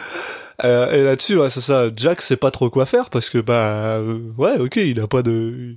Euh, 0.63 0.91
et 0.91 1.03
là-dessus, 1.03 1.37
ouais, 1.37 1.49
c'est 1.49 1.61
ça. 1.61 1.89
Jack 1.95 2.21
sait 2.21 2.37
pas 2.37 2.51
trop 2.51 2.69
quoi 2.69 2.85
faire 2.85 3.09
parce 3.09 3.29
que, 3.29 3.37
bah, 3.37 3.97
euh, 3.97 4.19
ouais, 4.37 4.57
ok, 4.57 4.77
il 4.77 4.99
a 4.99 5.07
pas 5.07 5.21
de, 5.21 5.75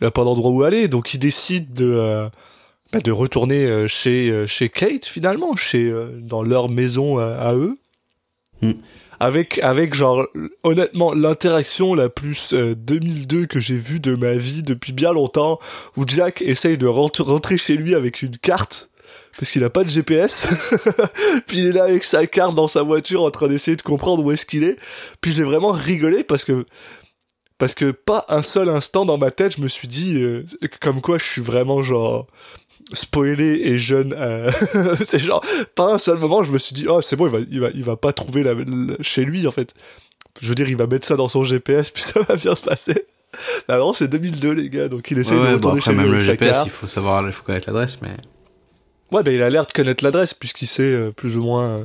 il 0.00 0.06
a 0.06 0.10
pas 0.10 0.24
d'endroit 0.24 0.50
où 0.50 0.62
aller, 0.64 0.88
donc 0.88 1.14
il 1.14 1.18
décide 1.18 1.72
de, 1.72 1.92
euh, 1.92 2.28
bah, 2.92 3.00
de 3.00 3.12
retourner 3.12 3.86
chez, 3.86 4.46
chez 4.46 4.68
Kate 4.68 5.04
finalement, 5.04 5.54
chez, 5.56 5.92
dans 6.18 6.42
leur 6.42 6.68
maison 6.68 7.18
à 7.18 7.54
eux. 7.54 7.76
Mm. 8.62 8.72
Avec, 9.20 9.58
avec 9.60 9.94
genre, 9.94 10.26
honnêtement, 10.62 11.14
l'interaction 11.14 11.94
la 11.94 12.08
plus 12.08 12.52
euh, 12.52 12.74
2002 12.74 13.46
que 13.46 13.60
j'ai 13.60 13.76
vue 13.76 14.00
de 14.00 14.14
ma 14.14 14.32
vie 14.34 14.62
depuis 14.62 14.92
bien 14.92 15.12
longtemps, 15.12 15.58
où 15.96 16.04
Jack 16.06 16.42
essaye 16.42 16.78
de 16.78 16.86
rent- 16.86 17.10
rentrer 17.20 17.56
chez 17.58 17.76
lui 17.76 17.94
avec 17.94 18.22
une 18.22 18.36
carte, 18.36 18.90
parce 19.38 19.50
qu'il 19.50 19.64
a 19.64 19.70
pas 19.70 19.84
de 19.84 19.88
GPS, 19.88 20.46
puis 21.46 21.58
il 21.58 21.66
est 21.66 21.72
là 21.72 21.84
avec 21.84 22.04
sa 22.04 22.26
carte 22.26 22.54
dans 22.54 22.68
sa 22.68 22.82
voiture 22.82 23.22
en 23.22 23.30
train 23.30 23.48
d'essayer 23.48 23.76
de 23.76 23.82
comprendre 23.82 24.24
où 24.24 24.32
est-ce 24.32 24.46
qu'il 24.46 24.64
est, 24.64 24.76
puis 25.20 25.32
j'ai 25.32 25.42
vraiment 25.44 25.72
rigolé 25.72 26.24
parce 26.24 26.44
que 26.44 26.66
parce 27.56 27.74
que 27.74 27.92
pas 27.92 28.24
un 28.28 28.42
seul 28.42 28.68
instant 28.68 29.04
dans 29.04 29.16
ma 29.16 29.30
tête 29.30 29.56
je 29.56 29.62
me 29.62 29.68
suis 29.68 29.86
dit 29.86 30.16
euh, 30.18 30.44
comme 30.80 31.00
quoi 31.00 31.18
je 31.18 31.24
suis 31.24 31.40
vraiment 31.40 31.82
genre 31.84 32.26
spoilé 32.92 33.60
et 33.64 33.78
jeune 33.78 34.14
euh, 34.16 34.50
c'est 35.04 35.18
genre 35.18 35.44
pas 35.74 35.94
un 35.94 35.98
seul 35.98 36.18
moment 36.18 36.42
je 36.44 36.50
me 36.52 36.58
suis 36.58 36.74
dit 36.74 36.86
oh 36.88 37.00
c'est 37.00 37.16
bon 37.16 37.26
il 37.26 37.32
va 37.32 37.38
il 37.50 37.60
va 37.60 37.68
il 37.74 37.82
va 37.84 37.96
pas 37.96 38.12
trouver 38.12 38.42
la, 38.42 38.52
la- 38.54 38.96
chez 39.00 39.24
lui 39.24 39.46
en 39.46 39.50
fait 39.50 39.74
je 40.40 40.48
veux 40.48 40.54
dire 40.54 40.68
il 40.68 40.76
va 40.76 40.86
mettre 40.86 41.06
ça 41.06 41.16
dans 41.16 41.28
son 41.28 41.44
GPS 41.44 41.90
puis 41.94 42.02
ça 42.02 42.20
va 42.20 42.36
bien 42.36 42.54
se 42.54 42.62
passer 42.62 43.06
bah 43.66 43.78
non 43.78 43.92
c'est 43.94 44.06
2002 44.08 44.52
les 44.52 44.68
gars 44.68 44.88
donc 44.88 45.10
il 45.10 45.18
essaie 45.18 45.34
Ouais, 45.34 45.40
de 45.40 45.42
ouais, 45.44 45.50
bon, 45.58 45.70
retourner 45.70 45.78
après, 45.78 45.90
chez 45.90 45.96
lui 45.96 45.98
même 46.02 46.06
le 46.08 46.14
avec 46.14 46.24
sa 46.24 46.32
GPS, 46.32 46.52
carte 46.52 46.66
il 46.66 46.70
faut 46.72 46.86
savoir, 46.86 47.26
il 47.26 47.32
faut 47.32 47.42
connaître 47.42 47.68
l'adresse, 47.68 47.98
mais. 48.02 48.10
Ouais, 49.12 49.22
bah, 49.22 49.32
il 49.32 49.42
a 49.42 49.50
l'air 49.50 49.66
de 49.66 49.72
connaître 49.72 50.02
l'adresse, 50.04 50.34
puisqu'il 50.34 50.66
sait 50.66 50.82
euh, 50.82 51.10
plus 51.10 51.36
ou 51.36 51.42
moins. 51.42 51.78
euh, 51.78 51.84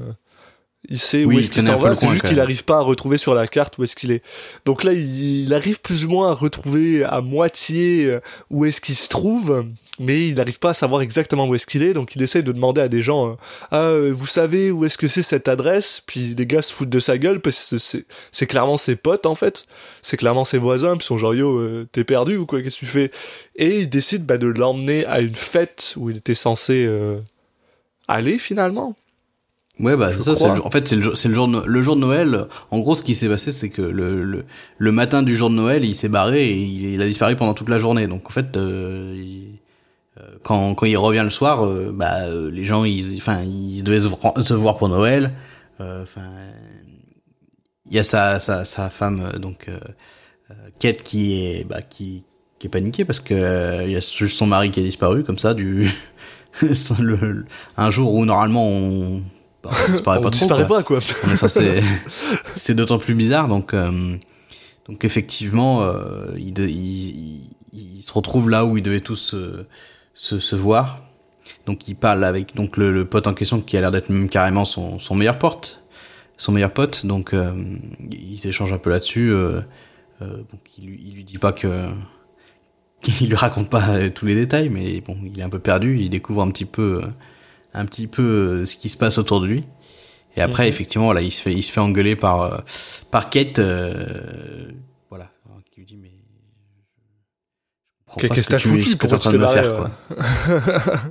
il 0.90 0.98
sait 1.00 1.26
Oui, 1.26 1.36
où 1.36 1.40
est-ce 1.40 1.50
qu'il 1.52 1.62
s'en 1.64 1.78
va, 1.78 1.90
le 1.90 1.96
c'est 1.96 2.08
juste 2.08 2.26
qu'il 2.28 2.38
n'arrive 2.38 2.64
pas 2.66 2.78
à 2.78 2.82
retrouver 2.82 3.18
sur 3.18 3.34
la 3.34 3.48
carte 3.48 3.78
où 3.78 3.84
est-ce 3.84 3.96
qu'il 3.96 4.12
est. 4.12 4.24
Donc 4.66 4.84
là, 4.84 4.94
il, 4.94 5.44
il 5.46 5.54
arrive 5.54 5.82
plus 5.82 6.06
ou 6.06 6.10
moins 6.10 6.30
à 6.32 6.34
retrouver 6.34 7.04
à 7.04 7.22
moitié 7.22 8.06
euh, 8.06 8.20
où 8.52 8.66
est-ce 8.66 8.80
qu'il 8.80 8.96
se 8.96 9.10
trouve, 9.10 9.66
mais 10.00 10.30
il 10.30 10.36
n'arrive 10.36 10.60
pas 10.60 10.70
à 10.72 10.74
savoir 10.74 11.02
exactement 11.02 11.48
où 11.48 11.56
est-ce 11.56 11.66
qu'il 11.68 11.84
est, 11.84 11.94
donc 11.94 12.16
il 12.16 12.22
essaye 12.22 12.44
de 12.44 12.52
demander 12.52 12.82
à 12.82 12.88
des 12.88 13.02
gens 13.02 13.30
euh, 13.32 13.34
Ah, 13.72 13.84
euh, 13.90 14.12
vous 14.16 14.26
savez 14.26 14.72
où 14.72 14.86
est-ce 14.86 14.98
que 14.98 15.08
c'est 15.08 15.22
cette 15.22 15.48
adresse? 15.48 16.02
Puis 16.06 16.34
les 16.38 16.46
gars 16.46 16.62
se 16.62 16.74
foutent 16.74 16.90
de 16.90 17.00
sa 17.00 17.18
gueule, 17.18 17.40
parce 17.42 17.70
que 17.72 17.78
c'est- 17.78 18.46
clairement 18.48 18.78
ses 18.78 18.96
potes, 18.96 19.26
en 19.26 19.36
fait. 19.36 19.66
C'est 20.02 20.18
clairement 20.18 20.46
ses 20.46 20.58
voisins, 20.58 20.98
puis 20.98 21.04
ils 21.06 21.08
sont 21.08 21.18
genre 21.18 21.36
Yo, 21.36 21.58
euh, 21.60 21.88
t'es 21.92 22.04
perdu 22.04 22.38
ou 22.38 22.46
quoi? 22.46 22.62
Qu'est-ce 22.62 22.76
que 22.80 22.86
tu 22.86 22.92
fais? 22.92 23.12
Et 23.56 23.80
il 23.80 23.90
décide 23.90 24.26
bah, 24.26 24.38
de 24.38 24.48
l'emmener 24.48 25.06
à 25.06 25.20
une 25.22 25.36
fête 25.36 25.94
où 25.98 26.10
il 26.10 26.18
était 26.18 26.34
censé 26.34 26.86
euh, 26.88 27.18
aller, 28.08 28.38
finalement. 28.38 28.96
Ouais, 29.80 29.96
bah, 29.96 30.10
c'est 30.12 30.24
ça, 30.24 30.36
c'est 30.36 30.46
en 30.46 30.70
fait, 30.72 30.90
c'est 30.90 30.98
le, 30.98 31.02
jour- 31.02 31.18
c'est 31.18 31.30
le 31.30 31.36
jour, 31.36 31.48
de, 31.48 31.54
No- 31.54 31.64
le 31.66 31.82
jour 31.82 31.96
de 31.96 32.02
Noël. 32.02 32.48
En 32.70 32.80
gros, 32.80 32.96
ce 32.96 33.02
qui 33.02 33.16
s'est 33.16 33.30
passé, 33.30 33.54
c'est 33.54 33.70
que 33.70 33.82
le, 33.82 34.24
le, 34.26 34.44
le 34.78 34.92
matin 34.92 35.24
du 35.24 35.38
jour 35.38 35.50
de 35.50 35.56
Noël, 35.56 35.86
il 35.86 35.96
s'est 35.96 36.10
barré 36.10 36.50
et 36.50 36.54
il, 36.54 36.86
il 36.96 37.02
a 37.02 37.06
disparu 37.06 37.38
pendant 37.38 37.54
toute 37.54 37.70
la 37.70 37.80
journée. 37.80 38.06
Donc, 38.08 38.28
en 38.28 38.30
fait, 38.30 38.58
euh, 38.58 39.14
il- 39.16 39.58
quand, 40.44 40.74
quand 40.76 40.86
il 40.86 40.98
revient 40.98 41.22
le 41.24 41.30
soir, 41.30 41.66
euh, 41.66 41.92
bah, 41.94 42.22
euh, 42.24 42.50
les 42.52 42.64
gens, 42.64 42.84
ils, 42.86 43.18
enfin, 43.18 43.42
ils 43.44 43.84
devaient 43.84 44.00
se, 44.02 44.08
voir- 44.54 44.78
pour 44.78 44.90
Noël. 44.90 45.32
Euh, 45.82 46.04
Enfin, 46.04 46.30
il 47.86 47.94
y 47.96 48.00
a 48.00 48.04
sa, 48.04 48.40
sa, 48.40 48.66
sa 48.66 48.90
femme, 48.90 49.22
euh, 49.34 49.40
donc, 49.40 49.68
euh, 49.68 49.80
euh, 50.52 50.54
Kate, 50.80 51.02
qui 51.04 51.42
est, 51.44 51.64
bah, 51.64 51.82
qui, 51.82 52.24
qui 52.60 52.68
est 52.68 52.70
paniquée 52.70 53.06
parce 53.06 53.20
que 53.20 53.34
euh, 53.34 53.84
il 53.86 53.92
y 53.92 53.96
a 53.96 54.00
juste 54.02 54.38
son 54.38 54.46
mari 54.48 54.72
qui 54.72 54.80
est 54.80 54.84
disparu, 54.84 55.24
comme 55.24 55.38
ça, 55.40 55.54
du, 55.54 55.90
le- 57.00 57.46
un 57.78 57.90
jour 57.90 58.14
où 58.14 58.26
normalement 58.26 58.68
on, 58.68 59.22
bah, 59.64 59.70
on 59.88 59.92
disparaît 59.92 60.18
On 60.20 60.22
pas 60.22 60.30
trop. 60.30 60.40
disparaît 60.40 60.68
quoi. 60.68 60.78
pas, 60.78 60.84
quoi. 60.84 61.00
On 61.26 61.32
est 61.32 61.36
censé- 61.36 61.82
c'est 62.56 62.76
d'autant 62.76 63.00
plus 63.00 63.16
bizarre. 63.16 63.48
Donc, 63.48 63.74
euh, 63.74 64.16
donc 64.88 65.06
effectivement, 65.06 65.82
euh, 65.84 66.28
ils, 66.38 66.58
ils, 66.60 66.70
ils- 66.70 67.50
ils 67.98 68.02
se 68.02 68.12
retrouvent 68.14 68.50
là 68.50 68.66
où 68.66 68.78
ils 68.78 68.84
devaient 68.84 69.00
tous 69.00 69.16
se, 69.16 69.66
se, 70.20 70.40
se 70.40 70.56
voir. 70.56 71.02
Donc, 71.66 71.88
il 71.88 71.96
parle 71.96 72.24
avec 72.26 72.54
donc 72.56 72.76
le, 72.78 72.92
le 72.92 73.06
pote 73.06 73.26
en 73.28 73.34
question 73.34 73.62
qui 73.62 73.78
a 73.78 73.80
l'air 73.82 73.92
d'être 73.92 74.10
même 74.10 74.28
carrément 74.30 74.66
son, 74.66 75.00
son 75.00 75.16
meilleur 75.16 75.40
pote, 75.40 75.82
son 76.38 76.52
meilleur 76.52 76.74
pote. 76.74 77.06
Donc, 77.06 77.34
euh, 77.34 77.54
ils 78.12 78.46
échangent 78.48 78.74
un 78.74 78.78
peu 78.78 78.90
là-dessus. 78.90 79.32
Euh, 79.32 79.62
euh, 80.22 80.38
donc, 80.52 80.78
il, 80.78 80.86
lui- 80.88 81.02
il 81.06 81.14
lui 81.16 81.24
dit 81.24 81.38
pas 81.38 81.54
que 81.54 81.90
il 83.22 83.30
lui 83.30 83.36
raconte 83.36 83.70
pas 83.70 83.90
euh, 83.96 84.10
tous 84.10 84.26
les 84.26 84.36
détails, 84.36 84.68
mais 84.70 85.00
bon, 85.02 85.18
il 85.24 85.40
est 85.40 85.44
un 85.44 85.50
peu 85.50 85.60
perdu. 85.60 85.98
Il 86.00 86.10
découvre 86.10 86.42
un 86.42 86.52
petit 86.52 86.66
peu, 86.66 87.02
euh, 87.04 87.08
un 87.74 87.86
petit 87.86 88.08
peu 88.08 88.24
euh, 88.24 88.66
ce 88.66 88.76
qui 88.76 88.90
se 88.90 88.98
passe 88.98 89.18
autour 89.18 89.40
de 89.42 89.48
lui. 89.48 89.64
Et 90.36 90.42
après, 90.42 90.64
Mhm. 90.64 90.70
effectivement, 90.70 91.06
voilà, 91.06 91.22
il 91.22 91.32
se 91.32 91.42
fait, 91.42 91.54
il 91.54 91.64
se 91.64 91.72
fait 91.72 91.80
engueuler 91.80 92.16
par, 92.18 92.64
par 93.10 93.30
Kate, 93.30 93.60
euh, 93.60 94.70
voilà, 95.10 95.32
qui 95.72 95.80
lui 95.82 95.86
dit 95.88 95.98
mais 95.98 96.12
je 96.12 96.14
comprends 97.98 97.99
pas 97.99 97.99
Qu'est-ce 98.18 98.42
ce 98.44 98.48
que 98.48 98.52
t'as 98.52 98.58
tu- 98.58 98.68
foutu 98.70 98.90
ce 98.90 98.96
que 98.96 99.08
tu 99.08 99.30
faire, 99.30 99.76
quoi. 99.78 99.92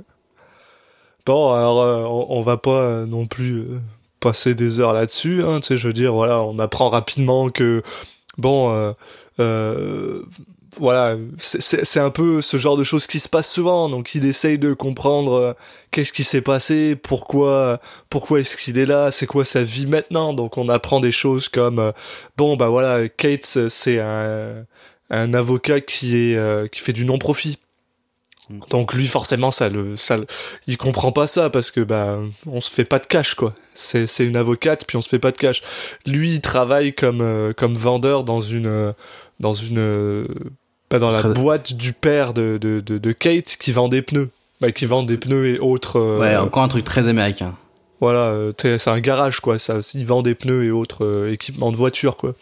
Bon, 1.25 1.53
alors, 1.53 1.81
euh, 1.81 2.03
on, 2.05 2.25
on 2.39 2.41
va 2.41 2.57
pas 2.57 2.81
euh, 2.81 3.05
non 3.05 3.27
plus 3.27 3.59
euh, 3.59 3.79
passer 4.19 4.55
des 4.55 4.79
heures 4.79 4.93
là-dessus. 4.93 5.43
Hein, 5.43 5.59
tu 5.59 5.67
sais, 5.67 5.77
je 5.77 5.87
veux 5.87 5.93
dire, 5.93 6.13
voilà, 6.13 6.41
on 6.41 6.57
apprend 6.59 6.89
rapidement 6.89 7.49
que, 7.49 7.83
bon, 8.37 8.93
voilà, 10.77 11.17
c'est- 11.39 11.99
un 11.99 12.09
peu 12.09 12.41
ce 12.41 12.57
genre 12.57 12.77
de 12.77 12.83
choses 12.83 13.05
qui 13.07 13.19
se 13.19 13.27
passe 13.29 13.51
souvent. 13.51 13.89
Donc, 13.89 14.15
il 14.15 14.25
essaye 14.25 14.57
de 14.57 14.73
comprendre 14.73 15.55
qu'est-ce 15.91 16.13
qui 16.13 16.23
s'est 16.23 16.41
passé, 16.41 16.95
pourquoi, 16.95 17.79
pourquoi 18.09 18.39
est-ce 18.39 18.55
qu'il 18.57 18.77
est 18.77 18.85
là, 18.85 19.11
c'est 19.11 19.25
quoi 19.27 19.45
sa 19.45 19.61
vie 19.61 19.85
maintenant. 19.87 20.33
Donc, 20.33 20.57
on 20.57 20.67
apprend 20.69 20.99
des 20.99 21.11
choses 21.11 21.47
comme, 21.49 21.91
bon, 22.37 22.55
bah 22.55 22.69
voilà, 22.69 23.07
Kate, 23.09 23.67
c'est 23.69 23.99
un, 23.99 24.65
un 25.09 25.33
avocat 25.33 25.81
qui 25.81 26.15
est, 26.17 26.35
euh, 26.35 26.67
qui 26.67 26.79
fait 26.81 26.93
du 26.93 27.05
non-profit. 27.05 27.57
Donc 28.71 28.93
lui 28.95 29.05
forcément 29.05 29.51
ça 29.51 29.69
le 29.69 29.95
ça 29.95 30.17
le- 30.17 30.25
il 30.65 30.75
comprend 30.77 31.11
pas 31.11 31.27
ça 31.27 31.51
parce 31.51 31.69
que 31.69 31.81
bah 31.81 32.17
on 32.47 32.61
se 32.61 32.71
fait 32.71 32.83
pas 32.85 32.97
de 32.97 33.05
cash 33.05 33.35
quoi. 33.35 33.53
C'est 33.75 34.07
c'est 34.07 34.25
une 34.25 34.35
avocate 34.35 34.85
puis 34.87 34.97
on 34.97 35.03
se 35.03 35.09
fait 35.09 35.19
pas 35.19 35.31
de 35.31 35.37
cash. 35.37 35.61
Lui 36.07 36.31
il 36.31 36.41
travaille 36.41 36.93
comme 36.93 37.21
euh, 37.21 37.53
comme 37.53 37.75
vendeur 37.75 38.23
dans 38.23 38.41
une 38.41 38.65
euh, 38.65 38.91
dans 39.39 39.53
une 39.53 40.25
pas 40.89 40.97
dans 40.97 41.11
la 41.11 41.21
boîte 41.21 41.73
du 41.73 41.93
père 41.93 42.33
de, 42.33 42.57
de, 42.59 42.79
de, 42.79 42.97
de 42.97 43.11
Kate 43.11 43.55
qui 43.59 43.71
vend 43.71 43.87
des 43.87 44.01
pneus. 44.01 44.29
Bah, 44.61 44.71
qui 44.71 44.87
vend 44.87 45.03
des 45.03 45.17
pneus 45.19 45.45
et 45.47 45.59
autres 45.59 45.99
euh, 45.99 46.17
Ouais, 46.19 46.35
encore 46.35 46.63
un 46.63 46.67
truc 46.69 46.83
très 46.83 47.07
américain. 47.07 47.55
voilà, 48.01 48.35
c'est 48.57 48.87
un 48.87 48.99
garage 48.99 49.41
quoi, 49.41 49.59
ça, 49.59 49.77
il 49.93 50.05
vend 50.07 50.23
des 50.23 50.33
pneus 50.33 50.63
et 50.65 50.71
autres 50.71 51.27
équipements 51.31 51.71
de 51.71 51.77
voiture 51.77 52.15
quoi. 52.15 52.33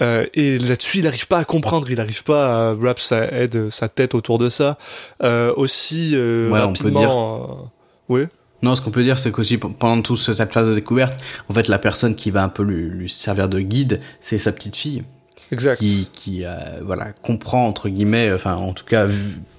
Euh, 0.00 0.26
et 0.34 0.58
là-dessus, 0.58 0.98
il 0.98 1.04
n'arrive 1.04 1.26
pas 1.26 1.38
à 1.38 1.44
comprendre, 1.44 1.90
il 1.90 1.96
n'arrive 1.96 2.24
pas 2.24 2.70
à 2.70 2.74
wrap 2.74 2.98
sa, 2.98 3.24
head, 3.24 3.70
sa 3.70 3.88
tête 3.88 4.14
autour 4.14 4.38
de 4.38 4.48
ça. 4.48 4.78
Euh, 5.22 5.52
aussi 5.56 6.12
euh, 6.14 6.50
Ouais, 6.50 6.60
on 6.60 6.72
peut 6.72 6.88
rapidement, 6.88 7.42
euh, 7.42 7.64
oui. 8.08 8.22
Non, 8.62 8.74
ce 8.74 8.80
qu'on 8.80 8.90
peut 8.90 9.02
dire, 9.02 9.18
c'est 9.18 9.30
qu'aussi 9.30 9.58
pendant 9.58 10.00
toute 10.00 10.18
cette 10.18 10.52
phase 10.52 10.68
de 10.68 10.74
découverte, 10.74 11.20
en 11.48 11.54
fait, 11.54 11.68
la 11.68 11.78
personne 11.78 12.16
qui 12.16 12.30
va 12.30 12.42
un 12.42 12.48
peu 12.48 12.62
lui, 12.62 12.88
lui 12.88 13.08
servir 13.08 13.48
de 13.48 13.60
guide, 13.60 14.00
c'est 14.20 14.38
sa 14.38 14.52
petite 14.52 14.76
fille. 14.76 15.02
Exact. 15.50 15.78
qui, 15.78 16.08
qui 16.12 16.44
euh, 16.44 16.56
voilà 16.82 17.12
comprend 17.12 17.68
entre 17.68 17.90
guillemets 17.90 18.32
enfin 18.32 18.56
en 18.56 18.72
tout 18.72 18.86
cas 18.86 19.06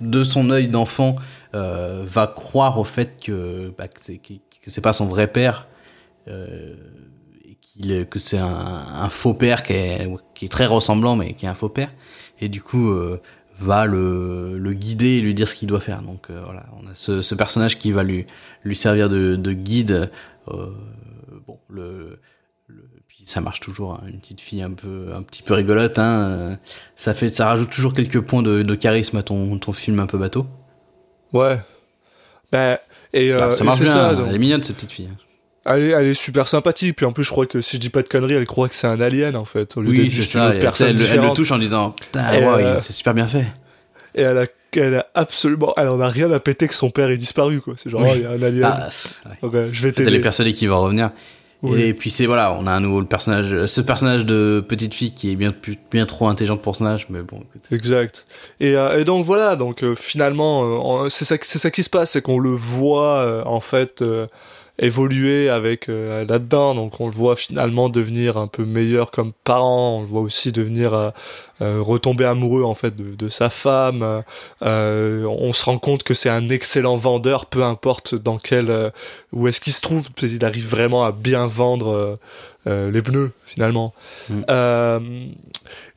de 0.02 0.24
son 0.24 0.50
œil 0.50 0.68
d'enfant 0.68 1.16
euh, 1.56 2.04
va 2.06 2.28
croire 2.28 2.78
au 2.80 2.84
fait 2.84 3.18
que, 3.18 3.72
bah, 3.78 3.88
que 3.88 4.02
c'est 4.68 4.82
pas 4.82 4.92
son 4.92 5.06
vrai 5.06 5.28
père, 5.28 5.68
euh, 6.28 6.74
qu'il 7.80 8.08
que 8.08 8.20
c'est 8.20 8.38
un, 8.38 8.48
un, 8.48 9.10
faux 9.10 9.34
père 9.34 9.64
qui 9.64 9.74
est, 9.74 10.10
qui 10.34 10.46
est 10.46 10.50
très 10.50 10.66
ressemblant 10.66 11.16
mais 11.16 11.34
qui 11.34 11.46
est 11.46 11.50
un 11.50 11.56
faux 11.56 11.70
père, 11.70 11.92
et 12.40 12.50
du 12.50 12.62
coup 12.62 12.90
euh, 12.90 13.22
va 13.60 13.86
le, 13.86 14.58
le 14.58 14.74
guider 14.74 15.18
et 15.18 15.22
lui 15.22 15.34
dire 15.34 15.48
ce 15.48 15.56
qu'il 15.56 15.68
doit 15.68 15.80
faire. 15.80 16.02
Donc 16.02 16.30
euh, 16.30 16.42
voilà, 16.46 16.66
on 16.82 16.88
a 16.88 16.92
ce, 16.94 17.22
ce, 17.22 17.36
personnage 17.36 17.78
qui 17.80 17.92
va 17.92 18.04
lui 18.04 18.26
lui 18.64 18.76
servir 18.76 19.10
de, 19.10 19.36
de 19.36 19.54
guide. 19.54 20.10
Euh, 20.50 20.68
bon, 21.48 21.60
le, 21.70 22.20
le, 22.68 22.90
puis 23.08 23.24
ça 23.26 23.42
marche 23.42 23.60
toujours. 23.60 23.94
Hein, 23.94 24.04
une 24.08 24.20
petite 24.20 24.42
fille 24.42 24.62
un 24.62 24.72
peu 24.72 25.12
un 25.16 25.22
petit 25.24 25.42
peu 25.44 25.54
rigolote. 25.54 26.00
Hein, 26.00 26.58
ça 26.96 27.14
fait 27.14 27.30
ça 27.30 27.48
rajoute 27.48 27.70
toujours 27.70 27.94
quelques 27.94 28.22
points 28.22 28.44
de, 28.44 28.62
de 28.64 28.76
charisme 28.76 29.18
à 29.18 29.24
ton 29.24 29.58
ton 29.58 29.74
film 29.74 30.00
un 30.00 30.08
peu 30.08 30.18
bateau. 30.18 30.46
Ouais. 31.34 31.60
Ben 32.52 32.78
et, 33.14 33.34
bah, 33.34 33.52
ça 33.52 33.64
marche 33.64 33.82
bien. 33.82 33.92
ça, 33.92 34.14
elle 34.28 34.36
est 34.36 34.40
mignonne 34.40 34.64
cette 34.64 34.76
petite 34.76 34.92
fille. 34.92 35.10
hein. 35.12 35.18
Elle 35.66 35.82
est, 35.84 35.90
elle 35.90 36.08
est 36.08 36.14
super 36.14 36.48
sympathique. 36.48 36.96
Puis 36.96 37.06
en 37.06 37.12
plus, 37.12 37.24
je 37.24 37.30
crois 37.32 37.46
que 37.48 37.60
si 37.62 37.78
je 37.78 37.82
dis 37.82 37.90
pas 37.90 38.02
de 38.04 38.08
conneries, 38.08 38.34
elle 38.36 38.46
croit 38.46 38.70
que 38.70 38.76
c'est 38.76 38.88
un 38.88 39.02
alien 39.02 39.36
en 39.36 39.46
fait. 39.46 39.76
Au 39.78 39.82
lieu 39.82 39.90
Oui, 39.90 40.12
c'est 40.12 40.22
ça. 40.22 40.54
une 40.54 40.60
personne 40.60 40.90
elle, 40.90 41.02
elle 41.20 41.22
le 41.22 41.34
touche 41.34 41.52
en 41.52 41.58
disant 41.58 41.96
ouais, 42.14 42.22
euh, 42.44 42.76
c'est 42.80 42.94
super 42.94 43.14
bien 43.14 43.28
fait. 43.28 43.46
Et 44.14 44.22
elle 44.22 44.38
a, 44.38 44.46
elle 44.76 44.96
a 44.96 45.08
absolument, 45.16 45.74
elle 45.78 45.88
en 45.90 46.00
a 46.00 46.08
rien 46.08 46.32
à 46.32 46.40
péter 46.40 46.68
que 46.68 46.74
son 46.74 46.90
père 46.90 47.10
est 47.10 47.18
disparu 47.18 47.60
quoi. 47.62 47.74
C'est 47.78 47.90
genre, 47.90 48.02
Oui. 48.02 48.10
oh, 48.12 48.16
il 48.16 48.22
y 48.22 48.26
a 48.26 48.30
un 48.32 48.42
alien. 48.42 48.64
Ah, 48.74 48.88
c'est- 48.90 49.10
ouais. 49.28 49.36
Ok, 49.42 49.74
je 49.74 49.82
vais 49.84 49.92
t'aider. 49.92 50.20
persuadée 50.20 50.54
qu'il 50.54 50.70
va 50.70 50.76
revenir. 50.76 51.10
Oui. 51.62 51.82
Et 51.82 51.94
puis 51.96 52.12
c'est 52.12 52.28
voilà, 52.28 52.54
on 52.60 52.68
a 52.68 52.74
à 52.74 52.80
nouveau 52.80 53.00
le 53.00 53.08
personnage, 53.08 53.66
ce 53.66 53.82
personnage 53.82 54.24
de 54.26 54.64
petite 54.68 54.94
fille 54.94 55.14
qui 55.14 55.32
est 55.32 55.36
bien 55.36 55.52
bien 55.90 56.06
trop 56.06 56.28
intelligente 56.28 56.62
pour 56.62 56.76
son 56.76 56.86
âge, 56.86 57.08
mais 57.10 57.22
bon. 57.24 57.38
écoute. 57.38 57.66
Exact. 57.72 58.26
Et, 58.60 58.76
euh, 58.76 59.00
et 59.00 59.04
donc 59.04 59.26
voilà, 59.26 59.56
donc 59.56 59.84
euh, 59.84 59.96
finalement, 59.96 61.04
euh, 61.06 61.10
c'est 61.10 61.26
ça, 61.26 61.38
c'est 61.42 61.58
ça 61.58 61.72
qui 61.72 61.82
se 61.82 61.90
passe, 61.90 62.12
c'est 62.12 62.22
qu'on 62.22 62.38
le 62.40 62.52
voit 62.52 63.44
en 63.48 63.60
fait 63.62 64.04
évoluer 64.80 65.50
avec 65.50 65.90
euh, 65.90 66.26
là-dedans. 66.26 66.76
Donc 66.76 67.00
on 67.00 67.06
le 67.06 67.14
voit 67.14 67.36
finalement 67.36 67.90
devenir 67.90 68.38
un 68.38 68.48
peu 68.48 68.66
meilleur 68.66 69.12
comme 69.12 69.32
parent. 69.44 69.98
On 69.98 70.02
le 70.02 70.08
voit 70.08 70.22
aussi 70.22 70.52
devenir 70.52 70.94
euh, 70.94 71.10
euh, 71.62 71.82
retomber 71.82 72.26
amoureux 72.26 72.64
en 72.64 72.74
fait 72.74 72.96
de, 72.96 73.16
de 73.16 73.30
sa 73.30 73.50
femme. 73.50 74.24
Euh, 74.62 75.26
on 75.26 75.54
se 75.54 75.66
rend 75.66 75.78
compte 75.78 76.04
que 76.04 76.14
c'est 76.14 76.30
un 76.30 76.50
excellent 76.50 76.98
vendeur, 76.98 77.46
peu 77.46 77.64
importe 77.64 78.16
dans 78.16 78.38
quel 78.38 78.70
euh, 78.70 78.90
où 79.32 79.48
est-ce 79.48 79.62
qu'il 79.62 79.74
se 79.74 79.82
trouve. 79.82 80.04
Il 80.22 80.44
arrive 80.44 80.68
vraiment 80.68 81.06
à 81.06 81.12
bien 81.12 81.48
vendre 81.48 82.20
euh, 82.68 82.92
les 82.92 83.02
pneus 83.02 83.32
finalement. 83.46 83.94
Mm. 84.30 84.42
Euh, 84.50 85.00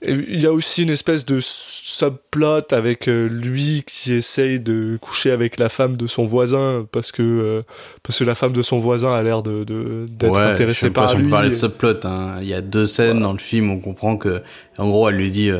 il 0.07 0.41
y 0.41 0.47
a 0.47 0.53
aussi 0.53 0.83
une 0.83 0.91
espèce 0.91 1.27
de 1.27 1.41
subplot 1.41 2.73
avec 2.73 3.09
euh, 3.09 3.29
lui 3.29 3.83
qui 3.87 4.13
essaye 4.13 4.61
de 4.61 4.97
coucher 5.01 5.31
avec 5.31 5.59
la 5.59 5.69
femme 5.69 5.97
de 5.97 6.07
son 6.07 6.25
voisin 6.25 6.87
parce 6.93 7.11
que 7.11 7.23
euh, 7.23 7.63
parce 8.03 8.19
que 8.19 8.25
la 8.25 8.35
femme 8.35 8.53
de 8.53 8.63
son 8.63 8.79
voisin 8.79 9.13
a 9.13 9.23
l'air 9.23 9.43
de 9.43 9.65
d'être 10.09 10.33
Ouais, 10.33 10.41
je 10.41 10.47
sais 10.47 10.53
intéressée 10.53 10.91
pas 10.91 11.01
par 11.03 11.11
si 11.11 11.17
on 11.17 11.41
lui. 11.41 11.49
de 11.49 11.55
subplot. 11.55 12.01
Hein. 12.05 12.37
Il 12.43 12.49
y 12.49 12.55
a 12.55 12.61
deux 12.61 12.87
scènes 12.87 13.21
dans 13.21 13.33
le 13.33 13.39
film 13.39 13.71
où 13.71 13.75
on 13.75 13.81
comprend 13.81 14.17
que, 14.17 14.43
en 14.79 14.89
gros, 14.89 15.09
elle 15.09 15.17
lui 15.17 15.31
dit, 15.31 15.51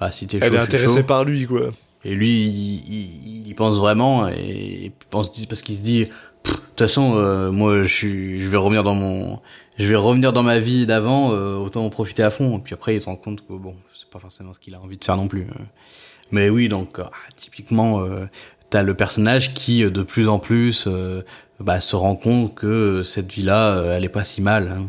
bah, 0.00 0.12
si 0.12 0.26
t'es 0.26 0.38
chaud, 0.38 0.46
Elle 0.46 0.54
est 0.54 0.58
intéressée 0.58 1.00
chaud. 1.00 1.04
par 1.04 1.24
lui 1.24 1.46
quoi. 1.46 1.70
Et 2.04 2.14
lui, 2.14 2.44
il, 3.46 3.54
pense 3.54 3.78
vraiment 3.78 4.28
et 4.28 4.84
il 4.84 4.92
pense 5.10 5.30
parce 5.46 5.62
qu'il 5.62 5.76
se 5.76 5.82
dit, 5.82 6.04
de 6.04 6.10
toute 6.44 6.78
façon, 6.78 7.50
moi, 7.50 7.82
je 7.82 7.88
suis, 7.88 8.40
je 8.40 8.48
vais 8.48 8.56
revenir 8.56 8.84
dans 8.84 8.94
mon, 8.94 9.40
je 9.78 9.86
vais 9.88 9.96
revenir 9.96 10.32
dans 10.32 10.42
ma 10.42 10.58
vie 10.58 10.86
d'avant, 10.86 11.32
euh, 11.32 11.56
autant 11.56 11.84
en 11.84 11.90
profiter 11.90 12.22
à 12.22 12.30
fond. 12.30 12.58
Et 12.58 12.60
puis 12.60 12.74
après, 12.74 12.94
il 12.94 13.00
se 13.00 13.06
rend 13.06 13.16
compte 13.16 13.40
que 13.46 13.52
bon, 13.52 13.74
c'est 13.94 14.08
pas 14.10 14.18
forcément 14.18 14.52
ce 14.52 14.60
qu'il 14.60 14.74
a 14.74 14.80
envie 14.80 14.96
de 14.98 15.04
faire 15.04 15.16
non 15.16 15.28
plus. 15.28 15.42
euh. 15.42 15.62
Mais 16.30 16.48
oui, 16.48 16.68
donc 16.68 16.98
euh, 16.98 17.04
typiquement, 17.36 18.00
euh, 18.00 18.26
t'as 18.70 18.82
le 18.82 18.94
personnage 18.94 19.54
qui, 19.54 19.84
euh, 19.84 19.90
de 19.90 20.02
plus 20.02 20.28
en 20.28 20.38
plus, 20.38 20.84
euh, 20.86 21.22
bah, 21.60 21.80
se 21.80 21.96
rend 21.96 22.16
compte 22.16 22.54
que 22.54 23.02
cette 23.02 23.30
vie-là, 23.32 23.82
elle 23.96 24.04
est 24.04 24.08
pas 24.08 24.24
si 24.24 24.42
mal. 24.42 24.68
hein. 24.68 24.86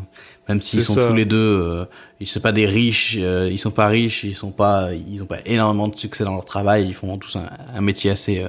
Même 0.48 0.60
s'ils 0.60 0.82
sont 0.82 0.94
ça. 0.94 1.08
tous 1.08 1.14
les 1.14 1.24
deux, 1.24 1.36
euh, 1.36 1.84
ils 2.20 2.26
sont 2.28 2.38
pas 2.38 2.52
des 2.52 2.66
riches, 2.66 3.16
euh, 3.20 3.48
ils 3.50 3.58
sont 3.58 3.72
pas 3.72 3.88
riches, 3.88 4.22
ils 4.22 4.36
sont 4.36 4.52
pas, 4.52 4.94
ils 4.94 5.20
ont 5.22 5.26
pas 5.26 5.38
énormément 5.44 5.88
de 5.88 5.96
succès 5.96 6.22
dans 6.22 6.34
leur 6.34 6.44
travail, 6.44 6.86
ils 6.86 6.94
font 6.94 7.18
tous 7.18 7.34
un, 7.34 7.48
un 7.74 7.80
métier 7.80 8.12
assez, 8.12 8.42
euh, 8.44 8.48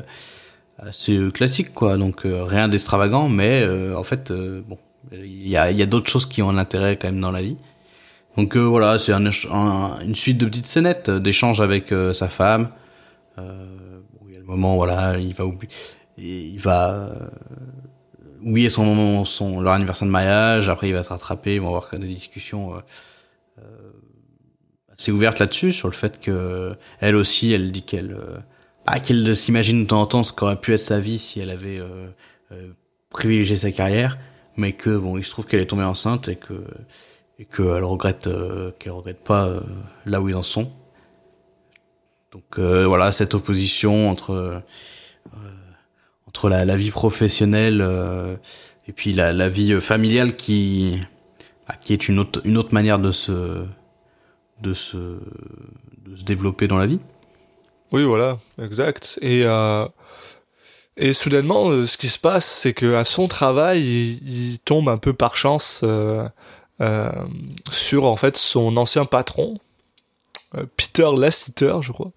assez 0.78 1.18
classique, 1.34 1.74
quoi. 1.74 1.98
Donc 1.98 2.26
euh, 2.26 2.44
rien 2.44 2.68
d'extravagant, 2.68 3.30
mais 3.30 3.64
euh, 3.64 3.96
en 3.98 4.04
fait, 4.04 4.30
euh, 4.30 4.62
bon, 4.68 4.78
il 5.12 5.48
y 5.48 5.58
a, 5.58 5.72
il 5.72 5.78
y 5.78 5.82
a 5.82 5.86
d'autres 5.86 6.10
choses 6.10 6.26
qui 6.26 6.42
ont 6.42 6.50
un 6.50 6.58
intérêt 6.58 6.98
quand 6.98 7.08
même 7.08 7.22
dans 7.22 7.32
la 7.32 7.42
vie. 7.42 7.58
Donc 8.36 8.56
euh, 8.56 8.60
voilà, 8.62 9.00
c'est 9.00 9.14
un, 9.14 9.24
une 10.02 10.16
suite 10.16 10.38
de 10.38 10.46
petites 10.46 10.68
scénettes 10.68 11.10
euh, 11.10 11.20
d'échanges 11.20 11.60
avec 11.60 11.92
euh, 11.92 12.14
sa 12.14 12.30
femme. 12.30 12.70
Euh, 13.40 14.00
il 14.28 14.34
y 14.34 14.38
a 14.38 14.40
le 14.40 14.46
moment, 14.46 14.76
voilà, 14.76 15.18
il 15.18 15.34
va 15.34 15.46
oublier, 15.46 15.72
il 16.18 16.60
va 16.60 16.92
euh, 16.92 17.28
oublier 18.44 18.70
son, 18.70 19.26
son 19.26 19.60
leur 19.60 19.74
anniversaire 19.74 20.08
de 20.08 20.12
mariage. 20.12 20.70
Après, 20.70 20.88
il 20.88 20.94
va 20.94 21.02
se 21.02 21.10
rattraper. 21.10 21.56
Ils 21.56 21.62
vont 21.62 21.70
avoir 21.70 21.90
des 21.94 22.08
discussions 22.08 22.76
euh, 22.76 23.62
assez 24.94 25.12
ouvertes 25.12 25.40
là-dessus 25.40 25.72
sur 25.72 25.88
le 25.88 25.94
fait 25.94 26.20
que 26.20 26.76
elle 27.00 27.16
aussi, 27.16 27.54
elle 27.54 27.72
dit 27.72 27.82
qu'elle 27.84 28.16
bah, 28.86 29.00
qu'elle 29.00 29.36
s'imagine 29.36 29.84
de 29.84 29.88
temps 29.88 30.02
en 30.02 30.06
temps 30.06 30.24
ce 30.24 30.32
qu'aurait 30.32 30.60
pu 30.60 30.74
être 30.74 30.80
sa 30.80 31.00
vie 31.00 31.18
si 31.18 31.40
elle 31.40 31.50
avait 31.50 31.80
privilégié 33.10 33.58
sa 33.58 33.72
carrière, 33.72 34.18
mais 34.58 34.74
que 34.74 34.98
bon, 34.98 35.18
il 35.18 35.24
se 35.24 35.32
trouve 35.32 35.46
qu'elle 35.46 35.62
est 35.62 35.68
tombée 35.68 35.84
enceinte 35.84 36.28
et 36.28 36.36
que 36.36 36.66
et 37.40 37.46
qu'elle 37.46 37.84
regrette 37.84 38.28
euh, 38.28 38.72
qu'elle 38.80 38.94
regrette 38.94 39.24
pas 39.24 39.46
euh, 39.46 39.62
là 40.06 40.22
où 40.22 40.30
ils 40.30 40.36
en 40.36 40.44
sont. 40.44 40.72
Donc 42.32 42.58
euh, 42.58 42.86
voilà 42.86 43.12
cette 43.12 43.36
opposition 43.36 44.10
entre 44.10 44.64
entre 46.26 46.50
la, 46.50 46.78
vie 46.78 46.92
professionnelle 46.92 47.82
et 48.88 48.92
puis 48.92 49.14
la, 49.14 49.50
vie 49.50 49.80
familiale 49.80 50.36
qui 50.36 51.00
bah, 51.68 51.76
qui 51.80 51.94
est 51.94 52.08
une 52.08 52.20
autre 52.20 52.42
une 52.44 52.58
autre 52.58 52.74
manière 52.74 53.00
de 53.00 53.12
se 53.12 53.64
de 54.62 54.74
se 54.74 54.98
de 54.98 56.16
se 56.16 56.24
développer 56.24 56.68
dans 56.68 56.78
la 56.78 56.88
vie. 56.88 57.00
Oui, 57.92 58.04
voilà, 58.04 58.38
exact. 58.62 59.18
Et 59.22 59.46
et 60.98 61.14
soudainement, 61.14 61.70
euh, 61.70 61.86
ce 61.86 61.98
qui 61.98 62.08
se 62.08 62.20
passe, 62.20 62.46
c'est 62.46 62.74
que 62.74 62.96
à 62.96 63.04
son 63.04 63.28
travail, 63.28 63.82
il, 63.82 64.60
tombe 64.66 64.90
un 64.90 64.98
peu 64.98 65.14
par 65.14 65.38
chance 65.38 65.82
euh, 65.84 66.28
euh, 66.80 67.12
sur 67.72 68.06
en 68.06 68.16
fait 68.18 68.38
son 68.38 68.78
ancien 68.78 69.06
patron, 69.06 69.58
euh, 70.56 70.66
Peter 70.76 71.10
Lassiter, 71.18 71.78
je 71.82 71.92
crois, 71.92 72.12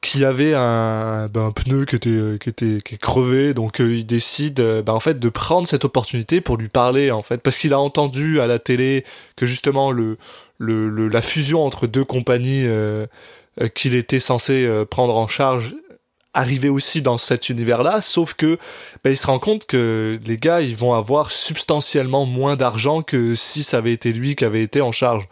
qui 0.00 0.24
avait 0.24 0.52
un, 0.54 1.28
ben, 1.28 1.46
un 1.46 1.52
pneu 1.52 1.84
qui 1.84 1.94
était 1.94 2.10
euh, 2.10 2.36
qui 2.36 2.48
était 2.48 2.78
qui 2.84 2.96
est 2.96 2.98
crevé, 2.98 3.54
donc 3.54 3.78
il 3.78 4.04
décide 4.04 4.60
ben, 4.60 4.92
en 4.92 5.00
fait 5.00 5.20
de 5.20 5.28
prendre 5.28 5.68
cette 5.68 5.84
opportunité 5.84 6.40
pour 6.40 6.56
lui 6.56 6.68
parler 6.68 7.12
en 7.12 7.22
fait, 7.22 7.38
parce 7.40 7.56
qu'il 7.56 7.72
a 7.72 7.78
entendu 7.78 8.40
à 8.40 8.48
la 8.48 8.58
télé 8.58 9.04
que 9.36 9.46
justement 9.46 9.92
le 9.92 10.18
le, 10.58 10.88
le 10.88 11.06
la 11.06 11.22
fusion 11.22 11.64
entre 11.64 11.86
deux 11.86 12.04
compagnies 12.04 12.66
qu'il 13.74 13.94
était 13.94 14.18
censé 14.18 14.84
prendre 14.90 15.16
en 15.16 15.28
charge 15.28 15.76
arrivait 16.34 16.68
aussi 16.68 17.00
dans 17.00 17.16
cet 17.16 17.48
univers-là, 17.48 18.00
sauf 18.00 18.34
que 18.34 18.58
ben, 19.02 19.10
il 19.10 19.16
se 19.16 19.26
rend 19.26 19.38
compte 19.38 19.66
que 19.66 20.18
les 20.26 20.36
gars 20.36 20.60
ils 20.60 20.76
vont 20.76 20.92
avoir 20.92 21.30
substantiellement 21.30 22.26
moins 22.26 22.56
d'argent 22.56 23.02
que 23.02 23.34
si 23.34 23.62
ça 23.62 23.78
avait 23.78 23.92
été 23.92 24.12
lui 24.12 24.34
qui 24.34 24.44
avait 24.44 24.62
été 24.62 24.80
en 24.80 24.92
charge. 24.92 25.28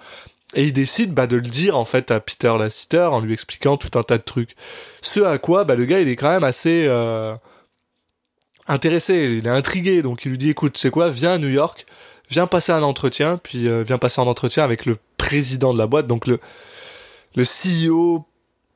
Et 0.54 0.64
il 0.64 0.72
décide 0.72 1.12
bah, 1.12 1.26
de 1.26 1.36
le 1.36 1.42
dire 1.42 1.76
en 1.76 1.84
fait 1.84 2.10
à 2.10 2.20
Peter 2.20 2.54
Lassiter 2.58 3.08
en 3.10 3.20
lui 3.20 3.32
expliquant 3.32 3.76
tout 3.76 3.98
un 3.98 4.02
tas 4.02 4.18
de 4.18 4.22
trucs. 4.22 4.54
Ce 5.00 5.20
à 5.20 5.38
quoi 5.38 5.64
bah, 5.64 5.74
le 5.74 5.84
gars 5.84 6.00
il 6.00 6.08
est 6.08 6.16
quand 6.16 6.30
même 6.30 6.44
assez 6.44 6.84
euh, 6.86 7.34
intéressé, 8.68 9.38
il 9.38 9.46
est 9.46 9.50
intrigué, 9.50 10.02
donc 10.02 10.24
il 10.24 10.30
lui 10.30 10.38
dit 10.38 10.50
écoute 10.50 10.78
c'est 10.78 10.90
quoi, 10.90 11.10
viens 11.10 11.32
à 11.32 11.38
New 11.38 11.48
York, 11.48 11.86
viens 12.30 12.46
passer 12.46 12.72
un 12.72 12.82
entretien, 12.82 13.38
puis 13.42 13.66
euh, 13.66 13.82
viens 13.82 13.98
passer 13.98 14.20
un 14.20 14.26
entretien 14.26 14.62
avec 14.62 14.86
le 14.86 14.96
président 15.16 15.72
de 15.72 15.78
la 15.78 15.86
boîte, 15.86 16.06
donc 16.06 16.26
le 16.26 16.38
le 17.34 17.44
CEO, 17.44 18.26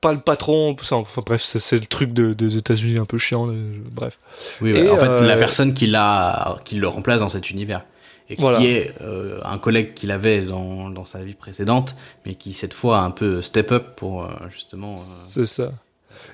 pas 0.00 0.12
le 0.12 0.20
patron, 0.20 0.74
tout 0.74 0.84
ça. 0.84 0.96
Enfin 0.96 1.22
bref, 1.24 1.42
c'est 1.42 1.78
le 1.78 1.86
truc 1.86 2.12
de, 2.12 2.32
des 2.34 2.56
États-Unis 2.56 2.98
un 2.98 3.04
peu 3.06 3.18
chiant. 3.18 3.48
bref. 3.92 4.18
Oui, 4.60 4.70
Et, 4.70 4.82
ouais. 4.82 4.90
en 4.90 4.96
fait, 4.96 5.06
euh, 5.08 5.26
la 5.26 5.36
personne 5.36 5.74
qui 5.74 5.86
l'a, 5.86 6.58
qui 6.64 6.76
le 6.76 6.88
remplace 6.88 7.20
dans 7.20 7.28
cet 7.28 7.50
univers. 7.50 7.84
Et 8.28 8.34
Voilà. 8.38 8.58
qui 8.58 8.66
est 8.66 8.92
euh, 9.02 9.38
un 9.44 9.56
collègue 9.58 9.94
qu'il 9.94 10.10
avait 10.10 10.42
dans, 10.42 10.90
dans 10.90 11.04
sa 11.04 11.20
vie 11.20 11.34
précédente, 11.34 11.94
mais 12.24 12.34
qui 12.34 12.52
cette 12.52 12.74
fois 12.74 12.98
a 12.98 13.02
un 13.02 13.12
peu 13.12 13.40
step 13.40 13.70
up 13.70 13.94
pour 13.96 14.24
euh, 14.24 14.28
justement. 14.50 14.94
euh, 14.94 14.96
C'est 14.98 15.46
ça. 15.46 15.70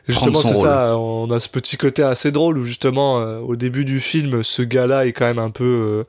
Et 0.08 0.12
justement, 0.12 0.40
c'est 0.40 0.54
ça. 0.54 0.96
On 0.96 1.30
a 1.30 1.38
ce 1.38 1.48
petit 1.50 1.76
côté 1.76 2.02
assez 2.02 2.32
drôle 2.32 2.56
où 2.58 2.64
justement, 2.64 3.20
euh, 3.20 3.38
au 3.40 3.56
début 3.56 3.84
du 3.84 4.00
film, 4.00 4.42
ce 4.42 4.62
gars-là 4.62 5.06
est 5.06 5.12
quand 5.12 5.26
même 5.26 5.38
un 5.38 5.50
peu 5.50 6.06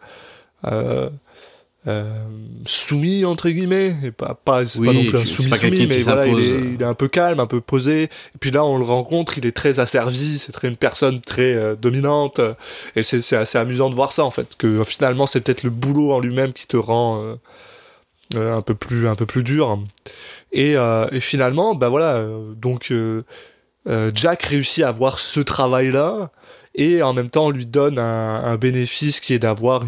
euh, 1.87 1.89
euh, 1.91 2.03
euh, 2.03 2.25
soumis 2.65 3.25
entre 3.25 3.49
guillemets. 3.49 3.93
Et 4.03 4.11
pas, 4.11 4.39
pas, 4.43 4.65
c'est 4.65 4.79
Oui, 4.79 4.87
pas 4.87 4.93
non 4.93 5.05
plus 5.05 5.17
un 5.17 5.25
soumis 5.25 5.49
pas 5.49 5.57
soumis, 5.57 5.87
mais 5.87 5.99
voilà, 5.99 6.27
il 6.27 6.39
est, 6.39 6.73
il 6.75 6.81
est 6.81 6.85
un 6.85 6.93
peu 6.93 7.07
calme, 7.07 7.39
un 7.39 7.45
peu 7.45 7.61
posé. 7.61 8.03
Et 8.03 8.37
puis 8.39 8.51
là, 8.51 8.63
on 8.65 8.77
le 8.77 8.85
rencontre, 8.85 9.37
il 9.37 9.45
est 9.45 9.51
très 9.51 9.79
asservi. 9.79 10.37
C'est 10.37 10.51
très 10.51 10.67
une 10.67 10.77
personne 10.77 11.19
très 11.21 11.53
euh, 11.53 11.75
dominante. 11.75 12.39
Et 12.95 13.03
c'est 13.03 13.21
c'est 13.21 13.35
assez 13.35 13.57
amusant 13.57 13.89
de 13.89 13.95
voir 13.95 14.11
ça 14.11 14.23
en 14.23 14.31
fait. 14.31 14.55
Que 14.57 14.67
euh, 14.67 14.83
finalement, 14.83 15.25
c'est 15.27 15.41
peut-être 15.41 15.63
le 15.63 15.69
boulot 15.69 16.11
en 16.13 16.19
lui-même 16.19 16.53
qui 16.53 16.67
te 16.67 16.77
rend 16.77 17.21
euh, 17.21 17.35
euh, 18.35 18.55
un 18.55 18.61
peu 18.61 18.75
plus 18.75 19.07
un 19.07 19.15
peu 19.15 19.25
plus 19.25 19.43
dur. 19.43 19.79
Et, 20.51 20.75
euh, 20.75 21.07
et 21.11 21.19
finalement, 21.19 21.75
bah 21.75 21.89
voilà, 21.89 22.15
euh, 22.15 22.53
donc 22.55 22.91
euh, 22.91 23.23
euh, 23.87 24.11
Jack 24.13 24.43
réussit 24.43 24.83
à 24.83 24.89
avoir 24.89 25.19
ce 25.19 25.39
travail-là 25.39 26.31
et 26.75 27.01
en 27.01 27.13
même 27.13 27.29
temps 27.29 27.49
lui 27.49 27.65
donne 27.65 27.99
un, 27.99 28.57
bénéfice 28.57 29.19
qui 29.19 29.33
est 29.33 29.39
d'avoir 29.39 29.83
un 29.83 29.87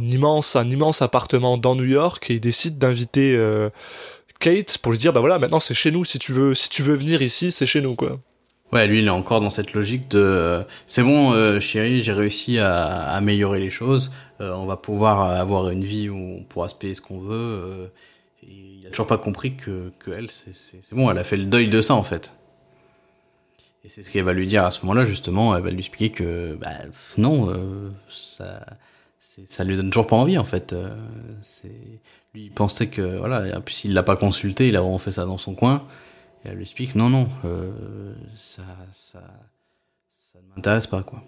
immense 0.69 1.01
appartement 1.01 1.57
dans 1.57 1.75
New 1.75 1.86
York 1.86 2.29
et 2.29 2.36
il 2.36 2.39
décide 2.39 2.77
d'inviter 2.77 3.36
euh, 3.36 3.69
Kate 4.39 4.77
pour 4.79 4.91
lui 4.91 4.99
dire 4.99 5.13
bah 5.13 5.19
voilà 5.19 5.39
maintenant 5.39 5.59
c'est 5.59 5.73
chez 5.73 5.91
nous 5.91 6.05
si 6.05 6.19
tu 6.19 6.31
veux 6.33 6.53
si 6.53 6.69
tu 6.69 6.83
veux 6.83 6.95
venir 6.95 7.21
ici 7.21 7.51
c'est 7.51 7.65
chez 7.65 7.81
nous 7.81 7.95
quoi. 7.95 8.19
Ouais, 8.73 8.88
lui, 8.88 8.99
il 8.99 9.05
est 9.05 9.11
encore 9.11 9.41
dans 9.41 9.51
cette 9.51 9.73
logique 9.73 10.09
de 10.09 10.17
euh, 10.17 10.63
c'est 10.88 11.03
bon, 11.03 11.31
euh, 11.31 11.59
chérie, 11.59 12.03
j'ai 12.03 12.11
réussi 12.11 12.57
à, 12.57 13.03
améliorer 13.11 13.59
les 13.59 13.69
choses. 13.69 14.11
on 14.39 14.65
va 14.65 14.75
pouvoir 14.75 15.21
avoir 15.21 15.69
une 15.69 15.83
vie 15.83 16.09
où 16.09 16.17
on 16.17 16.43
pourra 16.43 16.67
se 16.67 16.75
payer 16.75 16.95
ce 16.95 16.99
qu'on 16.99 17.19
veut. 17.19 17.91
et 18.43 18.47
il 18.47 18.88
a 18.88 18.89
toujours 18.89 19.07
pas 19.07 19.19
compris 19.19 19.55
que, 19.55 19.91
que 19.99 20.11
c'est 20.27 20.93
bon, 20.93 21.09
elle 21.09 21.19
a 21.19 21.23
fait 21.23 21.38
le 21.38 21.45
deuil 21.45 21.69
de 21.69 21.79
ça 21.79 21.93
en 21.93 22.03
fait. 22.03 22.33
Et 23.86 23.89
c'est 23.89 24.01
ce 24.01 24.09
qu'elle 24.09 24.23
va 24.23 24.33
lui 24.33 24.47
dire 24.47 24.65
à 24.65 24.71
ce 24.71 24.83
moment-là, 24.86 25.05
justement. 25.05 25.55
Elle 25.55 25.61
va 25.63 25.69
lui 25.69 25.77
expliquer 25.77 26.09
que 26.09 26.55
bah, 26.55 26.71
non, 27.17 27.51
euh, 27.51 27.91
ça, 28.09 28.65
ça 29.19 29.63
lui 29.63 29.75
donne 29.75 29.89
toujours 29.91 30.07
pas 30.07 30.15
envie 30.15 30.39
en 30.39 30.43
fait. 30.43 30.73
Euh, 30.73 30.95
lui, 32.33 32.45
il 32.45 32.51
pensait 32.51 32.88
que 32.88 33.17
voilà, 33.17 33.47
et 33.47 33.61
puis 33.61 33.81
il 33.86 33.93
l'a 33.93 34.01
pas 34.01 34.15
consulté, 34.15 34.67
il 34.67 34.75
a 34.75 34.81
vraiment 34.81 34.97
fait 34.97 35.11
ça 35.11 35.25
dans 35.25 35.38
son 35.38 35.53
coin. 35.53 35.88
Et 36.43 36.49
elle 36.49 36.55
lui 36.55 36.63
explique 36.63 36.95
non, 36.95 37.11
non, 37.11 37.27
euh, 37.45 38.15
ça, 38.36 38.63
ça, 38.91 39.21
ça 40.11 40.39
ne 40.39 40.55
m'intéresse 40.55 40.88
pas 40.88 41.03
quoi. 41.03 41.21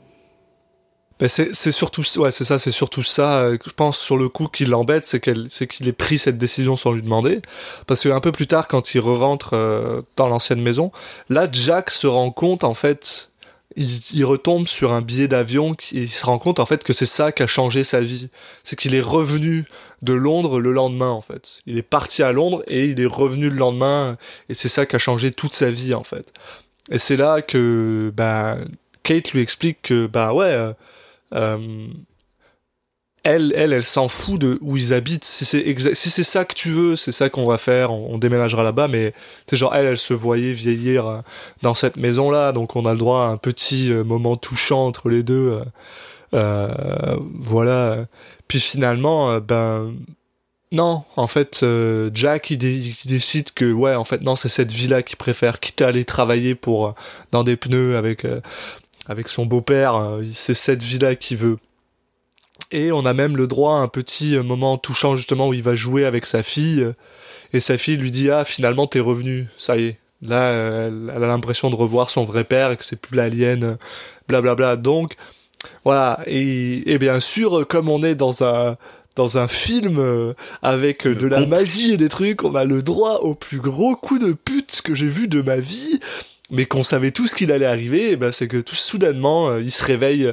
Ben 1.19 1.27
c'est 1.27 1.49
c'est 1.53 1.71
surtout 1.71 2.03
ouais 2.17 2.31
c'est 2.31 2.45
ça 2.45 2.59
c'est 2.59 2.71
surtout 2.71 3.01
ça 3.01 3.39
euh, 3.39 3.57
je 3.65 3.71
pense 3.71 3.97
sur 3.97 4.17
le 4.17 4.29
coup 4.29 4.47
qui 4.47 4.65
l'embête 4.65 5.03
c'est 5.03 5.19
qu'elle 5.19 5.47
c'est 5.49 5.65
qu'il 5.65 5.87
ait 5.87 5.93
pris 5.93 6.19
cette 6.19 6.37
décision 6.37 6.77
sans 6.77 6.91
lui 6.91 7.01
demander. 7.01 7.41
Parce 7.87 8.01
que 8.01 8.09
un 8.09 8.19
peu 8.19 8.31
plus 8.31 8.47
tard 8.47 8.67
quand 8.67 8.93
il 8.93 8.99
re-rentre 8.99 9.51
euh, 9.53 10.01
dans 10.15 10.27
l'ancienne 10.27 10.61
maison 10.61 10.91
là 11.29 11.47
Jack 11.51 11.89
se 11.89 12.05
rend 12.05 12.29
compte 12.29 12.63
en 12.63 12.75
fait 12.75 13.31
il, 13.75 13.89
il 14.13 14.25
retombe 14.25 14.67
sur 14.67 14.91
un 14.91 15.01
billet 15.01 15.27
d'avion 15.27 15.75
il 15.91 16.09
se 16.09 16.25
rend 16.25 16.37
compte 16.37 16.59
en 16.59 16.65
fait 16.67 16.83
que 16.83 16.93
c'est 16.93 17.05
ça 17.05 17.31
qui 17.31 17.41
a 17.41 17.47
changé 17.47 17.83
sa 17.83 18.01
vie. 18.01 18.29
C'est 18.63 18.75
qu'il 18.75 18.93
est 18.93 19.01
revenu 19.01 19.65
de 20.03 20.13
Londres 20.13 20.59
le 20.59 20.71
lendemain 20.71 21.09
en 21.09 21.21
fait. 21.21 21.61
Il 21.65 21.77
est 21.77 21.83
parti 21.83 22.21
à 22.21 22.31
Londres 22.31 22.63
et 22.67 22.85
il 22.85 22.99
est 22.99 23.07
revenu 23.07 23.49
le 23.49 23.55
lendemain 23.55 24.17
et 24.49 24.53
c'est 24.53 24.69
ça 24.69 24.85
qui 24.85 24.95
a 24.95 24.99
changé 24.99 25.31
toute 25.31 25.53
sa 25.53 25.71
vie 25.71 25.93
en 25.93 26.03
fait. 26.03 26.31
Et 26.91 26.99
c'est 26.99 27.17
là 27.17 27.41
que 27.41 28.11
bah 28.15 28.57
Kate 29.03 29.31
lui 29.31 29.41
explique 29.41 29.81
que 29.81 30.07
bah 30.07 30.33
ouais 30.33 30.45
euh, 30.45 30.73
euh, 31.33 31.87
elle, 33.27 33.53
elle, 33.57 33.73
elle 33.73 33.85
s'en 33.85 34.07
fout 34.07 34.39
de 34.39 34.57
où 34.61 34.77
ils 34.77 34.93
habitent. 34.93 35.25
Si 35.25 35.43
c'est 35.43 35.75
si 35.93 36.09
c'est 36.09 36.23
ça 36.23 36.45
que 36.45 36.53
tu 36.53 36.71
veux, 36.71 36.95
c'est 36.95 37.11
ça 37.11 37.29
qu'on 37.29 37.45
va 37.45 37.57
faire. 37.57 37.91
On, 37.91 38.17
déménagera 38.17 38.63
là-bas. 38.63 38.87
Mais 38.87 39.13
c'est 39.47 39.57
genre 39.57 39.75
elle, 39.75 39.85
elle 39.85 39.97
se 39.97 40.13
voyait 40.13 40.53
vieillir 40.53 41.07
euh, 41.07 41.19
dans 41.61 41.73
cette 41.73 41.97
maison-là, 41.97 42.53
donc 42.53 42.75
on 42.75 42.85
a 42.85 42.93
le 42.93 42.97
droit 42.99 43.23
à 43.23 43.27
un 43.27 43.37
petit 43.37 43.91
euh, 43.91 44.03
moment 44.03 44.37
touchant 44.37 44.85
entre 44.87 45.09
les 45.09 45.23
deux. 45.23 45.59
euh, 45.59 45.63
euh, 46.33 47.17
voilà. 47.41 48.05
Puis 48.47 48.59
finalement, 48.59 49.39
ben 49.39 49.93
non, 50.71 51.03
en 51.15 51.27
fait, 51.27 51.65
Jack 52.13 52.49
il, 52.49 52.63
il 52.63 52.95
décide 53.05 53.51
que 53.53 53.71
ouais, 53.71 53.95
en 53.95 54.03
fait 54.03 54.21
non, 54.21 54.35
c'est 54.35 54.49
cette 54.49 54.71
vie-là 54.71 55.03
qu'il 55.03 55.17
préfère, 55.17 55.59
quitte 55.59 55.81
à 55.81 55.87
aller 55.87 56.05
travailler 56.05 56.55
pour 56.55 56.93
dans 57.31 57.43
des 57.43 57.55
pneus 57.57 57.97
avec 57.97 58.25
euh, 58.25 58.41
avec 59.07 59.27
son 59.27 59.45
beau-père. 59.45 59.95
euh, 59.95 60.23
c'est 60.33 60.53
cette 60.53 60.83
vie-là 60.83 61.15
qu'il 61.15 61.37
veut. 61.37 61.57
Et 62.71 62.91
on 62.91 63.05
a 63.05 63.13
même 63.13 63.37
le 63.37 63.47
droit 63.47 63.73
à 63.75 63.81
un 63.81 63.87
petit 63.87 64.37
moment 64.39 64.77
touchant 64.77 65.15
justement 65.15 65.47
où 65.47 65.53
il 65.53 65.63
va 65.63 65.75
jouer 65.75 66.05
avec 66.05 66.25
sa 66.25 66.43
fille. 66.43 66.81
euh, 66.81 66.93
Et 67.53 67.59
sa 67.59 67.77
fille 67.77 67.97
lui 67.97 68.11
dit 68.11 68.29
ah 68.29 68.43
finalement 68.43 68.87
t'es 68.87 68.99
revenu, 68.99 69.47
ça 69.57 69.77
y 69.77 69.85
est. 69.87 69.99
Là 70.21 70.49
elle, 70.87 71.09
a 71.11 71.19
l'impression 71.27 71.69
de 71.69 71.75
revoir 71.75 72.09
son 72.09 72.23
vrai 72.25 72.43
père 72.43 72.71
et 72.71 72.77
que 72.77 72.83
c'est 72.83 72.99
plus 72.99 73.15
l'alien, 73.15 73.63
euh, 73.63 73.75
blablabla. 74.27 74.75
Donc 74.75 75.15
voilà. 75.85 76.19
Et, 76.25 76.91
et 76.91 76.97
bien 76.97 77.19
sûr 77.19 77.65
comme 77.67 77.87
on 77.89 78.01
est 78.03 78.15
dans 78.15 78.43
un 78.43 78.75
dans 79.15 79.37
un 79.39 79.47
film 79.47 79.97
euh, 79.99 80.33
avec 80.61 81.07
de 81.07 81.25
la 81.27 81.39
magie 81.47 81.93
et 81.93 81.97
des 81.97 82.09
trucs, 82.09 82.43
on 82.43 82.53
a 82.53 82.65
le 82.65 82.83
droit 82.83 83.15
au 83.21 83.33
plus 83.33 83.59
gros 83.59 83.95
coup 83.95 84.19
de 84.19 84.33
pute 84.33 84.81
que 84.83 84.93
j'ai 84.93 85.07
vu 85.07 85.27
de 85.27 85.41
ma 85.41 85.55
vie, 85.57 85.99
mais 86.49 86.65
qu'on 86.65 86.83
savait 86.83 87.11
tout 87.11 87.27
ce 87.27 87.35
qu'il 87.35 87.51
allait 87.51 87.65
arriver, 87.65 88.11
et 88.11 88.15
ben 88.15 88.31
c'est 88.31 88.47
que 88.47 88.57
tout 88.57 88.75
soudainement 88.75 89.49
euh, 89.49 89.61
il 89.61 89.71
se 89.71 89.83
réveille 89.83 90.31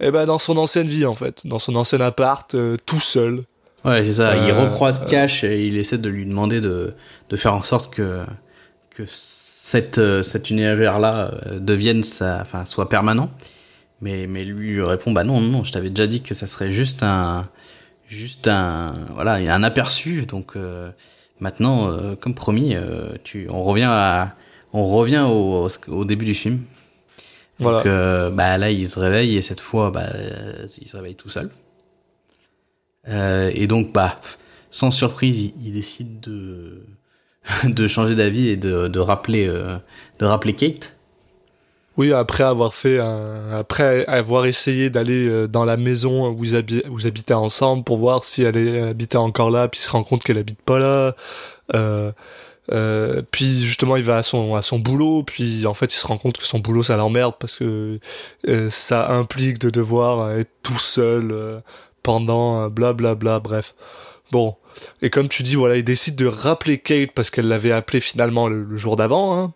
eh 0.00 0.10
ben 0.10 0.26
dans 0.26 0.38
son 0.38 0.56
ancienne 0.56 0.88
vie 0.88 1.06
en 1.06 1.14
fait, 1.14 1.46
dans 1.46 1.58
son 1.58 1.74
ancien 1.76 2.00
appart, 2.00 2.54
euh, 2.54 2.76
tout 2.86 3.00
seul. 3.00 3.42
Ouais, 3.84 4.04
c'est 4.04 4.14
ça. 4.14 4.36
il 4.36 4.50
Euh, 4.50 4.68
recroise 4.68 5.06
Cash 5.08 5.44
et 5.44 5.64
il 5.64 5.76
essaie 5.76 5.98
de 5.98 6.08
lui 6.08 6.26
demander 6.26 6.60
de, 6.60 6.94
de 7.28 7.36
faire 7.36 7.54
en 7.54 7.62
sorte 7.62 7.94
que, 7.94 8.22
que 8.90 9.04
cette, 9.06 10.00
cet 10.22 10.50
univers-là 10.50 11.32
devienne 11.58 12.02
sa, 12.02 12.40
enfin, 12.42 12.66
soit 12.66 12.88
permanent. 12.88 13.30
Mais, 14.02 14.26
mais 14.26 14.44
lui 14.44 14.82
répond, 14.82 15.12
bah 15.12 15.24
non, 15.24 15.40
non, 15.40 15.64
je 15.64 15.72
t'avais 15.72 15.90
déjà 15.90 16.06
dit 16.06 16.22
que 16.22 16.34
ça 16.34 16.46
serait 16.46 16.70
juste 16.70 17.02
un, 17.02 17.48
juste 18.08 18.48
un, 18.48 18.92
voilà, 19.14 19.40
il 19.40 19.46
y 19.46 19.48
a 19.48 19.54
un 19.54 19.62
aperçu. 19.62 20.22
Donc, 20.26 20.56
maintenant, 21.40 21.90
euh, 21.90 22.14
comme 22.14 22.34
promis, 22.34 22.76
euh, 22.76 23.12
tu, 23.24 23.48
on 23.50 23.64
revient 23.64 23.88
à, 23.88 24.34
on 24.72 24.86
revient 24.88 25.26
au, 25.28 25.68
au 25.88 26.04
début 26.04 26.24
du 26.24 26.34
film. 26.34 26.60
Donc, 27.60 27.84
Voilà. 27.84 27.86
euh, 27.86 28.30
bah 28.30 28.56
là, 28.58 28.70
il 28.70 28.88
se 28.88 28.98
réveille 28.98 29.36
et 29.36 29.42
cette 29.42 29.60
fois, 29.60 29.90
bah, 29.90 30.06
euh, 30.14 30.66
il 30.80 30.88
se 30.88 30.96
réveille 30.96 31.14
tout 31.16 31.28
seul. 31.28 31.50
Euh, 33.08 33.50
et 33.54 33.66
donc, 33.66 33.92
bah, 33.92 34.16
sans 34.70 34.90
surprise, 34.90 35.40
il, 35.40 35.54
il 35.66 35.72
décide 35.72 36.20
de 36.20 36.82
de 37.64 37.88
changer 37.88 38.14
d'avis 38.14 38.48
et 38.48 38.56
de, 38.56 38.88
de 38.88 38.98
rappeler 39.00 39.46
euh, 39.46 39.76
de 40.18 40.26
rappeler 40.26 40.54
Kate. 40.54 40.96
Oui, 41.96 42.12
après 42.12 42.44
avoir 42.44 42.72
fait 42.72 42.98
un, 42.98 43.50
après 43.52 44.06
avoir 44.06 44.46
essayé 44.46 44.88
d'aller 44.90 45.48
dans 45.48 45.64
la 45.64 45.76
maison 45.76 46.30
où 46.30 46.44
ils, 46.44 46.54
habi- 46.56 46.86
où 46.88 46.98
ils 46.98 47.06
habitaient 47.06 47.34
ensemble 47.34 47.84
pour 47.84 47.98
voir 47.98 48.24
si 48.24 48.42
elle, 48.42 48.56
est- 48.56 48.66
elle 48.76 48.88
habitait 48.88 49.16
encore 49.18 49.50
là, 49.50 49.68
puis 49.68 49.80
il 49.80 49.82
se 49.84 49.90
rend 49.90 50.02
compte 50.04 50.22
qu'elle 50.22 50.38
habite 50.38 50.62
pas 50.62 50.78
là. 50.78 51.14
Euh, 51.74 52.12
euh, 52.72 53.22
puis 53.30 53.60
justement, 53.62 53.96
il 53.96 54.04
va 54.04 54.18
à 54.18 54.22
son 54.22 54.54
à 54.54 54.62
son 54.62 54.78
boulot, 54.78 55.22
puis 55.24 55.66
en 55.66 55.74
fait, 55.74 55.92
il 55.92 55.96
se 55.96 56.06
rend 56.06 56.18
compte 56.18 56.38
que 56.38 56.44
son 56.44 56.58
boulot 56.58 56.82
ça 56.82 56.96
l'emmerde 56.96 57.34
parce 57.38 57.56
que 57.56 57.98
euh, 58.48 58.70
ça 58.70 59.10
implique 59.10 59.58
de 59.58 59.70
devoir 59.70 60.32
être 60.32 60.50
tout 60.62 60.78
seul 60.78 61.30
euh, 61.32 61.60
pendant 62.02 62.68
blablabla. 62.68 63.14
Bla, 63.14 63.14
bla, 63.14 63.40
bref, 63.40 63.74
bon. 64.30 64.54
Et 65.02 65.10
comme 65.10 65.28
tu 65.28 65.42
dis, 65.42 65.56
voilà, 65.56 65.76
il 65.76 65.84
décide 65.84 66.16
de 66.16 66.26
rappeler 66.26 66.78
Kate 66.78 67.10
parce 67.12 67.30
qu'elle 67.30 67.48
l'avait 67.48 67.72
appelé 67.72 68.00
finalement 68.00 68.48
le, 68.48 68.62
le 68.62 68.76
jour 68.76 68.96
d'avant. 68.96 69.36
Hein 69.38 69.52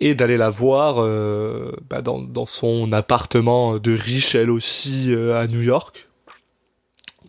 et 0.00 0.14
d'aller 0.14 0.36
la 0.36 0.50
voir 0.50 0.96
euh, 0.98 1.72
bah, 1.90 2.02
dans, 2.02 2.20
dans 2.20 2.46
son 2.46 2.92
appartement 2.92 3.78
de 3.78 3.92
riche, 3.92 4.34
elle 4.34 4.50
aussi, 4.50 5.06
euh, 5.12 5.40
à 5.40 5.46
New 5.48 5.60
York. 5.62 6.08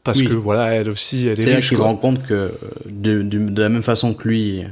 Parce 0.04 0.20
Oui. 0.20 0.28
que 0.28 0.34
voilà, 0.34 0.74
elle 0.74 0.90
aussi, 0.90 1.28
elle 1.28 1.40
est, 1.40 1.44
C'est 1.44 1.52
là 1.52 1.62
qu'il 1.62 1.78
se 1.78 1.82
rend 1.82 1.96
compte 1.96 2.24
que 2.26 2.34
euh, 2.34 2.50
de, 2.86 3.22
de, 3.22 3.50
de 3.50 3.62
la 3.62 3.70
même 3.70 3.84
façon 3.84 4.14
que 4.14 4.28
lui, 4.28 4.64
euh, 4.64 4.68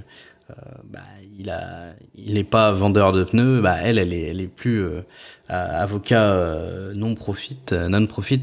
bah, 0.86 1.00
il 1.38 1.50
a 1.50 1.94
il 2.16 2.38
est 2.38 2.44
pas 2.44 2.72
vendeur 2.72 3.12
de 3.12 3.24
pneus, 3.24 3.62
bah 3.62 3.76
elle 3.84 3.98
elle 4.00 4.14
est 4.14 4.28
elle 4.30 4.42
est 4.42 4.48
plus 4.48 4.82
euh, 4.84 5.02
avocat 5.50 6.24
euh, 6.32 6.94
non 6.94 7.16
profit 7.16 7.58
non 7.72 8.06
profit. 8.08 8.42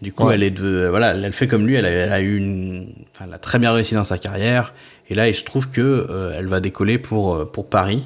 Du 0.00 0.12
coup, 0.12 0.26
Ouais. 0.26 0.36
elle 0.36 0.44
est 0.44 0.52
de 0.52 0.86
voilà, 0.88 1.14
elle 1.16 1.32
fait 1.32 1.48
comme 1.48 1.66
lui, 1.66 1.74
elle 1.74 1.84
a, 1.84 1.90
elle 1.90 2.12
a 2.12 2.20
eu 2.20 2.36
une 2.36 2.94
enfin 3.10 3.24
elle 3.26 3.34
a 3.34 3.38
très 3.38 3.58
bien 3.58 3.72
réussi 3.72 3.94
dans 3.94 4.04
sa 4.04 4.16
carrière 4.16 4.72
et 5.10 5.14
là, 5.14 5.32
se 5.32 5.42
trouve 5.42 5.70
que 5.70 5.80
euh, 6.08 6.32
elle 6.36 6.46
va 6.46 6.60
décoller 6.60 6.98
pour 6.98 7.34
euh, 7.34 7.44
pour 7.44 7.68
Paris 7.68 8.04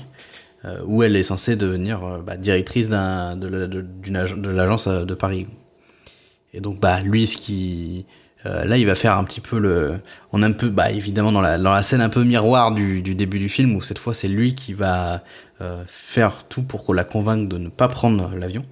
euh, 0.65 0.81
où 0.87 1.03
elle 1.03 1.17
est 1.17 1.23
censée 1.23 1.55
devenir 1.57 2.03
euh, 2.03 2.19
bah, 2.27 2.37
directrice 2.39 2.89
d'un 2.89 3.37
de 3.37 4.49
l'agence 4.49 4.87
euh, 4.87 5.05
de 5.05 5.13
Paris. 5.15 5.47
Et 6.55 6.61
donc 6.61 6.81
bah 6.81 7.01
lui 7.03 7.27
ce 7.27 7.37
qui 7.37 8.07
euh, 8.47 8.64
là 8.64 8.76
il 8.76 8.86
va 8.86 8.95
faire 8.95 9.16
un 9.16 9.24
petit 9.24 9.40
peu 9.40 9.59
le 9.59 9.99
on 10.32 10.43
est 10.43 10.47
un 10.47 10.53
peu 10.53 10.68
bah 10.68 10.90
évidemment 10.90 11.32
dans 11.32 11.40
la 11.40 11.59
dans 11.59 11.72
la 11.72 11.82
scène 11.82 12.01
un 12.01 12.09
peu 12.09 12.24
miroir 12.24 12.72
du, 12.72 13.03
du 13.03 13.14
début 13.14 13.38
du 13.38 13.49
film 13.49 13.74
où 13.76 13.80
cette 13.80 13.99
fois 13.99 14.14
c'est 14.14 14.28
lui 14.28 14.55
qui 14.55 14.72
va 14.72 15.22
euh, 15.61 15.82
faire 15.86 16.45
tout 16.49 16.62
pour 16.62 16.84
qu'on 16.84 16.93
la 16.93 17.05
convainque 17.05 17.49
de 17.49 17.59
ne 17.59 17.68
pas 17.68 17.88
prendre 17.88 18.34
l'avion 18.36 18.64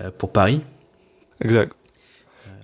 euh, 0.00 0.10
pour 0.16 0.32
Paris. 0.32 0.60
Exact. 1.40 1.74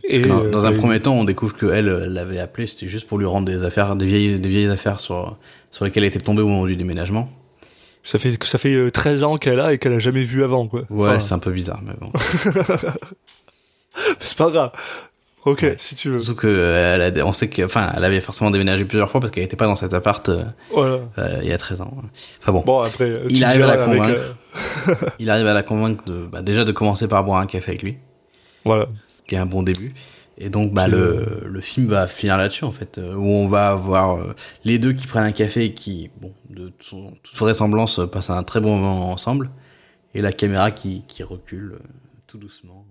Que 0.09 0.29
dans, 0.29 0.45
dans 0.45 0.67
un 0.67 0.73
premier 0.73 1.01
temps, 1.01 1.15
on 1.15 1.25
découvre 1.25 1.57
que 1.57 1.67
elle 1.67 1.89
l'avait 1.89 2.39
appelé, 2.39 2.69
c'était 2.69 2.87
juste 2.87 3.09
pour 3.09 3.19
lui 3.19 3.27
rendre 3.27 3.47
des 3.47 3.65
affaires, 3.65 3.97
des 3.97 4.07
vieilles, 4.07 4.39
des 4.39 4.49
vieilles 4.49 4.69
affaires 4.69 5.01
sur 5.01 5.37
sur 5.73 5.85
lesquelles 5.85 6.05
elle 6.05 6.09
était 6.09 6.21
tombée 6.21 6.43
au 6.43 6.49
moment 6.49 6.65
du 6.65 6.77
déménagement. 6.77 7.29
Ça 8.07 8.21
fait, 8.21 8.43
ça 8.45 8.57
fait 8.57 8.75
euh, 8.75 8.91
13 8.91 9.25
ans 9.25 9.37
qu'elle 9.37 9.59
a 9.59 9.73
et 9.73 9.79
qu'elle 9.79 9.95
a 9.95 9.99
jamais 9.99 10.23
vu 10.23 10.45
avant, 10.45 10.69
quoi. 10.69 10.83
Ouais, 10.91 11.09
Enfin, 11.09 11.19
c'est 11.19 11.35
un 11.35 11.41
peu 11.41 11.51
bizarre, 11.51 11.81
mais 11.85 11.95
bon. 12.01 12.13
c'est 14.21 14.37
pas 14.37 14.51
grave. 14.51 14.71
Ok, 15.47 15.65
si 15.79 15.95
tu 15.95 16.11
veux. 16.11 16.21
Surtout 16.21 16.41
que 16.41 16.47
euh, 16.49 17.23
on 17.25 17.33
sait 17.33 17.49
que, 17.49 17.63
enfin, 17.63 17.93
elle 17.97 18.05
avait 18.05 18.21
forcément 18.21 18.51
déménagé 18.51 18.85
plusieurs 18.85 19.09
fois 19.11 19.21
parce 19.21 19.31
qu'elle 19.31 19.45
était 19.45 19.57
pas 19.57 19.67
dans 19.67 19.77
cet 19.77 19.95
appart 19.95 20.29
euh, 20.29 20.43
Voilà. 20.73 20.99
euh, 21.19 21.39
il 21.43 21.49
y 21.49 21.53
a 21.53 21.57
13 21.59 21.81
ans. 21.81 21.95
Enfin 22.41 22.53
bon, 22.53 22.63
Bon, 22.67 22.81
après, 22.81 23.09
euh, 23.09 23.27
Il 23.31 23.43
arrive 23.45 23.63
à 23.63 23.67
la 23.69 23.77
convaincre. 23.79 24.35
il 25.19 25.31
arrive 25.31 25.47
à 25.47 25.55
la 25.55 25.63
convaincre 25.63 26.05
de, 26.05 26.27
bah, 26.27 26.43
déjà 26.43 26.65
de 26.65 26.73
commencer 26.73 27.07
par 27.09 27.23
boire 27.25 27.41
un 27.41 27.47
café 27.47 27.71
avec 27.71 27.83
lui, 27.83 27.97
voilà. 28.65 28.87
ce 29.09 29.23
qui 29.29 29.35
est 29.35 29.39
un 29.39 29.47
bon 29.47 29.63
début. 29.63 29.95
Et 30.39 30.49
donc, 30.51 30.73
bah, 30.75 30.89
le, 30.89 31.25
le 31.47 31.61
film 31.61 31.87
va 31.87 32.07
finir 32.07 32.37
là-dessus, 32.37 32.65
en 32.65 32.73
fait, 32.73 32.99
où 33.17 33.25
on 33.25 33.47
va 33.49 33.71
avoir 33.71 34.17
euh, 34.17 34.35
les 34.65 34.79
deux 34.79 34.93
qui 34.95 35.07
prennent 35.07 35.25
un 35.25 35.33
café 35.33 35.65
et 35.67 35.73
qui, 35.75 36.11
bon, 36.21 36.33
de 36.51 36.73
son- 36.81 37.13
toute 37.23 37.37
vraisemblance, 37.37 38.01
passent 38.13 38.31
un 38.31 38.43
très 38.43 38.61
bon 38.61 38.77
moment 38.77 39.13
ensemble, 39.13 39.51
et 40.15 40.21
la 40.23 40.33
caméra 40.33 40.71
qui, 40.73 41.05
qui 41.09 41.23
recule 41.23 41.73
euh, 41.75 41.83
tout 42.27 42.37
doucement. 42.39 42.85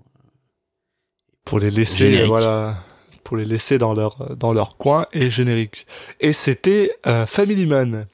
Pour 1.45 1.59
les 1.59 1.69
laisser, 1.69 2.09
Générique. 2.09 2.27
voilà, 2.27 2.75
pour 3.23 3.37
les 3.37 3.45
laisser 3.45 3.77
dans 3.77 3.93
leur, 3.93 4.35
dans 4.35 4.51
leur 4.53 4.77
coin 4.77 5.05
et 5.13 5.29
générique. 5.29 5.85
Et 6.19 6.33
c'était 6.33 6.91
euh, 7.07 7.25
Family 7.25 7.65
Man. 7.65 8.05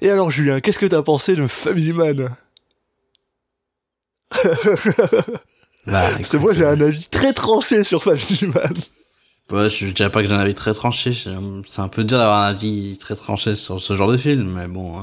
Et 0.00 0.10
alors, 0.10 0.30
Julien, 0.30 0.60
qu'est-ce 0.60 0.78
que 0.78 0.86
t'as 0.86 1.02
pensé 1.02 1.34
de 1.34 1.46
Family 1.46 1.92
Man? 1.92 2.30
Bah, 5.86 6.00
Parce 6.16 6.30
que 6.30 6.36
écoute, 6.38 6.40
moi, 6.40 6.52
j'ai 6.54 6.64
euh, 6.64 6.70
un 6.72 6.80
avis 6.80 7.08
très 7.08 7.34
tranché 7.34 7.84
sur 7.84 8.02
Family 8.02 8.46
Man. 8.46 8.72
Ouais, 9.52 9.68
je 9.68 9.86
dirais 9.92 10.10
pas 10.10 10.22
que 10.22 10.28
j'ai 10.28 10.34
un 10.34 10.38
avis 10.38 10.54
très 10.54 10.72
tranché. 10.72 11.12
C'est 11.12 11.80
un 11.80 11.88
peu 11.88 12.04
dur 12.04 12.16
d'avoir 12.16 12.40
un 12.44 12.46
avis 12.54 12.96
très 12.96 13.14
tranché 13.14 13.54
sur 13.54 13.78
ce 13.80 13.94
genre 13.94 14.10
de 14.10 14.16
film, 14.16 14.50
mais 14.50 14.66
bon, 14.66 14.96
euh, 14.98 15.02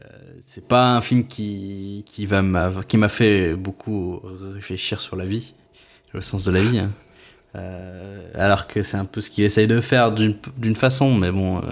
euh, 0.00 0.04
c'est 0.40 0.66
pas 0.66 0.96
un 0.96 1.00
film 1.00 1.24
qui 1.28 2.02
qui 2.06 2.26
va 2.26 2.42
m'a 2.42 2.72
qui 2.88 2.96
m'a 2.96 3.08
fait 3.08 3.54
beaucoup 3.54 4.20
réfléchir 4.54 5.00
sur 5.00 5.14
la 5.14 5.24
vie, 5.24 5.54
le 6.14 6.20
sens 6.20 6.44
de 6.44 6.52
la 6.52 6.62
vie. 6.62 6.78
hein. 6.78 6.90
Euh, 7.56 8.28
alors 8.34 8.66
que 8.68 8.82
c'est 8.82 8.96
un 8.98 9.04
peu 9.06 9.20
ce 9.20 9.30
qu'il 9.30 9.44
essaye 9.44 9.66
de 9.66 9.80
faire 9.80 10.12
d'une 10.12 10.76
façon, 10.76 11.14
mais 11.14 11.30
bon, 11.32 11.58
euh, 11.58 11.62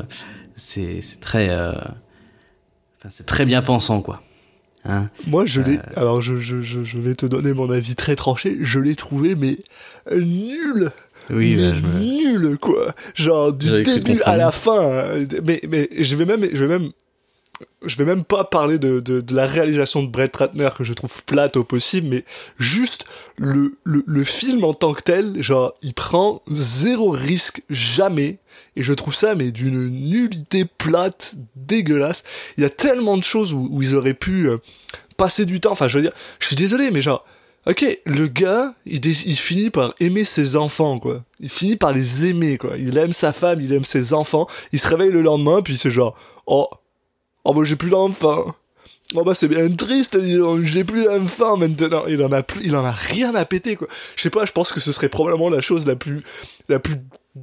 c'est 0.57 1.01
c'est 1.03 1.21
très, 1.21 1.51
euh, 1.51 1.73
enfin 1.73 3.11
c'est 3.11 3.27
très 3.27 3.45
bien 3.45 3.61
pensant 3.63 4.01
quoi. 4.01 4.23
Hein 4.89 5.11
Moi, 5.27 5.45
je 5.47 5.61
l'ai. 5.61 5.79
Euh. 5.79 5.83
Alors, 5.97 6.23
je, 6.23 6.39
je, 6.39 6.63
je, 6.63 6.85
je 6.85 6.99
vais 6.99 7.15
te 7.17 7.27
donner 7.27 7.53
mon 7.53 7.69
avis 7.71 7.97
très 7.97 8.15
tranché. 8.15 8.57
Je 8.61 8.79
l'ai 8.79 8.95
trouvé, 8.95 9.35
mais 9.35 9.59
euh, 10.13 10.21
nul. 10.21 10.93
oui, 11.29 11.57
mais 11.57 11.73
bah, 11.73 11.77
je 11.83 11.99
nul, 11.99 12.57
quoi. 12.59 12.95
Genre, 13.15 13.53
du 13.53 13.83
début 13.83 14.21
à 14.23 14.37
la 14.37 14.53
fin. 14.53 14.81
hein. 14.81 15.27
Mais, 15.45 15.61
mais 15.69 15.89
je 15.99 16.15
vais 16.15 16.25
même, 16.25 16.47
je 16.53 16.65
vais 16.65 16.79
même, 16.79 16.93
je 17.85 17.97
vais 17.97 18.05
même 18.05 18.25
pas 18.25 18.45
parler 18.45 18.79
de, 18.79 19.01
de, 19.01 19.21
de 19.21 19.35
la 19.35 19.47
réalisation 19.47 20.03
de 20.03 20.09
Brett 20.09 20.35
Ratner 20.37 20.69
que 20.77 20.85
je 20.85 20.93
trouve 20.93 21.23
plate 21.25 21.57
au 21.57 21.65
possible, 21.65 22.09
mais 22.09 22.25
juste 22.59 23.07
le, 23.37 23.79
le, 23.85 24.03
le 24.07 24.25
film 24.25 24.65
en 24.65 24.75
tant 24.75 24.93
que 24.93 25.03
tel, 25.03 25.43
genre, 25.43 25.75
il 25.83 25.95
prend 25.95 26.43
zéro 26.49 27.11
risque 27.11 27.63
jamais. 27.71 28.39
Et 28.75 28.83
je 28.83 28.93
trouve 28.93 29.15
ça, 29.15 29.35
mais 29.35 29.53
d'une 29.53 29.89
nullité 29.89 30.65
plate, 30.65 31.35
dégueulasse. 31.55 32.25
Il 32.59 32.63
y 32.63 32.67
a 32.67 32.71
tellement 32.71 33.17
de 33.17 33.23
choses 33.23 33.55
où, 33.55 33.69
où 33.71 33.83
ils 33.83 33.95
auraient 33.95 34.15
pu 34.15 34.49
euh, 34.49 34.59
passer 35.17 35.47
du 35.47 35.61
temps. 35.61 35.73
Enfin, 35.73 35.89
je 35.89 35.97
veux 35.97 36.03
dire, 36.03 36.13
je 36.41 36.47
suis 36.47 36.57
désolé, 36.57 36.91
mais 36.91 37.01
genre, 37.01 37.25
ok, 37.67 38.01
le 38.05 38.27
gars, 38.29 38.75
il, 38.85 39.05
il 39.07 39.37
finit 39.37 39.71
par 39.71 39.95
aimer 39.99 40.25
ses 40.25 40.57
enfants, 40.57 40.99
quoi. 40.99 41.25
Il 41.41 41.49
finit 41.49 41.77
par 41.77 41.93
les 41.93 42.27
aimer, 42.27 42.59
quoi. 42.59 42.77
Il 42.77 42.99
aime 42.99 43.13
sa 43.13 43.33
femme, 43.33 43.61
il 43.63 43.73
aime 43.73 43.85
ses 43.85 44.13
enfants. 44.13 44.47
Il 44.73 44.79
se 44.79 44.89
réveille 44.89 45.11
le 45.11 45.23
lendemain, 45.23 45.63
puis 45.63 45.79
c'est 45.79 45.91
genre, 45.91 46.15
oh, 46.47 46.69
oh 47.47 47.55
bah 47.55 47.63
j'ai 47.65 47.77
plus 47.77 47.91
d'enfants. 47.91 48.55
Oh 49.15 49.23
bah 49.23 49.35
c'est 49.35 49.49
bien 49.49 49.69
triste, 49.71 50.19
j'ai 50.63 50.85
plus 50.85 51.05
d'enfants 51.05 51.57
maintenant. 51.57 52.03
Il 52.09 52.23
en 52.25 52.33
a 52.33 52.43
plus, 52.43 52.61
il 52.65 52.75
en 52.77 52.85
a 52.85 52.91
rien 52.93 53.35
à 53.35 53.45
péter, 53.45 53.77
quoi. 53.77 53.87
Je 54.17 54.23
sais 54.23 54.31
pas, 54.31 54.45
je 54.45 54.53
pense 54.53 54.73
que 54.73 54.81
ce 54.81 54.91
serait 54.93 55.09
probablement 55.09 55.49
la 55.49 55.61
chose 55.61 55.87
la 55.87 55.95
plus, 55.97 56.23
la 56.69 56.79
plus 56.81 56.97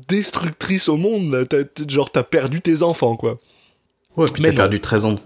destructrice 0.07 0.89
au 0.89 0.97
monde. 0.97 1.31
là. 1.31 1.63
Genre, 1.87 2.11
t'as 2.11 2.23
perdu 2.23 2.61
tes 2.61 2.81
enfants, 2.81 3.15
quoi. 3.15 3.37
Ouais, 4.17 4.25
puis 4.31 4.43
t'as 4.43 4.51
perdu 4.51 4.79
13 4.79 5.05
ans 5.05 5.19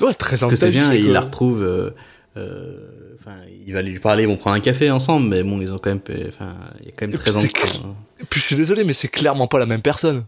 Ouais, 0.00 0.14
très 0.14 0.36
que 0.36 0.56
c'est 0.56 0.70
bien, 0.70 0.92
et 0.92 0.98
il 0.98 1.12
la 1.12 1.20
retrouve. 1.20 1.62
euh, 1.62 1.90
euh, 2.36 2.88
Enfin, 3.20 3.36
il 3.64 3.72
va 3.72 3.82
lui 3.82 4.00
parler, 4.00 4.24
ils 4.24 4.28
vont 4.28 4.36
prendre 4.36 4.56
un 4.56 4.60
café 4.60 4.90
ensemble, 4.90 5.28
mais 5.28 5.44
bon, 5.44 5.60
ils 5.60 5.70
ont 5.72 5.78
quand 5.78 5.90
même. 5.90 6.00
Enfin, 6.26 6.56
il 6.80 6.86
y 6.86 6.88
a 6.88 6.92
quand 6.92 7.06
même 7.06 7.14
Et 7.14 7.18
13 7.18 7.36
ans. 7.36 7.40
c'est 7.42 7.78
Et 8.20 8.24
puis 8.28 8.40
je 8.40 8.46
suis 8.46 8.56
désolé, 8.56 8.82
mais 8.82 8.92
c'est 8.94 9.06
clairement 9.06 9.46
pas 9.46 9.60
la 9.60 9.66
même 9.66 9.82
personne. 9.82 10.24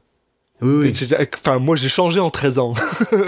Oui, 0.62 0.92
oui. 0.92 1.16
Enfin, 1.44 1.58
moi 1.58 1.76
j'ai 1.76 1.88
changé 1.88 2.20
en 2.20 2.30
13 2.30 2.58
ans. 2.58 2.74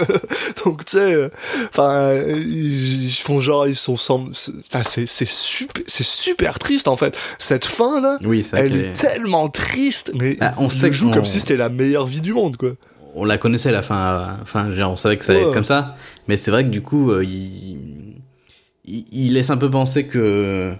Donc 0.65 0.85
tu 0.85 0.93
sais, 0.93 1.13
euh, 1.13 1.29
enfin, 1.69 1.91
euh, 1.93 2.33
ils, 2.37 3.05
ils 3.05 3.11
font 3.11 3.39
genre, 3.39 3.67
ils 3.67 3.75
sont 3.75 3.97
sans. 3.97 4.23
Enfin, 4.69 4.83
c'est 4.83 5.05
c'est 5.05 5.27
super, 5.27 5.83
c'est 5.87 6.05
super 6.05 6.57
triste 6.57 6.87
en 6.87 6.95
fait. 6.95 7.17
Cette 7.37 7.65
fin 7.65 7.99
là, 8.01 8.17
Oui, 8.23 8.47
elle 8.53 8.75
est 8.75 8.79
est- 8.89 8.93
tellement 8.93 9.49
triste, 9.49 10.11
mais 10.15 10.37
Ah, 10.39 10.53
on 10.57 10.65
on 10.65 10.69
sait 10.69 10.91
joue 10.91 11.09
qu'on- 11.09 11.15
comme 11.15 11.25
si 11.25 11.39
c'était 11.39 11.57
la 11.57 11.69
meilleure 11.69 12.05
vie 12.07 12.21
du 12.21 12.33
monde 12.33 12.55
quoi. 12.57 12.71
On 13.13 13.25
la 13.25 13.37
connaissait 13.37 13.71
la 13.71 13.81
fin. 13.81 14.37
Enfin, 14.41 14.71
genre, 14.71 14.93
on 14.93 14.97
savait 14.97 15.17
que 15.17 15.25
ça 15.25 15.33
allait 15.33 15.41
Ouais. 15.41 15.47
être 15.49 15.53
comme 15.53 15.65
ça, 15.65 15.97
mais 16.27 16.37
c'est 16.37 16.49
vrai 16.51 16.63
que 16.63 16.69
du 16.69 16.81
coup, 16.81 17.11
euh, 17.11 17.23
il... 17.25 17.77
il 18.85 19.05
il 19.11 19.33
laisse 19.33 19.49
un 19.49 19.57
peu 19.57 19.69
penser 19.69 20.05
que 20.07 20.73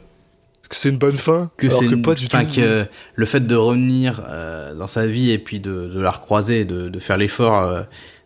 que 0.69 0.75
c'est 0.75 0.89
une 0.89 0.97
bonne 0.97 1.15
fin 1.17 1.49
que 1.57 1.69
c'est 1.69 2.01
pas 2.01 2.13
du 2.15 2.27
tout. 2.27 2.37
que 2.55 2.85
le 3.15 3.25
fait 3.25 3.39
de 3.41 3.55
revenir 3.55 4.23
euh, 4.27 4.73
dans 4.75 4.87
sa 4.87 5.05
vie 5.07 5.31
et 5.31 5.37
puis 5.39 5.59
de, 5.59 5.87
de 5.87 5.99
la 5.99 6.11
recroiser, 6.11 6.65
de, 6.65 6.89
de 6.89 6.99
faire 6.99 7.17
l'effort 7.17 7.61
euh, 7.63 7.83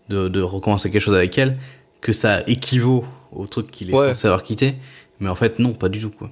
de, 0.10 0.28
de 0.28 0.42
recommencer 0.42 0.90
quelque 0.92 1.02
chose 1.02 1.16
avec 1.16 1.38
elle, 1.38 1.58
que 2.02 2.12
ça 2.12 2.42
équivaut 2.48 3.06
au 3.32 3.46
truc 3.48 3.70
qu'il 3.72 3.90
est 3.90 3.94
Ouais. 3.94 4.08
censé 4.10 4.28
avoir 4.28 4.44
quitté. 4.44 4.76
Mais 5.20 5.30
en 5.30 5.36
fait, 5.36 5.60
non, 5.60 5.74
pas 5.74 5.88
du 5.90 6.00
tout, 6.00 6.10
quoi. 6.10 6.30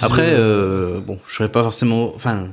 Après, 0.00 0.26
euh, 0.30 1.00
bon, 1.00 1.18
je 1.28 1.34
serais 1.34 1.50
pas 1.50 1.62
forcément. 1.62 2.12
Enfin, 2.14 2.48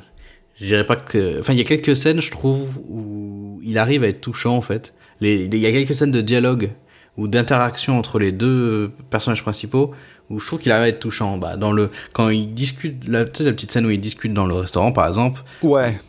je 0.59 0.65
dirais 0.65 0.85
pas 0.85 0.95
que. 0.95 1.39
Enfin, 1.39 1.53
il 1.53 1.57
y 1.59 1.61
a 1.61 1.65
quelques 1.65 1.95
scènes, 1.95 2.21
je 2.21 2.31
trouve, 2.31 2.67
où 2.89 3.59
il 3.63 3.77
arrive 3.77 4.03
à 4.03 4.07
être 4.07 4.21
touchant, 4.21 4.55
en 4.55 4.61
fait. 4.61 4.93
Il 5.21 5.55
y 5.55 5.65
a 5.65 5.71
quelques 5.71 5.95
scènes 5.95 6.11
de 6.11 6.21
dialogue 6.21 6.71
ou 7.17 7.27
d'interaction 7.27 7.97
entre 7.97 8.19
les 8.19 8.31
deux 8.31 8.91
personnages 9.09 9.41
principaux 9.41 9.91
où 10.29 10.39
je 10.39 10.45
trouve 10.45 10.59
qu'il 10.59 10.71
arrive 10.71 10.83
à 10.85 10.87
être 10.89 10.99
touchant. 10.99 11.37
Bah, 11.37 11.55
dans 11.57 11.71
le 11.71 11.89
quand 12.13 12.29
ils 12.29 12.53
discutent, 12.53 13.07
la, 13.07 13.25
tu 13.25 13.37
sais, 13.39 13.43
la 13.43 13.51
petite 13.53 13.71
scène 13.71 13.85
où 13.85 13.89
ils 13.91 13.99
discutent 13.99 14.33
dans 14.33 14.45
le 14.45 14.53
restaurant, 14.55 14.91
par 14.91 15.07
exemple. 15.07 15.41
Ouais. 15.63 15.99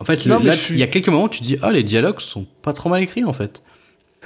En 0.00 0.04
fait, 0.04 0.26
Non, 0.26 0.36
le- 0.36 0.40
mais 0.44 0.46
là, 0.50 0.52
je 0.54 0.60
suis- 0.60 0.74
il 0.74 0.80
y 0.80 0.82
a 0.82 0.86
quelques 0.86 1.08
moments 1.08 1.24
où 1.24 1.28
tu 1.28 1.40
te 1.40 1.44
dis, 1.44 1.56
ah, 1.62 1.72
les 1.72 1.82
dialogues 1.82 2.20
sont 2.20 2.46
pas 2.62 2.72
trop 2.72 2.88
mal 2.88 3.02
écrits, 3.02 3.24
en 3.24 3.32
fait. 3.32 3.62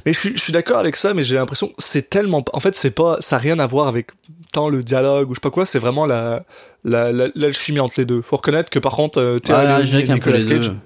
Mais 0.06 0.12
je 0.12 0.18
suis, 0.18 0.32
je 0.36 0.40
suis 0.40 0.52
d'accord 0.52 0.78
avec 0.78 0.96
ça, 0.96 1.12
mais 1.14 1.22
j'ai 1.24 1.34
l'impression 1.36 1.70
c'est 1.78 2.08
tellement. 2.10 2.42
En 2.52 2.60
fait, 2.60 2.74
c'est 2.74 2.90
pas, 2.90 3.18
ça 3.20 3.36
a 3.36 3.38
rien 3.38 3.58
à 3.58 3.66
voir 3.66 3.88
avec 3.88 4.08
tant 4.52 4.68
le 4.68 4.82
dialogue 4.82 5.30
ou 5.30 5.34
je 5.34 5.36
sais 5.36 5.40
pas 5.40 5.50
quoi. 5.50 5.64
C'est 5.66 5.78
vraiment 5.78 6.06
la, 6.06 6.44
la, 6.84 7.12
la- 7.12 7.28
l'alchimie 7.34 7.78
entre 7.80 7.94
les 7.98 8.04
deux. 8.06 8.20
Faut 8.22 8.36
reconnaître 8.36 8.70
que 8.70 8.78
par 8.78 8.92
contre, 8.92 9.18
euh, 9.20 9.38
Ah, 9.50 9.80
et 9.82 10.04
peu 10.06 10.12
Nicolas 10.14 10.38
Cage, 10.38 10.68
deux. 10.70 10.76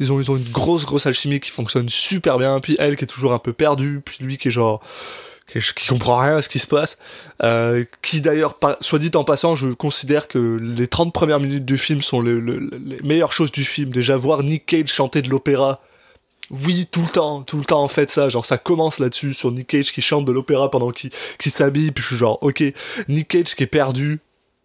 ils 0.00 0.12
ont, 0.12 0.20
ils 0.20 0.30
ont 0.30 0.36
une 0.36 0.48
grosse, 0.52 0.84
grosse 0.86 1.06
alchimie 1.06 1.40
qui 1.40 1.50
fonctionne 1.50 1.88
super 1.88 2.38
bien. 2.38 2.58
Puis 2.60 2.76
elle 2.78 2.96
qui 2.96 3.04
est 3.04 3.08
toujours 3.08 3.32
un 3.32 3.38
peu 3.40 3.52
perdue, 3.52 4.00
puis 4.04 4.18
lui 4.20 4.38
qui 4.38 4.48
est 4.48 4.52
genre, 4.52 4.80
qui, 5.46 5.86
comprend 5.88 6.18
rien 6.18 6.36
à 6.38 6.42
ce 6.42 6.48
qui 6.48 6.58
se 6.58 6.66
passe. 6.66 6.98
Euh, 7.42 7.84
qui 8.02 8.20
d'ailleurs, 8.20 8.58
soit 8.80 8.98
dit 8.98 9.10
en 9.14 9.24
passant, 9.24 9.54
je 9.56 9.68
considère 9.68 10.28
que 10.28 10.58
les 10.60 10.88
30 10.88 11.12
premières 11.12 11.40
minutes 11.40 11.64
du 11.64 11.78
film 11.78 12.02
sont 12.02 12.20
le- 12.20 12.40
le- 12.40 12.68
les 12.84 13.00
meilleures 13.02 13.32
choses 13.32 13.52
du 13.52 13.64
film. 13.64 13.90
Déjà 13.90 14.16
voir 14.16 14.42
Nick 14.42 14.66
Cage 14.66 14.88
chanter 14.88 15.22
de 15.22 15.28
l'opéra. 15.30 15.80
Oui, 16.50 16.86
tout 16.90 17.02
le 17.02 17.08
temps, 17.08 17.42
tout 17.42 17.58
le 17.58 17.64
temps 17.64 17.82
en 17.82 17.88
fait 17.88 18.08
ça, 18.08 18.28
genre 18.28 18.44
ça 18.44 18.56
commence 18.56 19.00
là-dessus 19.00 19.34
sur 19.34 19.50
Nick 19.50 19.66
Cage 19.66 19.90
qui 19.92 20.00
chante 20.00 20.24
de 20.24 20.30
l'opéra 20.32 20.70
pendant 20.70 20.90
qu'il 20.92 21.10
qu'il 21.40 21.50
s'habille, 21.50 21.90
puis 21.90 22.02
je 22.02 22.08
suis 22.08 22.16
genre 22.16 22.38
ok, 22.40 22.62
Nick 23.08 23.26
Cage 23.28 23.56
qui 23.56 23.64
est 23.64 23.66
perdu 23.66 24.20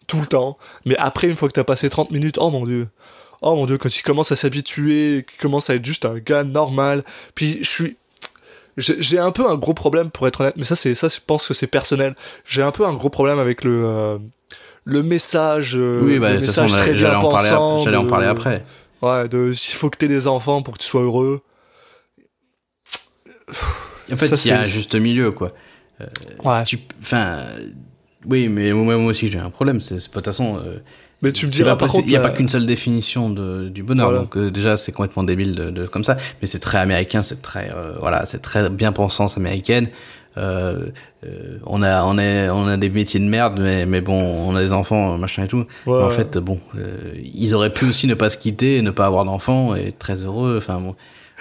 tout 0.08 0.20
le 0.20 0.28
temps, 0.28 0.60
mais 0.86 0.96
après 0.98 1.28
une 1.28 1.36
fois 1.36 1.48
que 1.48 1.54
t'as 1.54 1.64
passé 1.64 1.90
30 1.90 2.12
minutes, 2.12 2.38
oh 2.40 2.52
mon 2.52 2.66
dieu, 2.68 2.88
oh 3.42 3.56
mon 3.56 3.66
dieu, 3.66 3.80
quand 3.80 3.90
il 3.98 4.04
commence 4.04 4.32
à 4.32 4.36
s'habituer, 4.36 5.26
qu'il 5.28 5.40
commence 5.40 5.72
à 5.72 5.76
être 5.76 5.84
juste 5.86 6.06
un 6.06 6.20
gars 6.20 6.44
normal, 6.44 7.04
puis 7.34 7.58
je 7.64 7.70
suis, 7.70 7.98
j'ai 8.78 9.20
un 9.20 9.32
peu 9.32 9.46
un 9.48 9.56
gros 9.56 9.74
problème 9.74 10.10
pour 10.10 10.28
être 10.28 10.42
honnête, 10.42 10.56
mais 10.58 10.64
ça 10.66 10.76
c'est 10.76 10.96
ça, 10.96 11.08
je 11.10 11.18
pense 11.26 11.48
que 11.48 11.54
c'est 11.54 11.68
personnel. 11.68 12.16
J'ai 12.46 12.62
un 12.64 12.72
peu 12.72 12.86
un 12.86 12.94
gros 12.94 13.10
problème 13.10 13.38
avec 13.40 13.64
le 13.64 13.84
euh, 13.86 14.18
le 14.86 15.04
message, 15.04 15.76
euh, 15.76 16.02
Oui, 16.04 16.20
bah, 16.20 16.32
le 16.34 16.40
message 16.40 16.72
très 16.72 16.94
bien 16.94 17.20
pensant. 17.20 17.80
j'allais 17.80 17.98
en 17.98 18.06
parler 18.08 18.28
après. 18.28 18.64
Ouais, 19.02 19.28
de 19.28 19.52
il 19.52 19.76
faut 19.76 19.90
que 19.90 19.98
t'aies 19.98 20.08
des 20.08 20.28
enfants 20.28 20.62
pour 20.62 20.76
que 20.76 20.80
tu 20.80 20.88
sois 20.88 21.02
heureux. 21.02 21.42
En 24.12 24.18
fait, 24.18 24.28
il 24.46 24.48
y 24.48 24.52
a 24.52 24.60
un 24.62 24.64
juste 24.64 24.96
milieu, 24.96 25.32
quoi. 25.32 25.50
Ouais. 26.44 26.64
Tu- 26.66 26.80
Enfin, 27.02 27.18
euh, 27.38 27.68
oui, 28.30 28.48
mais 28.50 28.72
moi, 28.74 28.98
moi 28.98 29.10
aussi 29.12 29.28
j'ai 29.30 29.40
un 29.40 29.50
problème. 29.50 29.80
C'est 29.82 29.96
de 29.96 30.00
toute 30.02 30.26
façon. 30.26 30.58
euh, 30.58 30.78
Mais 31.22 31.32
tu 31.32 31.46
me 31.46 31.52
diras 31.52 31.72
pas 31.72 31.76
par 31.78 31.88
possible- 31.88 32.04
contre, 32.04 32.08
il 32.08 32.12
n'y 32.12 32.18
a 32.18 32.22
pas 32.22 32.30
qu'une 32.32 32.50
seule 32.50 32.66
définition 32.66 33.30
de, 33.30 33.70
du 33.70 33.84
bonheur. 33.84 34.08
Voilà. 34.10 34.22
Donc 34.24 34.38
euh, 34.38 34.52
déjà, 34.52 34.78
c'est 34.78 34.92
complètement 34.92 35.24
débile 35.24 35.56
de, 35.56 35.70
de- 35.70 35.86
comme 35.88 36.04
ça. 36.04 36.18
Mais 36.42 36.48
c'est 36.48 36.60
très 36.60 36.78
américain, 36.80 37.22
c'est 37.22 37.42
très 37.42 37.70
euh, 37.76 37.94
voilà, 38.00 38.26
c'est 38.26 38.42
très 38.42 38.70
bien 38.70 38.92
pensance 38.92 39.38
américaine. 39.38 39.90
Euh, 40.38 40.86
euh, 41.26 41.58
on 41.66 41.84
a 41.84 42.04
on 42.04 42.18
a 42.18 42.52
on 42.54 42.66
a 42.68 42.78
des 42.78 42.90
métiers 42.90 43.20
de 43.20 43.26
merde, 43.26 43.60
mais 43.62 43.86
mais 43.86 44.00
bon, 44.02 44.14
on 44.50 44.56
a 44.56 44.62
des 44.62 44.72
enfants, 44.72 45.18
machin 45.18 45.44
et 45.44 45.48
tout. 45.48 45.66
Mais 45.88 45.94
en 45.94 46.08
ouais. 46.08 46.10
fait, 46.14 46.38
bon, 46.38 46.58
euh, 46.78 46.98
ils 47.34 47.54
auraient 47.54 47.74
pu 47.74 47.86
aussi 47.86 48.08
ne 48.08 48.14
pas 48.14 48.30
se 48.30 48.38
quitter, 48.38 48.82
ne 48.82 48.92
pas 48.92 49.06
avoir 49.06 49.26
d'enfants 49.26 49.76
et 49.76 49.88
être 49.90 50.00
très 50.00 50.24
heureux. 50.24 50.56
Enfin 50.58 50.80
bon. 50.80 50.96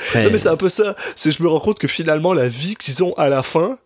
Après, 0.08 0.24
Non, 0.24 0.30
mais 0.32 0.38
c'est 0.38 0.48
un 0.48 0.56
peu 0.56 0.68
ça. 0.68 0.96
C'est 1.14 1.30
je 1.30 1.42
me 1.42 1.48
rends 1.48 1.60
compte 1.60 1.78
que 1.78 1.86
finalement 1.86 2.32
la 2.34 2.48
vie 2.48 2.74
qu'ils 2.74 3.04
ont 3.04 3.12
à 3.14 3.28
la 3.28 3.42
fin, 3.42 3.76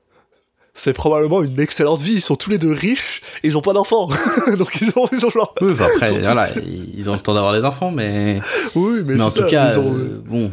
c'est 0.74 0.92
probablement 0.92 1.42
une 1.42 1.58
excellente 1.60 2.00
vie. 2.00 2.14
Ils 2.14 2.20
sont 2.20 2.36
tous 2.36 2.50
les 2.50 2.58
deux 2.58 2.72
riches 2.72 3.22
et 3.42 3.46
ils 3.48 3.56
ont 3.56 3.60
pas 3.62 3.72
d'enfants. 3.72 4.08
Donc 4.58 4.76
ils 4.80 4.90
ont 4.96 5.06
ils 5.12 5.24
ont 5.24 5.30
genre. 5.30 5.54
oui, 5.60 5.72
après, 5.72 6.10
ils 6.10 6.14
ont 6.14 6.16
tous- 6.18 6.22
voilà, 6.24 6.48
ils 6.96 7.10
ont 7.10 7.14
le 7.14 7.20
temps 7.20 7.34
d'avoir 7.34 7.52
des 7.52 7.64
enfants, 7.64 7.90
mais 7.90 8.40
Oui, 8.74 9.02
mais, 9.04 9.14
mais 9.14 9.22
en 9.22 9.30
tout 9.30 9.38
ça, 9.40 9.44
cas, 9.44 9.72
ils 9.72 9.78
ont- 9.78 9.94
euh, 9.94 10.20
bon, 10.26 10.50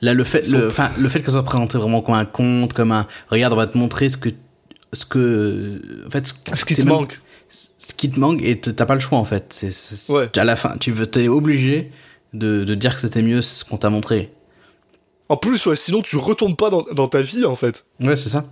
là 0.00 0.14
le 0.14 0.24
fait, 0.24 0.46
le, 0.48 0.68
enfin, 0.68 0.90
le 0.98 1.08
fait 1.08 1.18
que 1.20 1.26
ça 1.26 1.32
soit 1.32 1.42
présenté 1.44 1.76
vraiment 1.76 2.00
comme 2.02 2.14
un 2.14 2.24
conte, 2.24 2.72
comme 2.72 2.92
un, 2.92 3.06
regarde, 3.30 3.52
on 3.52 3.56
va 3.56 3.66
te 3.66 3.76
montrer 3.76 4.08
ce 4.08 4.16
que, 4.16 4.28
ce 4.92 5.04
que, 5.04 5.82
en 6.06 6.10
fait, 6.10 6.26
ce 6.54 6.64
qui 6.64 6.74
te 6.76 6.80
même- 6.82 6.88
manque. 6.94 7.20
ce 7.48 7.94
qui 7.94 8.08
te 8.10 8.20
manque 8.20 8.40
et 8.42 8.60
t'as 8.60 8.86
pas 8.86 8.94
le 8.94 9.00
choix 9.00 9.18
en 9.18 9.24
fait. 9.24 9.46
C'est, 9.50 9.72
c'est- 9.72 10.12
Ouais. 10.12 10.30
à 10.38 10.44
la 10.44 10.54
fin, 10.56 10.74
tu 10.78 10.92
veux, 10.92 11.06
t'es 11.06 11.26
obligé 11.28 11.90
de, 12.32 12.62
de 12.62 12.74
dire 12.76 12.94
que 12.94 13.00
c'était 13.00 13.22
mieux 13.22 13.42
ce 13.42 13.64
qu'on 13.64 13.76
t'a 13.78 13.90
montré. 13.90 14.30
En 15.30 15.36
plus, 15.36 15.66
ouais, 15.66 15.76
sinon 15.76 16.00
tu 16.00 16.16
retournes 16.16 16.56
pas 16.56 16.70
dans, 16.70 16.84
dans 16.92 17.08
ta 17.08 17.20
vie 17.20 17.44
en 17.44 17.56
fait. 17.56 17.84
Ouais, 18.00 18.16
c'est 18.16 18.28
ça. 18.30 18.44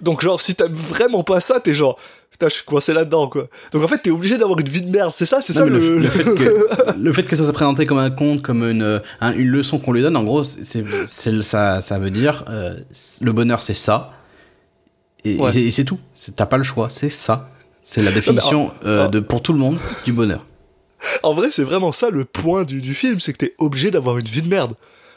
Donc 0.00 0.20
genre, 0.22 0.40
si 0.40 0.54
t'aimes 0.54 0.72
vraiment 0.74 1.22
pas 1.24 1.40
ça, 1.40 1.58
t'es 1.60 1.72
genre, 1.72 1.98
putain, 2.30 2.48
je 2.48 2.54
suis 2.56 2.64
coincé 2.64 2.92
là-dedans, 2.92 3.28
quoi. 3.28 3.48
Donc 3.72 3.82
en 3.82 3.88
fait, 3.88 3.98
t'es 3.98 4.10
obligé 4.10 4.36
d'avoir 4.36 4.58
une 4.58 4.68
vie 4.68 4.82
de 4.82 4.90
merde, 4.90 5.10
c'est 5.12 5.24
ça, 5.26 5.40
c'est 5.40 5.52
ça 5.54 5.64
le... 5.64 5.78
le, 5.78 5.98
le 5.98 6.08
fait 6.08 6.24
que, 6.24 6.66
le 7.00 7.12
fait 7.12 7.22
que 7.22 7.34
ça 7.34 7.44
soit 7.44 7.52
présenté 7.54 7.86
comme 7.86 7.98
un 7.98 8.10
conte, 8.10 8.42
comme 8.42 8.62
une, 8.62 9.00
un- 9.20 9.32
une 9.32 9.48
leçon 9.48 9.78
qu'on 9.78 9.92
lui 9.92 10.02
donne, 10.02 10.16
en 10.16 10.24
gros, 10.24 10.44
c'est, 10.44 10.84
c'est, 11.06 11.42
ça, 11.42 11.80
ça 11.80 11.98
veut 11.98 12.10
dire 12.10 12.44
euh, 12.50 12.76
le 13.22 13.32
bonheur, 13.32 13.62
c'est 13.62 13.74
ça. 13.74 14.12
Et, 15.24 15.36
Ouais. 15.38 15.56
et 15.56 15.70
c'est- 15.70 15.84
tout. 15.84 15.98
T'as 16.36 16.46
pas 16.46 16.58
le 16.58 16.62
choix, 16.64 16.88
c'est 16.88 17.08
ça. 17.08 17.48
C'est 17.82 18.02
la 18.02 18.10
définition 18.12 18.70
euh, 18.84 19.08
de, 19.08 19.20
pour 19.20 19.42
tout 19.42 19.52
le 19.52 19.58
monde 19.58 19.78
du 20.04 20.12
bonheur. 20.12 20.44
En 21.22 21.32
vrai, 21.34 21.48
c'est 21.50 21.62
vraiment 21.64 21.92
ça 21.92 22.10
le 22.10 22.24
point 22.24 22.64
du, 22.64 22.80
du 22.82 22.94
film, 22.94 23.18
c'est 23.20 23.32
que 23.32 23.38
t'es 23.38 23.54
obligé 23.58 23.90
d'avoir 23.90 24.18
une 24.18 24.26
vie 24.26 24.42
de 24.42 24.48
merde. 24.48 24.72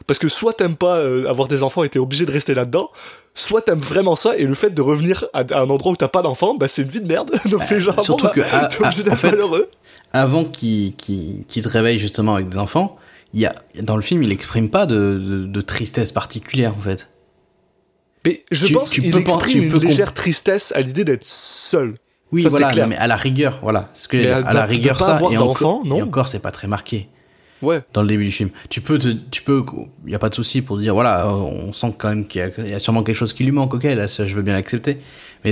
Parce 0.09 0.17
que 0.19 0.27
soit 0.27 0.53
t'aimes 0.53 0.75
pas 0.75 0.95
euh, 0.97 1.29
avoir 1.29 1.47
des 1.47 1.61
enfants 1.61 1.83
et 1.83 1.89
t'es 1.89 1.99
obligé 1.99 2.25
de 2.25 2.31
rester 2.31 2.55
là-dedans, 2.55 2.89
soit 3.35 3.61
t'aimes 3.61 3.77
vraiment 3.79 4.15
ça 4.15 4.35
et 4.35 4.45
le 4.45 4.55
fait 4.55 4.71
de 4.71 4.81
revenir 4.81 5.25
à, 5.33 5.41
à 5.51 5.59
un 5.61 5.69
endroit 5.69 5.91
où 5.91 5.95
t'as 5.95 6.07
pas 6.07 6.23
d'enfants, 6.23 6.55
bah 6.55 6.67
c'est 6.67 6.81
une 6.81 6.87
vie 6.87 7.01
de 7.01 7.07
merde. 7.07 7.31
Donc 7.51 7.65
t'es 7.67 7.79
genre, 7.79 7.99
surtout 8.01 8.25
bon, 8.25 8.31
bah, 8.35 8.41
que, 8.41 8.41
ah, 8.51 8.65
t'es 8.65 8.83
obligé 8.83 9.03
ah, 9.05 9.09
d'être 9.11 9.23
malheureux. 9.23 9.69
Avant 10.11 10.45
qu'il, 10.45 10.95
qu'il 10.95 11.45
te 11.63 11.67
réveille 11.69 11.99
justement 11.99 12.33
avec 12.35 12.49
des 12.49 12.57
enfants, 12.57 12.97
il 13.33 13.41
y 13.41 13.45
a, 13.45 13.53
dans 13.83 13.95
le 13.95 14.01
film, 14.01 14.23
il 14.23 14.31
exprime 14.31 14.69
pas 14.71 14.87
de, 14.87 14.95
de, 15.23 15.45
de 15.45 15.61
tristesse 15.61 16.11
particulière, 16.11 16.73
en 16.75 16.81
fait. 16.81 17.07
Mais 18.25 18.43
je 18.51 18.65
tu- 18.65 18.73
pense 18.73 18.89
qu'il 18.89 19.15
exprime 19.15 19.63
une 19.65 19.77
légère 19.77 20.13
tristesse 20.15 20.73
à 20.75 20.81
l'idée 20.81 21.03
d'être 21.03 21.27
seul. 21.27 21.93
Oui, 22.31 22.41
Ça, 22.41 22.49
c'est 22.49 22.57
voilà, 22.57 22.71
clair. 22.71 22.87
mais 22.87 22.97
à 22.97 23.05
la 23.07 23.15
rigueur, 23.15 23.59
voilà. 23.61 23.89
Ce 23.93 24.07
que 24.07 24.17
Mais 24.17 24.29
à- 24.31 24.37
à 24.37 24.53
la 24.53 24.63
de 24.65 24.69
rigueur, 24.71 24.97
pas 24.97 25.05
ça, 25.05 25.15
avoir 25.15 25.31
et 25.31 25.35
d'enfant, 25.35 25.69
encore, 25.77 25.85
non. 25.85 25.97
et 25.97 26.01
encore, 26.01 26.27
c'est 26.27 26.39
pas 26.39 26.51
très 26.51 26.67
marqué. 26.67 27.07
Ouais. 27.61 27.81
dans 27.93 28.01
le 28.01 28.07
début 28.07 28.23
du 28.25 28.31
film. 28.31 28.49
Tu 28.69 28.81
peux, 28.81 28.97
te, 28.97 29.09
tu 29.09 29.41
peux, 29.41 29.63
il 30.05 30.11
y 30.11 30.15
a 30.15 30.19
pas 30.19 30.29
de 30.29 30.35
souci 30.35 30.61
pour 30.61 30.77
dire 30.77 30.93
voilà, 30.93 31.27
on 31.33 31.73
sent 31.73 31.93
quand 31.97 32.09
même 32.09 32.25
qu'il 32.25 32.41
y, 32.65 32.69
y 32.69 32.73
a 32.73 32.79
sûrement 32.79 33.03
quelque 33.03 33.15
chose 33.17 33.33
qui 33.33 33.43
lui 33.43 33.51
manque. 33.51 33.73
Ok, 33.73 33.83
là, 33.83 34.07
ça, 34.07 34.25
je 34.25 34.35
veux 34.35 34.41
bien 34.41 34.53
l'accepter. 34.53 34.97
Mais 35.43 35.51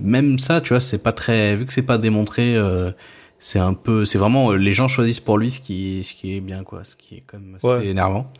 même 0.00 0.38
ça, 0.38 0.60
tu 0.60 0.70
vois, 0.70 0.80
c'est 0.80 1.02
pas 1.02 1.12
très, 1.12 1.56
vu 1.56 1.64
que 1.66 1.72
c'est 1.72 1.82
pas 1.82 1.98
démontré, 1.98 2.54
euh, 2.56 2.90
c'est 3.38 3.58
un 3.58 3.74
peu, 3.74 4.04
c'est 4.04 4.18
vraiment 4.18 4.52
les 4.52 4.72
gens 4.74 4.88
choisissent 4.88 5.20
pour 5.20 5.38
lui 5.38 5.50
ce 5.50 5.60
qui, 5.60 6.02
ce 6.04 6.14
qui 6.14 6.34
est 6.36 6.40
bien, 6.40 6.64
quoi, 6.64 6.84
ce 6.84 6.96
qui 6.96 7.16
est 7.16 7.22
quand 7.26 7.38
même 7.38 7.54
assez 7.56 7.66
Ouais. 7.66 7.86
énervant. 7.86 8.30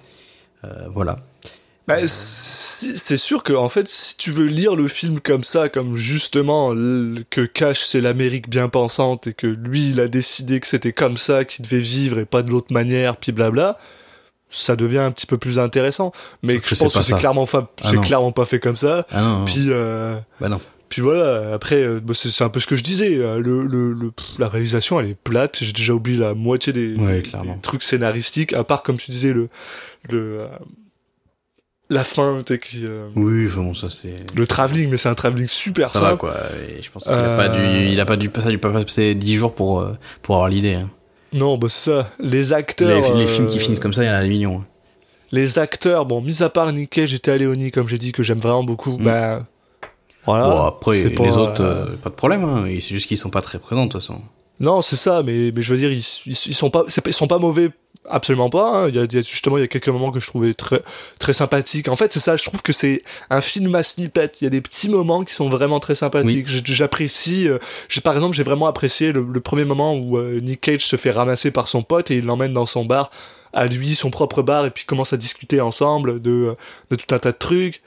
Euh, 0.65 0.87
voilà. 0.93 1.19
Bah, 1.89 1.97
c'est 2.07 3.17
sûr 3.17 3.43
que 3.43 3.53
en 3.53 3.69
fait, 3.69 3.89
si 3.89 4.17
tu 4.17 4.31
veux 4.31 4.47
lire 4.47 4.77
le 4.77 4.87
film 4.89 5.19
comme 5.21 5.43
ça, 5.43 5.69
comme 5.69 5.97
justement 5.97 6.71
que 7.31 7.45
cache 7.45 7.85
c'est 7.85 8.01
l'Amérique 8.01 8.49
bien 8.49 8.69
pensante 8.69 9.27
et 9.27 9.33
que 9.35 9.47
lui 9.47 9.91
il 9.91 10.01
a 10.01 10.07
décidé 10.09 10.61
que 10.61 10.69
c'était 10.69 10.93
comme 10.93 11.17
ça 11.17 11.45
qu'il 11.45 11.65
devait 11.65 11.81
vivre 11.81 12.19
et 12.19 12.25
pas 12.25 12.43
de 12.43 12.51
l'autre 12.51 12.73
manière, 12.73 13.17
puis 13.17 13.33
blabla, 13.33 13.79
ça 14.49 14.77
devient 14.77 14.99
un 14.99 15.11
petit 15.11 15.27
peu 15.27 15.39
plus 15.39 15.59
intéressant. 15.59 16.13
Mais 16.43 16.59
que 16.61 16.69
je 16.69 16.75
pense 16.77 16.95
que 16.95 17.03
c'est 17.03 17.17
clairement, 17.17 17.47
fa- 17.47 17.69
Ah 17.83 17.89
c'est 17.91 18.01
clairement 18.01 18.33
pas 18.33 18.45
fait 18.45 18.61
comme 18.61 18.77
ça. 18.77 19.05
Ah 19.11 19.21
non, 19.23 19.39
non. 19.41 19.45
Puis, 19.45 19.67
euh, 19.71 20.17
bah 20.41 20.49
non. 20.49 20.61
puis 20.89 21.03
voilà. 21.03 21.53
Après, 21.55 21.83
euh, 21.83 22.01
bah, 22.01 22.13
c'est 22.15 22.45
un 22.45 22.49
peu 22.49 22.61
ce 22.61 22.67
que 22.69 22.77
je 22.77 22.83
disais. 22.83 23.17
euh, 23.17 23.39
Le, 23.39 23.67
le, 23.67 23.93
le- 23.93 24.13
la 24.39 24.49
réalisation, 24.49 25.01
elle 25.01 25.09
est 25.09 25.19
plate. 25.19 25.59
J'ai 25.61 25.73
déjà 25.73 25.95
oublié 25.95 26.19
la 26.19 26.35
moitié 26.35 26.73
des, 26.73 26.95
Ouais, 26.95 27.17
des- 27.17 27.23
clairement. 27.23 27.55
des 27.55 27.61
trucs 27.61 27.83
scénaristiques, 27.83 28.53
à 28.53 28.63
part 28.63 28.83
comme 28.85 28.99
tu 28.99 29.11
disais 29.11 29.33
le, 29.33 29.49
le 30.11 30.43
euh, 30.43 30.47
la 31.93 32.05
fin, 32.05 32.41
tu 32.47 32.59
qui, 32.59 32.85
euh, 32.87 33.07
Oui, 33.17 33.47
enfin 33.47 33.61
bon, 33.63 33.75
ça 33.75 33.89
c'est. 33.89 34.15
le 34.35 34.47
travelling, 34.47 34.91
mais 34.91 34.97
c'est 34.97 35.09
un 35.09 35.15
travelling 35.15 35.49
super 35.49 35.89
Ça 35.91 35.99
simple. 36.01 36.11
va 36.11 36.17
quoi. 36.17 36.35
Et 36.79 36.83
je 36.83 36.91
pense 36.91 37.05
qu'il 37.05 37.13
a 37.13 37.17
Euh, 37.21 37.37
pas 37.37 37.49
dû, 37.49 37.61
il 37.89 38.01
a 38.01 38.05
pas 38.05 38.17
dû, 38.17 38.31
ça 38.35 38.47
a 38.47 38.51
dû 38.51 38.59
pas 38.59 38.71
passer 38.71 39.15
10 39.15 39.37
jours 39.37 39.55
pour, 39.55 39.81
euh, 39.81 39.93
pour 40.23 40.37
avoir 40.37 40.49
l'idée. 40.49 40.75
hein. 40.75 40.91
Non, 41.33 41.57
bah 41.59 41.69
c'est 41.71 41.91
ça. 41.91 42.11
Les 42.21 42.53
acteurs. 42.53 43.17
les 43.17 43.27
films 43.27 43.49
qui 43.49 43.57
euh, 43.57 43.61
finissent 43.61 43.79
comme 43.81 43.93
ça, 43.95 44.03
il 44.05 44.07
y 44.07 44.11
en 44.11 44.15
a 44.15 44.23
des 44.23 44.29
millions. 44.29 44.59
hein. 44.63 44.67
Les 45.33 45.59
acteurs, 45.59 46.05
bon, 46.05 46.21
mis 46.21 46.43
à 46.43 46.51
part 46.51 46.71
Nick 46.73 46.91
Cage 46.91 47.15
et 47.15 47.39
Leoni, 47.39 47.71
comme 47.71 47.89
j'ai 47.89 47.97
dit, 47.99 48.13
que 48.13 48.23
j'aime 48.23 48.39
vraiment 48.39 48.65
beaucoup, 48.65 48.99
bah. 48.99 49.47
Voilà. 50.27 50.45
Bon, 50.45 50.63
après, 50.67 50.97
c'est 50.97 51.09
les 51.09 51.15
pas, 51.15 51.37
autres, 51.37 51.63
euh, 51.63 51.87
euh, 51.87 51.97
pas 51.97 52.11
de 52.11 52.15
problème. 52.15 52.45
Hein. 52.45 52.67
Et 52.67 52.81
C'est 52.81 52.91
juste 52.95 53.09
qu'ils 53.09 53.19
sont 53.19 53.31
pas 53.31 53.41
très 53.43 53.59
présents, 53.59 53.87
de 53.87 53.91
toute 53.93 54.01
façon. 54.03 54.21
Non, 54.61 54.83
c'est 54.83 54.95
ça, 54.97 55.23
mais, 55.25 55.51
mais 55.55 55.63
je 55.63 55.73
veux 55.73 55.79
dire, 55.79 55.91
ils, 55.91 55.99
ils, 56.27 56.33
ils 56.33 56.55
sont 56.55 56.71
pas, 56.71 56.85
pas- 56.85 56.91
ils 57.07 57.13
sont 57.13 57.27
pas 57.27 57.39
mauvais, 57.39 57.71
absolument 58.09 58.51
pas. 58.51 58.85
hein. 58.85 58.89
Il, 58.89 58.95
y 58.95 58.99
a, 58.99 59.05
il 59.05 59.13
y 59.13 59.19
a- 59.19 59.23
justement, 59.23 59.57
il 59.59 59.61
y 59.61 59.65
a 59.65 59.69
quelques 59.69 59.89
moments 59.89 60.11
que 60.11 60.21
je 60.21 60.27
trouvais 60.27 60.55
très, 60.55 60.83
très 61.19 61.33
sympathiques. 61.33 61.89
En 61.89 61.97
fait, 61.97 62.13
c'est 62.13 62.21
ça, 62.21 62.37
je 62.37 62.45
trouve 62.45 62.63
que 62.63 62.73
c'est 62.73 63.03
un 63.31 63.41
film 63.41 63.75
à 63.75 63.83
snippet. 63.83 64.33
Il 64.41 64.45
y 64.45 64.47
a 64.47 64.51
des 64.51 64.61
petits 64.61 64.89
moments 64.89 65.25
qui 65.25 65.35
sont 65.35 65.49
vraiment 65.49 65.81
très 65.81 65.95
sympathiques. 65.95 66.47
J'apprécie, 66.49 67.49
euh, 67.49 67.59
par 68.03 68.15
exemple, 68.15 68.35
j'ai 68.37 68.43
vraiment 68.43 68.67
apprécié 68.67 69.13
le, 69.13 69.27
le 69.31 69.41
premier 69.41 69.65
moment 69.65 69.95
où 69.97 70.19
euh, 70.19 70.41
Nick 70.41 70.61
Cage 70.63 70.85
se 70.85 70.97
fait 70.97 71.11
ramasser 71.11 71.51
par 71.51 71.69
son 71.69 71.83
pote 71.83 72.11
et 72.11 72.17
il 72.17 72.25
l'emmène 72.25 72.53
dans 72.53 72.67
son 72.67 72.85
bar, 72.85 73.11
à 73.53 73.67
lui, 73.67 73.95
son 73.95 74.11
propre 74.11 74.43
bar, 74.43 74.67
et 74.67 74.71
puis 74.71 74.85
commence 74.85 75.13
à 75.13 75.17
discuter 75.17 75.61
ensemble 75.61 76.21
de, 76.23 76.57
de 76.91 76.97
tout 76.97 77.15
un 77.15 77.19
tas 77.19 77.33
de 77.33 77.39
trucs. 77.39 77.83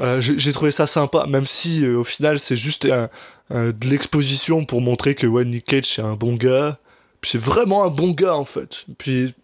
Euh, 0.00 0.20
j'ai 0.22 0.38
j'ai 0.38 0.52
trouvé 0.52 0.70
ça 0.70 0.86
sympa, 0.86 1.26
même 1.26 1.44
si 1.44 1.84
euh, 1.84 1.98
au 1.98 2.04
final 2.04 2.38
c'est 2.38 2.56
juste 2.56 2.86
un- 2.86 3.08
un- 3.50 3.70
de 3.72 3.86
l'exposition 3.88 4.64
pour 4.64 4.80
montrer 4.80 5.14
que 5.14 5.26
ouais, 5.26 5.44
Nick 5.44 5.66
Cage 5.66 5.84
c'est 5.84 6.00
un 6.02 6.14
bon 6.14 6.32
gars. 6.34 6.78
Puis 7.22 7.30
c'est 7.30 7.40
vraiment 7.40 7.84
un 7.84 7.88
bon 7.88 8.10
gars 8.10 8.34
en 8.34 8.44
fait. 8.44 8.84
Puis 8.98 9.34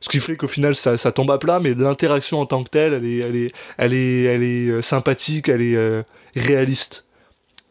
ce 0.00 0.08
qui 0.10 0.18
fait 0.20 0.36
qu'au 0.36 0.48
final 0.48 0.76
ça, 0.76 0.96
ça 0.98 1.12
tombe 1.12 1.30
à 1.30 1.38
plat, 1.38 1.58
mais 1.60 1.72
l'interaction 1.74 2.40
en 2.40 2.44
tant 2.46 2.62
que 2.62 2.68
telle, 2.70 2.92
elle 2.92 3.06
est, 3.06 3.18
elle 3.18 3.36
est, 3.36 3.52
elle 3.78 3.92
est, 3.94 4.22
elle 4.24 4.42
est 4.42 4.68
euh, 4.68 4.82
sympathique, 4.82 5.48
elle 5.48 5.62
est 5.62 5.76
euh, 5.76 6.02
réaliste. 6.36 7.06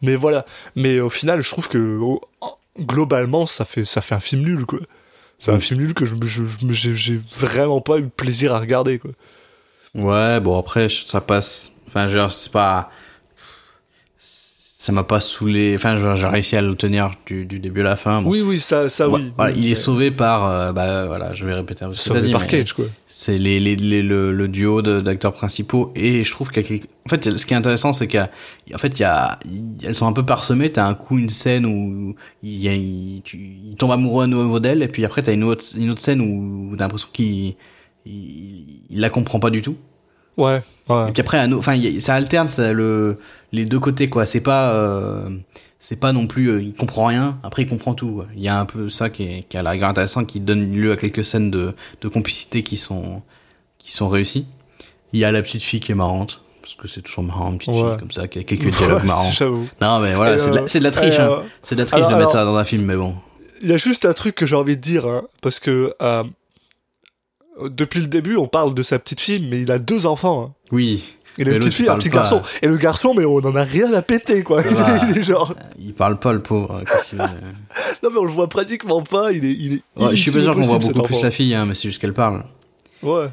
Mais 0.01 0.15
voilà. 0.15 0.45
Mais 0.75 0.99
au 1.01 1.09
final, 1.09 1.41
je 1.41 1.49
trouve 1.49 1.67
que 1.69 1.99
oh, 2.01 2.21
globalement 2.79 3.45
ça 3.45 3.65
fait, 3.65 3.83
ça 3.85 4.01
fait 4.01 4.15
un 4.15 4.19
film 4.19 4.43
nul 4.43 4.65
quoi. 4.65 4.79
C'est 5.39 5.51
un 5.51 5.55
Mm. 5.57 5.61
film 5.61 5.79
nul 5.81 5.93
que 5.93 6.05
je, 6.05 6.15
je- 6.23 6.43
je- 6.73 6.93
j'ai 6.93 7.19
vraiment 7.37 7.81
pas 7.81 7.97
eu 7.99 8.07
plaisir 8.07 8.53
à 8.55 8.59
regarder 8.59 8.97
quoi. 8.99 9.11
Ouais, 9.95 10.39
bon, 10.39 10.57
après, 10.59 10.87
ça 10.89 11.19
passe. 11.21 11.71
Enfin, 11.87 12.07
genre, 12.07 12.31
c'est 12.31 12.51
pas. 12.51 12.91
Ça 14.81 14.93
m'a 14.93 15.03
pas 15.03 15.19
saoulé. 15.19 15.73
Enfin, 15.75 15.97
j'ai 16.15 16.25
réussi 16.27 16.55
à 16.55 16.61
le 16.61 16.73
tenir 16.73 17.11
du, 17.25 17.43
du 17.43 17.59
début 17.59 17.81
à 17.81 17.83
la 17.83 17.95
fin. 17.97 18.21
Bon. 18.21 18.29
Oui, 18.29 18.41
oui, 18.41 18.59
ça, 18.59 18.87
ça 18.87 19.09
oui. 19.09 19.29
voilà, 19.35 19.51
Oui, 19.53 19.59
il 19.61 19.69
est 19.71 19.75
sauvé 19.75 20.09
par. 20.09 20.45
euh, 20.45 20.71
bah, 20.71 21.05
voilà, 21.05 21.33
je 21.33 21.45
vais 21.45 21.53
répéter 21.53 21.83
un 21.83 21.89
peu 21.89 21.95
sauvé 21.95 22.21
dit. 22.21 22.31
par 22.31 22.47
Cage 22.47 22.71
quoi. 22.71 22.85
C'est 23.05 23.37
les, 23.37 23.59
les, 23.59 23.75
les- 23.75 24.01
le, 24.01 24.31
le 24.31 24.47
duo 24.47 24.81
d'acteurs 24.81 25.33
principaux. 25.33 25.91
Et 25.95 26.23
je 26.23 26.31
trouve 26.31 26.49
qu'il 26.49 26.63
y 26.63 26.65
a 26.65 26.69
quelque- 26.69 26.87
En 27.05 27.09
fait, 27.09 27.37
ce 27.37 27.45
qui 27.45 27.53
est 27.53 27.57
intéressant, 27.57 27.91
c'est 27.91 28.07
qu'en 28.07 28.77
fait, 28.77 28.97
il 28.97 29.01
y 29.01 29.03
a, 29.05 29.37
elles 29.83 29.95
sont 29.95 30.07
un 30.07 30.13
peu 30.13 30.25
parsemées. 30.25 30.71
T'as 30.71 30.85
un 30.85 30.93
coup 30.93 31.17
une 31.19 31.27
scène 31.29 31.65
où 31.65 32.15
il, 32.41 32.55
y 32.61 32.69
a, 32.69 32.73
il, 32.73 33.21
tu- 33.25 33.37
il 33.37 33.75
tombe 33.75 33.91
amoureux 33.91 34.23
à 34.23 34.27
nouveau 34.27 34.61
d'elle. 34.61 34.81
Et 34.81 34.87
puis 34.87 35.03
après, 35.03 35.21
t'as 35.21 35.33
une 35.33 35.43
autre, 35.43 35.65
une 35.77 35.89
autre 35.89 35.99
scène 36.01 36.21
où 36.21 36.73
t'as 36.77 36.85
l'impression 36.85 37.09
qu'il 37.11 37.55
il, 38.05 38.65
il 38.89 38.99
la 39.01 39.09
comprend 39.09 39.41
pas 39.41 39.49
du 39.49 39.61
tout. 39.61 39.75
Ouais, 40.39 40.61
ouais. 40.89 41.09
Et 41.09 41.11
puis 41.11 41.21
après, 41.21 41.53
enfin, 41.53 41.75
ça 41.99 42.15
alterne 42.15 42.47
ça, 42.49 42.73
le, 42.73 43.17
les 43.51 43.65
deux 43.65 43.79
côtés, 43.79 44.09
quoi. 44.09 44.25
C'est 44.25 44.39
pas, 44.41 44.71
euh, 44.73 45.29
c'est 45.79 45.99
pas 45.99 46.11
non 46.13 46.27
plus, 46.27 46.47
euh, 46.49 46.61
il 46.61 46.73
comprend 46.73 47.05
rien. 47.05 47.37
Après, 47.43 47.63
il 47.63 47.67
comprend 47.69 47.93
tout. 47.93 48.11
quoi. 48.15 48.27
Il 48.35 48.41
y 48.41 48.47
a 48.47 48.59
un 48.59 48.65
peu 48.65 48.89
ça 48.89 49.09
qui 49.09 49.23
est, 49.23 49.43
qui 49.47 49.57
est 49.57 49.59
à 49.59 49.63
la 49.63 49.71
rigueur 49.71 49.89
intéressant, 49.89 50.25
qui 50.25 50.39
donne 50.39 50.71
lieu 50.71 50.91
à 50.91 50.95
quelques 50.95 51.25
scènes 51.25 51.51
de, 51.51 51.73
de 52.01 52.07
complicité 52.07 52.63
qui 52.63 52.77
sont, 52.77 53.21
qui 53.77 53.91
sont 53.93 54.09
réussies. 54.09 54.45
Il 55.13 55.19
y 55.19 55.25
a 55.25 55.31
la 55.31 55.41
petite 55.41 55.61
fille 55.63 55.79
qui 55.79 55.91
est 55.91 55.95
marrante. 55.95 56.41
Parce 56.61 56.75
que 56.75 56.87
c'est 56.87 57.01
toujours 57.01 57.23
marrant, 57.23 57.51
une 57.51 57.57
petite 57.57 57.73
Ouais. 57.73 57.89
fille 57.89 57.97
comme 57.99 58.11
ça, 58.11 58.27
qui 58.27 58.37
a 58.39 58.43
quelques 58.43 58.69
dialogues 58.69 59.01
Ouais, 59.01 59.07
marrants. 59.07 59.31
Non, 59.81 59.99
mais 59.99 60.13
voilà, 60.13 60.35
Et, 60.35 60.37
c'est 60.37 60.51
de, 60.51 60.55
la- 60.55 60.61
euh, 60.61 60.67
c'est 60.67 60.79
de 60.79 60.83
la 60.83 60.91
triche, 60.91 61.17
hein. 61.19 61.41
C'est 61.63 61.73
de 61.75 61.79
la 61.81 61.85
triche 61.87 62.05
alors- 62.05 62.11
de 62.11 62.15
mettre 62.15 62.35
alors- 62.35 62.45
ça 62.47 62.51
dans 62.51 62.57
un 62.57 62.63
film, 62.63 62.85
mais 62.85 62.95
bon. 62.95 63.15
Il 63.63 63.69
y 63.69 63.73
a 63.73 63.77
juste 63.77 64.05
un 64.05 64.13
truc 64.13 64.35
que 64.35 64.45
j'ai 64.45 64.55
envie 64.55 64.77
de 64.77 64.81
dire, 64.81 65.05
hein, 65.07 65.23
parce 65.41 65.59
que 65.59 65.93
euh, 66.01 66.23
depuis 67.67 67.99
le 68.01 68.07
début, 68.07 68.35
on 68.37 68.47
parle 68.47 68.73
de 68.73 68.83
sa 68.83 68.99
petite 68.99 69.19
fille, 69.19 69.45
mais 69.49 69.61
il 69.61 69.71
a 69.71 69.79
deux 69.79 70.05
enfants. 70.05 70.43
hein. 70.49 70.53
Oui. 70.71 71.03
Il 71.37 71.47
a 71.47 71.51
une 71.53 71.59
petite 71.59 71.73
fille, 71.73 71.85
il 71.85 71.89
un 71.89 71.95
petit 71.97 72.09
pas. 72.09 72.17
garçon. 72.17 72.41
Et 72.61 72.67
le 72.67 72.75
garçon, 72.77 73.13
mais 73.15 73.23
on 73.25 73.35
en 73.37 73.55
a 73.55 73.63
rien 73.63 73.93
à 73.93 74.01
péter, 74.01 74.43
quoi. 74.43 74.61
Va. 74.61 74.99
il 75.09 75.17
est 75.17 75.23
genre. 75.23 75.53
Il 75.79 75.93
parle 75.93 76.19
pas, 76.19 76.33
le 76.33 76.41
pauvre. 76.41 76.83
Qu'il 77.07 77.17
veut 77.17 77.23
Non, 78.03 78.09
mais 78.11 78.17
on 78.19 78.25
le 78.25 78.31
voit 78.31 78.49
pratiquement 78.49 79.01
pas. 79.01 79.31
Il 79.31 79.45
est. 79.45 79.51
Il 79.53 79.73
est 79.75 79.81
Ouais, 79.95 80.15
je 80.15 80.21
suis 80.21 80.31
pas 80.31 80.41
sûr 80.41 80.53
qu'on 80.53 80.61
voit 80.61 80.79
beaucoup 80.79 81.01
plus 81.03 81.21
la 81.21 81.31
fille, 81.31 81.53
hein, 81.53 81.65
mais 81.65 81.75
c'est 81.75 81.87
juste 81.87 82.01
qu'elle 82.01 82.13
parle. 82.13 82.43
Ouais. 83.03 83.27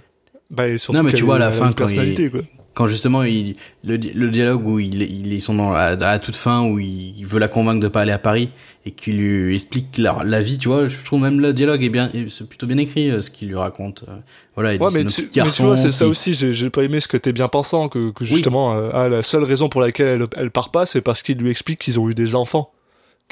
Bah, 0.51 0.68
et 0.68 0.79
surtout 0.79 0.99
Non, 0.99 1.03
mais 1.05 1.12
tu 1.12 1.24
vois, 1.24 1.37
à 1.37 1.39
la 1.41 1.51
fin, 1.51 1.72
quand 1.72 1.87
quoi. 1.93 2.41
quand 2.74 2.87
justement 2.87 3.24
il, 3.24 3.57
le, 3.83 3.99
di- 3.99 4.12
le 4.12 4.31
dialogue 4.31 4.64
où 4.64 4.79
il, 4.79 5.03
il- 5.03 5.33
ils 5.33 5.41
sont 5.43 5.55
dans 5.55 5.72
à 5.72 5.97
la 5.97 6.18
toute 6.20 6.37
fin 6.37 6.62
où 6.62 6.79
il 6.79 7.24
veut 7.27 7.41
la 7.41 7.49
convaincre 7.49 7.81
de 7.81 7.89
pas 7.89 8.03
aller 8.03 8.12
à 8.12 8.18
Paris 8.20 8.51
et 8.87 8.93
qu'il 8.93 9.18
lui 9.18 9.55
explique 9.55 9.99
la, 9.99 10.20
la 10.24 10.41
vie 10.41 10.59
tu 10.59 10.68
vois 10.68 10.87
je 10.87 10.97
trouve 11.05 11.20
même 11.20 11.41
le 11.41 11.53
dialogue 11.53 11.82
est 11.82 11.89
bien 11.89 12.09
c'est 12.28 12.49
plutôt 12.49 12.66
bien 12.68 12.78
écrit 12.78 13.11
euh, 13.11 13.20
ce 13.20 13.30
qu'il 13.30 13.49
lui 13.49 13.57
raconte 13.57 14.05
euh, 14.09 14.16
voilà 14.55 14.72
il 14.74 14.80
Ouais, 14.80 14.89
dit, 14.91 14.95
mais 14.95 15.05
tu, 15.07 15.28
mais 15.34 15.43
vois, 15.43 15.76
c'est 15.76 15.91
ça 15.93 16.05
qui- 16.05 16.11
aussi, 16.11 16.34
j'ai 16.34 16.53
j'ai 16.53 16.70
pas 16.70 16.84
aimé 16.84 17.01
ce 17.01 17.09
côté 17.09 17.32
bien 17.32 17.49
pensant, 17.49 17.89
que, 17.89 18.11
que 18.12 18.24
justement, 18.24 18.74
euh, 18.74 18.91
ah, 18.95 19.09
la 19.09 19.22
seule 19.22 19.43
raison 19.45 19.68
pour 19.68 19.80
laquelle 19.80 20.07
elle, 20.22 20.26
elle 20.37 20.51
part 20.53 20.70
pas, 20.70 20.87
c'est 20.87 21.01
parce 21.03 21.22
qu'il 21.22 21.37
lui 21.39 21.51
explique 21.51 21.80
qu'ils 21.80 21.99
ont 22.01 22.09
eu 22.09 22.14
des 22.14 22.34
enfants. 22.37 22.70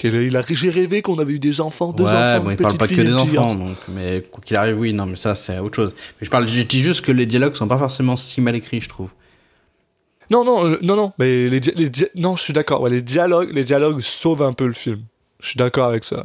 A, 0.02 0.09
j'ai 0.50 0.70
rêvé 0.70 1.02
qu'on 1.02 1.18
avait 1.20 1.34
eu 1.34 1.38
des 1.38 1.61
enfants, 1.61 1.92
deux 1.92 2.02
ouais 2.02 2.11
enfants, 2.11 2.40
bon 2.44 2.50
il 2.50 2.57
parle 2.57 2.76
pas 2.76 2.88
que 2.88 2.94
des 3.00 3.14
enfants 3.14 3.55
donc 3.55 3.76
mais 3.88 4.24
quoi 4.28 4.42
qu'il 4.44 4.57
arrive 4.57 4.76
oui 4.80 4.92
non 4.92 5.07
mais 5.07 5.14
ça 5.14 5.36
c'est 5.36 5.61
autre 5.61 5.76
chose 5.76 5.94
mais 6.20 6.24
je 6.24 6.30
parle 6.30 6.48
je 6.48 6.62
dis 6.62 6.82
juste 6.82 7.02
que 7.02 7.12
les 7.12 7.26
dialogues 7.26 7.55
sont 7.55 7.68
pas 7.68 7.78
forcément 7.78 8.16
si 8.16 8.40
mal 8.40 8.57
écrits 8.57 8.80
je 8.80 8.88
trouve 8.88 9.12
Non, 10.30 10.44
non, 10.44 10.76
non, 10.82 10.96
non, 10.96 11.12
mais 11.20 11.48
les, 11.48 11.61
les 11.61 11.90
non, 12.16 12.34
je 12.34 12.42
suis 12.42 12.52
d'accord. 12.52 12.80
Ouais, 12.80 12.90
les 12.90 13.02
dialogues, 13.02 13.50
les 13.52 13.62
dialogues 13.62 14.00
sauvent 14.00 14.42
un 14.42 14.52
peu 14.52 14.66
le 14.66 14.72
film. 14.72 15.02
Je 15.45 15.51
suis 15.51 15.59
d'accord 15.59 15.88
avec 15.88 16.05
ça. 16.05 16.24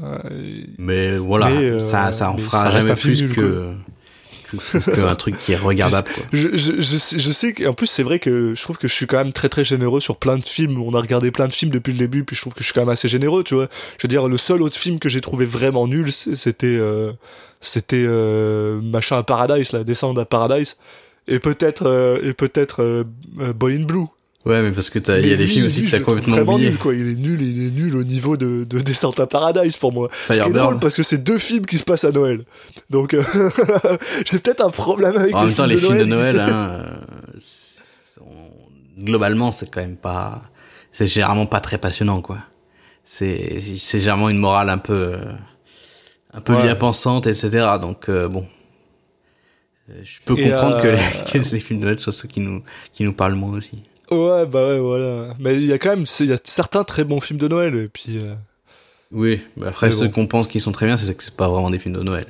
Mais 0.77 1.17
voilà 1.17 1.49
Mais, 1.49 1.71
euh, 1.71 1.85
ça 1.85 2.13
ça 2.13 2.31
en 2.31 2.37
fera 2.37 2.71
ça 2.71 2.79
jamais 2.79 2.95
plus 2.95 3.21
nul, 3.21 3.35
que 3.35 3.73
que 4.49 5.01
un 5.01 5.15
truc 5.15 5.37
qui 5.37 5.51
est 5.51 5.57
regardable. 5.57 6.07
Quoi. 6.13 6.23
Je, 6.31 6.55
je, 6.55 6.79
je, 6.79 6.97
sais, 6.97 7.19
je 7.19 7.31
sais 7.31 7.53
qu'en 7.53 7.73
plus 7.73 7.87
c'est 7.87 8.03
vrai 8.03 8.19
que 8.19 8.55
je 8.55 8.61
trouve 8.61 8.77
que 8.77 8.87
je 8.87 8.93
suis 8.93 9.07
quand 9.07 9.17
même 9.17 9.33
très 9.33 9.49
très 9.49 9.65
généreux 9.65 9.99
sur 9.99 10.15
plein 10.15 10.37
de 10.37 10.43
films. 10.45 10.81
On 10.81 10.93
a 10.95 11.01
regardé 11.01 11.31
plein 11.31 11.49
de 11.49 11.53
films 11.53 11.71
depuis 11.71 11.91
le 11.91 11.99
début, 11.99 12.23
puis 12.23 12.37
je 12.37 12.41
trouve 12.41 12.53
que 12.53 12.61
je 12.61 12.65
suis 12.65 12.73
quand 12.73 12.81
même 12.81 12.89
assez 12.89 13.09
généreux, 13.09 13.43
tu 13.43 13.55
vois. 13.55 13.67
Je 13.97 14.03
veux 14.03 14.09
dire, 14.09 14.27
le 14.29 14.37
seul 14.37 14.61
autre 14.61 14.77
film 14.77 14.99
que 14.99 15.09
j'ai 15.09 15.19
trouvé 15.19 15.45
vraiment 15.45 15.85
nul, 15.85 16.13
c'était 16.13 16.67
euh, 16.67 17.11
c'était 17.59 18.05
euh, 18.07 18.79
machin 18.81 19.17
à 19.17 19.23
Paradise, 19.23 19.73
la 19.73 19.83
descente 19.83 20.17
à 20.17 20.23
Paradise, 20.23 20.77
et 21.27 21.39
peut-être 21.39 21.87
euh, 21.87 22.19
et 22.23 22.33
peut-être 22.33 22.81
euh, 22.81 23.03
Boy 23.53 23.75
in 23.75 23.83
Blue. 23.83 24.05
Ouais, 24.49 24.61
mais 24.63 24.71
parce 24.71 24.89
que 24.89 24.99
il 25.19 25.27
y 25.27 25.33
a 25.33 25.37
des 25.37 25.47
films 25.47 25.67
aussi 25.67 25.85
que 25.85 25.91
t'as 25.91 25.99
complètement 25.99 26.37
oublié. 26.53 26.69
nul, 26.71 26.77
quoi. 26.77 26.93
Il 26.95 27.07
est 27.07 27.15
nul, 27.15 27.41
il 27.41 27.67
est 27.67 27.71
nul 27.71 27.95
au 27.95 28.03
niveau 28.03 28.35
de, 28.35 28.63
de 28.63 28.79
Descente 28.79 29.19
à 29.19 29.27
Paradise 29.27 29.77
pour 29.77 29.93
moi. 29.93 30.09
Ce 30.11 30.25
qui 30.27 30.31
est 30.31 30.35
Firebird. 30.41 30.63
drôle 30.65 30.79
parce 30.79 30.95
que 30.95 31.03
c'est 31.03 31.19
deux 31.19 31.37
films 31.37 31.65
qui 31.65 31.77
se 31.77 31.83
passent 31.83 32.03
à 32.05 32.11
Noël. 32.11 32.43
Donc 32.89 33.13
euh, 33.13 33.21
j'ai 34.25 34.39
peut-être 34.39 34.61
un 34.65 34.69
problème 34.69 35.15
avec 35.17 35.35
En 35.35 35.41
les 35.41 35.45
même 35.47 35.55
temps, 35.55 35.63
films 35.67 35.69
les 35.69 35.75
de 35.75 35.79
films 35.81 35.97
de 35.99 36.03
Noël. 36.05 36.35
Noël, 36.35 36.49
hein, 36.51 36.85
c'est- 37.37 37.79
globalement, 39.01 39.51
c'est 39.51 39.71
quand 39.71 39.81
même 39.81 39.95
pas, 39.95 40.41
c'est 40.91 41.05
généralement 41.05 41.45
pas 41.45 41.61
très 41.61 41.77
passionnant, 41.77 42.21
quoi. 42.21 42.39
C'est, 43.03 43.59
c'est 43.77 43.99
généralement 43.99 44.29
une 44.29 44.37
morale 44.37 44.69
un 44.69 44.77
peu, 44.77 45.13
euh, 45.13 45.17
un 46.33 46.41
peu 46.41 46.53
Ouais. 46.53 46.63
bien 46.63 46.75
pensante, 46.75 47.25
etc. 47.27 47.49
Donc 47.81 48.09
euh, 48.09 48.27
bon, 48.27 48.45
je 50.03 50.19
peux 50.25 50.37
Et, 50.37 50.49
comprendre 50.49 50.81
que, 50.81 50.87
les, 50.87 50.97
que 51.31 51.37
les 51.53 51.59
films 51.59 51.79
de 51.79 51.85
Noël 51.85 51.99
soient 51.99 52.13
ceux 52.13 52.27
qui 52.27 52.39
nous, 52.39 52.61
qui 52.93 53.03
nous 53.03 53.13
parlent 53.13 53.33
moins 53.35 53.51
aussi. 53.57 53.81
Ouais, 54.11 54.45
bah 54.45 54.67
ouais, 54.69 54.79
voilà. 54.79 55.35
Mais 55.39 55.55
il 55.55 55.65
y 55.65 55.73
a 55.73 55.77
quand 55.77 55.89
même, 55.89 56.05
il 56.19 56.25
y 56.27 56.33
a 56.33 56.37
certains 56.43 56.83
très 56.83 57.03
bons 57.03 57.19
films 57.19 57.39
de 57.39 57.47
Noël. 57.47 57.75
Et 57.75 57.87
puis, 57.87 58.17
euh, 58.23 58.33
Oui, 59.11 59.41
mais 59.57 59.67
après 59.67 59.87
Mais 59.87 59.91
ceux 59.91 60.05
bon. 60.07 60.11
qu'on 60.11 60.27
pense 60.27 60.47
qui 60.47 60.59
sont 60.59 60.71
très 60.71 60.85
bien, 60.85 60.97
c'est 60.97 61.13
que 61.15 61.23
c'est 61.23 61.35
pas 61.35 61.47
vraiment 61.47 61.69
des 61.69 61.79
films 61.79 61.95
de 61.95 62.03
Noël. 62.03 62.25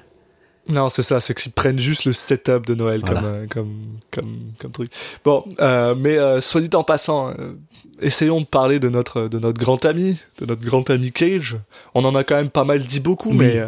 non, 0.67 0.87
c'est 0.89 1.01
ça, 1.01 1.19
c'est 1.19 1.33
qu'ils 1.33 1.51
prennent 1.51 1.79
juste 1.79 2.05
le 2.05 2.13
setup 2.13 2.65
de 2.67 2.75
Noël 2.75 3.01
Voilà. 3.03 3.21
comme, 3.21 3.29
euh, 3.29 3.47
comme, 3.49 3.75
comme, 4.11 4.37
comme 4.59 4.71
truc. 4.71 4.91
Bon, 5.25 5.43
euh, 5.61 5.95
mais 5.97 6.17
euh, 6.17 6.41
soit 6.41 6.61
dit 6.61 6.69
en 6.75 6.83
passant, 6.83 7.29
euh, 7.31 7.53
essayons 8.01 8.39
de 8.41 8.45
parler 8.45 8.79
de 8.79 8.87
notre, 8.89 9.27
de 9.27 9.39
notre 9.39 9.59
grand 9.59 9.83
ami, 9.85 10.17
de 10.39 10.45
notre 10.45 10.61
grand 10.63 10.87
ami 10.89 11.11
Cage. 11.11 11.57
On 11.95 12.03
en 12.05 12.13
a 12.13 12.23
quand 12.23 12.35
même 12.35 12.49
pas 12.51 12.65
mal 12.65 12.83
dit 12.83 12.99
beaucoup, 12.99 13.29
Oui. 13.31 13.37
mais, 13.37 13.63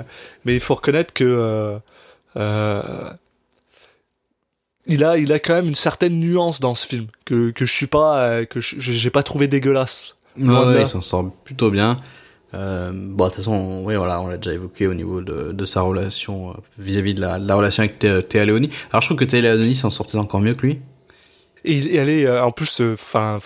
mais 0.45 0.53
il 0.53 0.59
faut 0.59 0.75
reconnaître 0.75 1.13
que 1.13 1.79
il 4.87 5.03
a, 5.03 5.17
il 5.17 5.31
a 5.31 5.39
quand 5.39 5.53
même 5.55 5.67
une 5.67 5.75
certaine 5.75 6.19
nuance 6.19 6.59
dans 6.59 6.75
ce 6.75 6.87
film 6.87 7.07
que, 7.25 7.51
que 7.51 7.65
je 7.65 7.71
suis 7.71 7.87
pas, 7.87 8.23
euh, 8.23 8.45
que 8.45 8.59
j'ai 8.61 9.09
pas 9.09 9.23
trouvé 9.23 9.47
dégueulasse. 9.47 10.15
Ouais, 10.37 10.81
il 10.81 10.87
s'en 10.87 11.01
sort 11.01 11.31
plutôt 11.43 11.69
bien. 11.71 11.97
Euh, 12.53 12.91
bon, 12.93 13.25
de 13.25 13.29
toute 13.29 13.37
façon, 13.37 13.53
on- 13.53 13.85
oui, 13.85 13.95
voilà, 13.95 14.19
on 14.21 14.27
l'a 14.27 14.37
déjà 14.37 14.53
évoqué 14.53 14.87
au 14.87 14.93
niveau 14.93 15.21
de, 15.21 15.51
de 15.53 15.65
sa 15.65 15.81
relation 15.81 16.51
euh, 16.51 16.53
vis-à-vis 16.77 17.13
de, 17.13 17.21
la, 17.21 17.39
de 17.39 17.47
la 17.47 17.55
relation 17.55 17.83
avec 17.83 17.97
Thé- 17.99 18.21
Théa 18.27 18.43
Leoni. 18.45 18.69
Alors, 18.91 19.01
je 19.01 19.07
trouve 19.07 19.17
que 19.17 19.23
Théa 19.25 19.41
Leoni 19.55 19.75
s'en 19.75 19.89
sortait 19.89 20.17
encore 20.17 20.41
mieux 20.41 20.53
que 20.53 20.65
lui. 20.65 20.79
Et, 21.63 21.77
et 21.77 21.95
elle 21.95 22.09
est 22.09 22.25
euh, 22.25 22.43
en 22.43 22.51
plus, 22.51 22.81
enfin, 22.81 23.39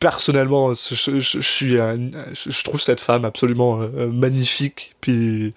personnellement, 0.00 0.74
je, 0.74 0.94
je- 0.94 1.20
je 1.20 1.40
suis, 1.40 1.78
un- 1.80 2.10
je 2.32 2.62
trouve 2.64 2.80
cette 2.80 3.00
femme 3.00 3.24
absolument 3.24 3.80
euh, 3.80 3.88
euh, 3.96 4.06
magnifique. 4.12 4.94
Puis 5.00 5.52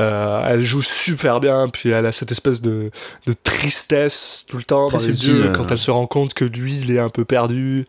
euh, 0.00 0.42
elle 0.48 0.64
joue 0.64 0.82
super 0.82 1.40
bien. 1.40 1.68
Puis 1.68 1.90
elle 1.90 2.06
a 2.06 2.12
cette 2.12 2.32
espèce 2.32 2.60
de, 2.62 2.90
de 3.26 3.32
tristesse 3.42 4.44
tout 4.48 4.56
le 4.58 4.62
temps 4.64 4.88
Très 4.88 4.98
dans 4.98 5.04
les 5.06 5.28
yeux 5.28 5.46
euh. 5.46 5.52
quand 5.52 5.70
elle 5.70 5.78
se 5.78 5.90
rend 5.90 6.06
compte 6.06 6.34
que 6.34 6.44
lui, 6.44 6.76
il 6.80 6.90
est 6.90 6.98
un 6.98 7.08
peu 7.10 7.24
perdu. 7.24 7.86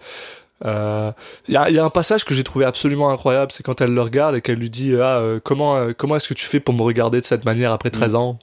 Euh, 0.65 1.11
Il 1.47 1.53
y, 1.53 1.57
a, 1.57 1.69
y 1.69 1.77
a 1.77 1.83
un 1.85 1.89
passage 1.91 2.25
que 2.25 2.33
j'ai 2.33 2.43
trouvé 2.43 2.65
absolument 2.65 3.11
incroyable, 3.11 3.51
c'est 3.51 3.61
quand 3.61 3.79
elle 3.81 3.93
le 3.93 4.01
regarde 4.01 4.35
et 4.35 4.41
qu'elle 4.41 4.57
lui 4.57 4.71
dit 4.71 4.95
ah 4.99 5.17
euh, 5.19 5.39
comment 5.43 5.75
euh, 5.77 5.91
comment 5.95 6.15
est-ce 6.15 6.27
que 6.27 6.33
tu 6.33 6.45
fais 6.47 6.59
pour 6.59 6.73
me 6.73 6.81
regarder 6.81 7.19
de 7.21 7.25
cette 7.25 7.45
manière 7.45 7.71
après 7.71 7.91
13 7.91 8.15
ans? 8.15 8.39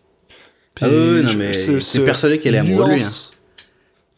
Ah 0.80 0.86
oui, 0.88 1.22
non, 1.24 1.32
mais 1.36 1.52
ce- 1.54 1.72
t'es 1.72 1.80
ce- 1.80 1.98
persuadé 1.98 2.38
qu'elle 2.38 2.54
est 2.54 2.58
amoureuse 2.58 2.84
de 2.86 2.90
lui, 2.92 3.00
hein. 3.00 3.04
nuance- 3.04 3.32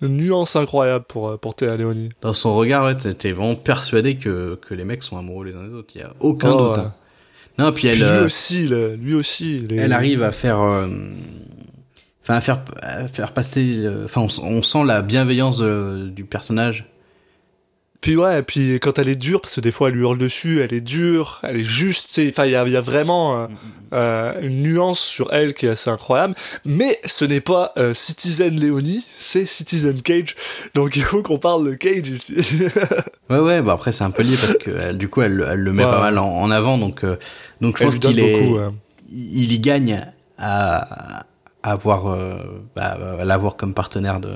Une 0.02 0.16
nuance 0.18 0.56
incroyable 0.56 1.04
pour, 1.08 1.28
euh, 1.30 1.36
pour 1.38 1.54
Théa 1.54 1.76
Leoni. 1.76 2.10
Dans 2.20 2.32
son 2.34 2.54
regard, 2.54 2.84
ouais, 2.84 2.94
t'es 2.96 3.32
vraiment 3.32 3.54
persuadé 3.54 4.16
que, 4.16 4.56
que 4.56 4.74
les 4.74 4.84
mecs 4.84 5.02
sont 5.02 5.16
amoureux 5.16 5.46
les 5.46 5.56
uns 5.56 5.64
des 5.66 5.72
autres. 5.74 5.92
Il 5.94 6.00
y 6.02 6.04
a 6.04 6.12
aucun 6.20 6.50
Oh, 6.50 6.58
doute. 6.68 6.76
ouais. 6.76 6.82
hein. 6.82 6.94
Non, 7.58 7.72
puis 7.72 7.88
elle, 7.88 7.94
Puis 7.96 8.04
lui 8.04 8.10
euh, 8.10 8.24
aussi, 8.26 8.68
lui 8.98 9.14
aussi. 9.14 9.66
elle 9.70 9.92
arrive 9.94 10.22
à 10.22 10.30
faire, 10.32 10.60
euh, 10.60 10.86
enfin, 12.22 12.34
à 12.34 12.40
faire, 12.42 12.62
à 12.82 13.08
faire 13.08 13.32
passer, 13.32 13.76
euh, 13.78 14.04
enfin, 14.04 14.26
on, 14.42 14.62
sent 14.62 14.84
la 14.84 15.00
bienveillance 15.00 15.56
de- 15.58 16.10
du 16.14 16.24
personnage. 16.26 16.84
Puis 18.00 18.16
ouais, 18.16 18.42
puis 18.42 18.74
quand 18.80 18.98
elle 18.98 19.08
est 19.08 19.16
dure, 19.16 19.40
parce 19.40 19.54
que 19.54 19.60
des 19.60 19.70
fois 19.72 19.88
elle 19.88 19.94
lui 19.94 20.02
hurle 20.02 20.18
dessus, 20.18 20.60
elle 20.60 20.72
est 20.74 20.80
dure, 20.80 21.40
elle 21.42 21.56
est 21.60 21.64
juste, 21.64 22.20
enfin 22.28 22.44
il 22.44 22.52
y 22.52 22.54
a, 22.56 22.64
il 22.66 22.72
y 22.72 22.76
a 22.76 22.80
vraiment 22.80 23.36
euh, 23.42 23.46
euh, 23.92 24.40
une 24.42 24.62
nuance 24.62 25.00
sur 25.00 25.32
elle 25.32 25.54
qui 25.54 25.66
est 25.66 25.70
assez 25.70 25.90
incroyable. 25.90 26.34
Mais 26.64 27.00
ce 27.04 27.24
n'est 27.24 27.40
pas 27.40 27.72
euh, 27.78 27.94
Citizen 27.94 28.54
Léonie, 28.54 29.04
c'est 29.16 29.46
Citizen 29.46 30.00
Cage. 30.02 30.36
Donc 30.74 30.96
il 30.96 31.02
faut 31.02 31.22
qu'on 31.22 31.38
parle 31.38 31.68
de 31.68 31.74
Cage 31.74 32.08
ici. 32.08 32.36
Ouais, 33.28 33.40
ouais, 33.40 33.60
bah 33.60 33.72
après 33.72 33.90
c'est 33.90 34.04
un 34.04 34.12
peu 34.12 34.22
lié 34.22 34.36
parce 34.40 34.54
que 34.56 34.70
elle, 34.70 34.98
du 34.98 35.08
coup 35.08 35.20
elle, 35.20 35.44
elle 35.50 35.58
le 35.58 35.72
met 35.72 35.84
Ouais. 35.84 35.90
pas 35.90 35.98
mal 35.98 36.16
en, 36.18 36.28
en 36.28 36.48
avant, 36.52 36.78
donc 36.78 37.02
euh, 37.02 37.16
donc 37.60 37.76
je 37.78 37.82
Elle 37.82 37.90
pense 37.90 37.98
qu'il 37.98 38.20
est, 38.20 38.40
beaucoup, 38.40 38.58
ouais. 38.58 38.68
il 39.10 39.52
y 39.52 39.58
gagne 39.58 40.00
à, 40.38 41.24
à 41.64 41.72
avoir, 41.72 42.06
euh, 42.06 42.36
bah, 42.76 42.96
à 43.20 43.24
l'avoir 43.24 43.56
comme 43.56 43.74
partenaire 43.74 44.20
de 44.20 44.30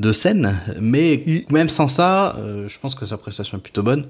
de 0.00 0.12
scène, 0.12 0.60
mais 0.80 1.22
même 1.50 1.68
sans 1.68 1.88
ça, 1.88 2.34
euh, 2.38 2.66
je 2.68 2.78
pense 2.78 2.94
que 2.94 3.04
sa 3.06 3.16
prestation 3.18 3.58
est 3.58 3.60
plutôt 3.60 3.82
bonne. 3.82 4.08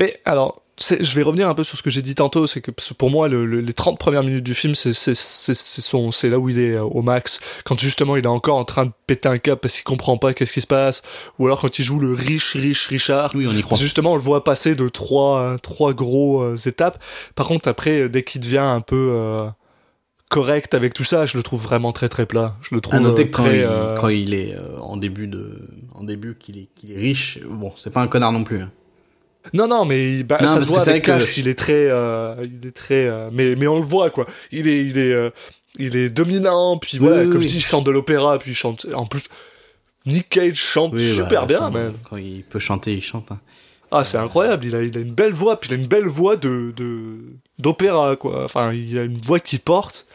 Mais 0.00 0.18
alors, 0.24 0.62
je 0.80 1.14
vais 1.14 1.22
revenir 1.22 1.48
un 1.48 1.54
peu 1.54 1.62
sur 1.62 1.76
ce 1.78 1.82
que 1.84 1.90
j'ai 1.90 2.02
dit 2.02 2.14
tantôt, 2.16 2.48
c'est 2.48 2.60
que 2.60 2.70
pour 2.70 3.10
moi, 3.10 3.28
le- 3.28 3.46
le- 3.46 3.60
les 3.60 3.72
30 3.72 3.96
premières 3.98 4.22
minutes 4.24 4.42
du 4.44 4.54
film, 4.54 4.74
c'est 4.74 6.28
là 6.28 6.38
où 6.38 6.48
il 6.48 6.58
est 6.58 6.74
euh, 6.74 6.82
au 6.82 7.02
max. 7.02 7.38
Quand 7.64 7.78
justement 7.78 8.16
il 8.16 8.24
est 8.24 8.28
encore 8.28 8.56
en 8.56 8.64
train 8.64 8.86
de 8.86 8.92
péter 9.06 9.28
un 9.28 9.38
câble 9.38 9.60
parce 9.60 9.74
qu'il 9.74 9.84
comprend 9.84 10.16
pas 10.18 10.34
qu'est-ce 10.34 10.52
qui 10.52 10.60
se 10.60 10.66
passe, 10.66 11.02
ou 11.38 11.46
alors 11.46 11.60
quand 11.60 11.78
il 11.78 11.84
joue 11.84 12.00
le 12.00 12.12
riche, 12.12 12.54
riche 12.56 12.86
Richard. 12.88 13.32
Oui, 13.34 13.46
on 13.48 13.52
y 13.56 13.62
croit. 13.62 13.78
Justement, 13.78 14.12
on 14.12 14.16
le 14.16 14.20
voit 14.22 14.42
passer 14.42 14.74
de 14.74 14.88
trois, 14.88 15.56
trois 15.62 15.92
gros 15.94 16.42
euh, 16.42 16.56
étapes. 16.56 17.02
Par 17.36 17.46
contre, 17.46 17.68
après, 17.68 18.00
euh, 18.02 18.08
dès 18.08 18.22
qu'il 18.24 18.40
devient 18.40 18.58
un 18.58 18.80
peu 18.80 19.10
euh, 19.12 19.48
correct 20.28 20.74
avec 20.74 20.94
tout 20.94 21.04
ça, 21.04 21.26
je 21.26 21.36
le 21.36 21.42
trouve 21.42 21.62
vraiment 21.62 21.92
très 21.92 22.08
très 22.08 22.26
plat. 22.26 22.56
Je 22.62 22.74
le 22.74 22.80
trouve 22.80 22.94
À 22.96 23.00
noter 23.00 23.22
euh, 23.22 23.26
que 23.26 23.30
quand, 23.30 23.42
très, 23.44 23.58
il, 23.58 23.64
euh, 23.64 23.94
quand 23.94 24.08
il 24.08 24.34
est 24.34 24.54
euh, 24.54 24.78
en 24.80 24.96
début 24.96 25.26
de, 25.26 25.58
en 25.94 26.04
début 26.04 26.34
qu'il 26.36 26.58
est, 26.58 26.68
qu'il 26.74 26.92
est 26.92 26.96
riche, 26.98 27.38
bon, 27.48 27.72
c'est 27.76 27.92
pas 27.92 28.00
un 28.00 28.08
connard 28.08 28.32
non 28.32 28.44
plus. 28.44 28.60
hein. 28.60 28.70
Non, 29.54 29.66
non, 29.66 29.84
mais 29.84 30.22
bah, 30.24 30.36
Non, 30.40 30.46
ça 30.46 30.60
se 30.60 30.66
voit 30.66 30.86
avec 30.88 31.04
que- 31.04 31.12
Cash. 31.12 31.38
Il 31.38 31.48
est 31.48 31.54
très, 31.58 31.88
euh, 31.90 32.34
il 32.44 32.66
est 32.68 32.72
très, 32.76 33.10
mais 33.32 33.54
mais 33.56 33.66
on 33.66 33.78
le 33.78 33.84
voit 33.86 34.10
quoi. 34.10 34.26
Il 34.52 34.68
est, 34.68 34.84
il 34.84 34.98
est, 34.98 35.32
il 35.78 35.96
est 35.96 36.10
dominant. 36.10 36.76
Puis 36.76 36.98
voilà, 36.98 37.22
oui, 37.22 37.28
comme 37.30 37.38
oui. 37.38 37.42
je 37.44 37.48
dis, 37.52 37.56
il 37.58 37.62
chante 37.64 37.84
de 37.84 37.90
l'opéra. 37.90 38.38
Puis 38.38 38.50
il 38.50 38.54
chante. 38.54 38.86
En 38.94 39.06
plus, 39.06 39.28
Nick 40.06 40.28
Cage 40.28 40.56
chante 40.56 40.92
Oui, 40.94 41.06
super 41.08 41.46
bah, 41.46 41.46
bien, 41.46 41.70
man. 41.70 41.94
Quand 42.10 42.16
il 42.16 42.42
peut 42.42 42.58
chanter, 42.58 42.92
il 42.92 43.02
chante. 43.02 43.30
hein. 43.32 43.40
Ah, 43.90 44.04
c'est 44.04 44.18
incroyable. 44.18 44.66
Il 44.66 44.74
a, 44.74 44.82
il 44.82 44.96
a 44.96 45.00
une 45.00 45.12
belle 45.12 45.32
voix. 45.32 45.58
Puis 45.58 45.70
il 45.70 45.74
a 45.74 45.76
une 45.76 45.86
belle 45.86 46.06
voix 46.06 46.36
de, 46.36 46.74
d'opéra 47.58 48.16
quoi. 48.16 48.44
Enfin, 48.44 48.72
il 48.72 48.98
a 48.98 49.04
une 49.04 49.18
voix 49.18 49.40
qui 49.40 49.58
porte. 49.58 50.06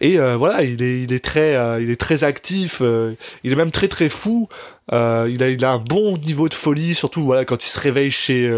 Et 0.00 0.18
euh, 0.18 0.36
voilà, 0.36 0.62
il 0.62 0.82
est, 0.82 1.02
il 1.02 1.12
est 1.12 1.24
très, 1.24 1.56
euh, 1.56 1.82
il 1.82 1.90
est 1.90 2.00
très 2.00 2.24
actif. 2.24 2.78
euh, 2.80 3.14
il 3.44 3.52
est 3.52 3.56
même 3.56 3.72
très 3.72 3.88
très 3.88 4.08
fou. 4.08 4.48
Il 4.92 4.96
a, 4.96 5.26
il 5.28 5.64
a 5.64 5.72
un 5.72 5.78
bon 5.78 6.16
niveau 6.18 6.48
de 6.48 6.54
folie, 6.54 6.94
surtout 6.94 7.24
voilà 7.24 7.44
quand 7.44 7.64
il 7.64 7.68
se 7.68 7.78
réveille 7.78 8.10
chez. 8.10 8.50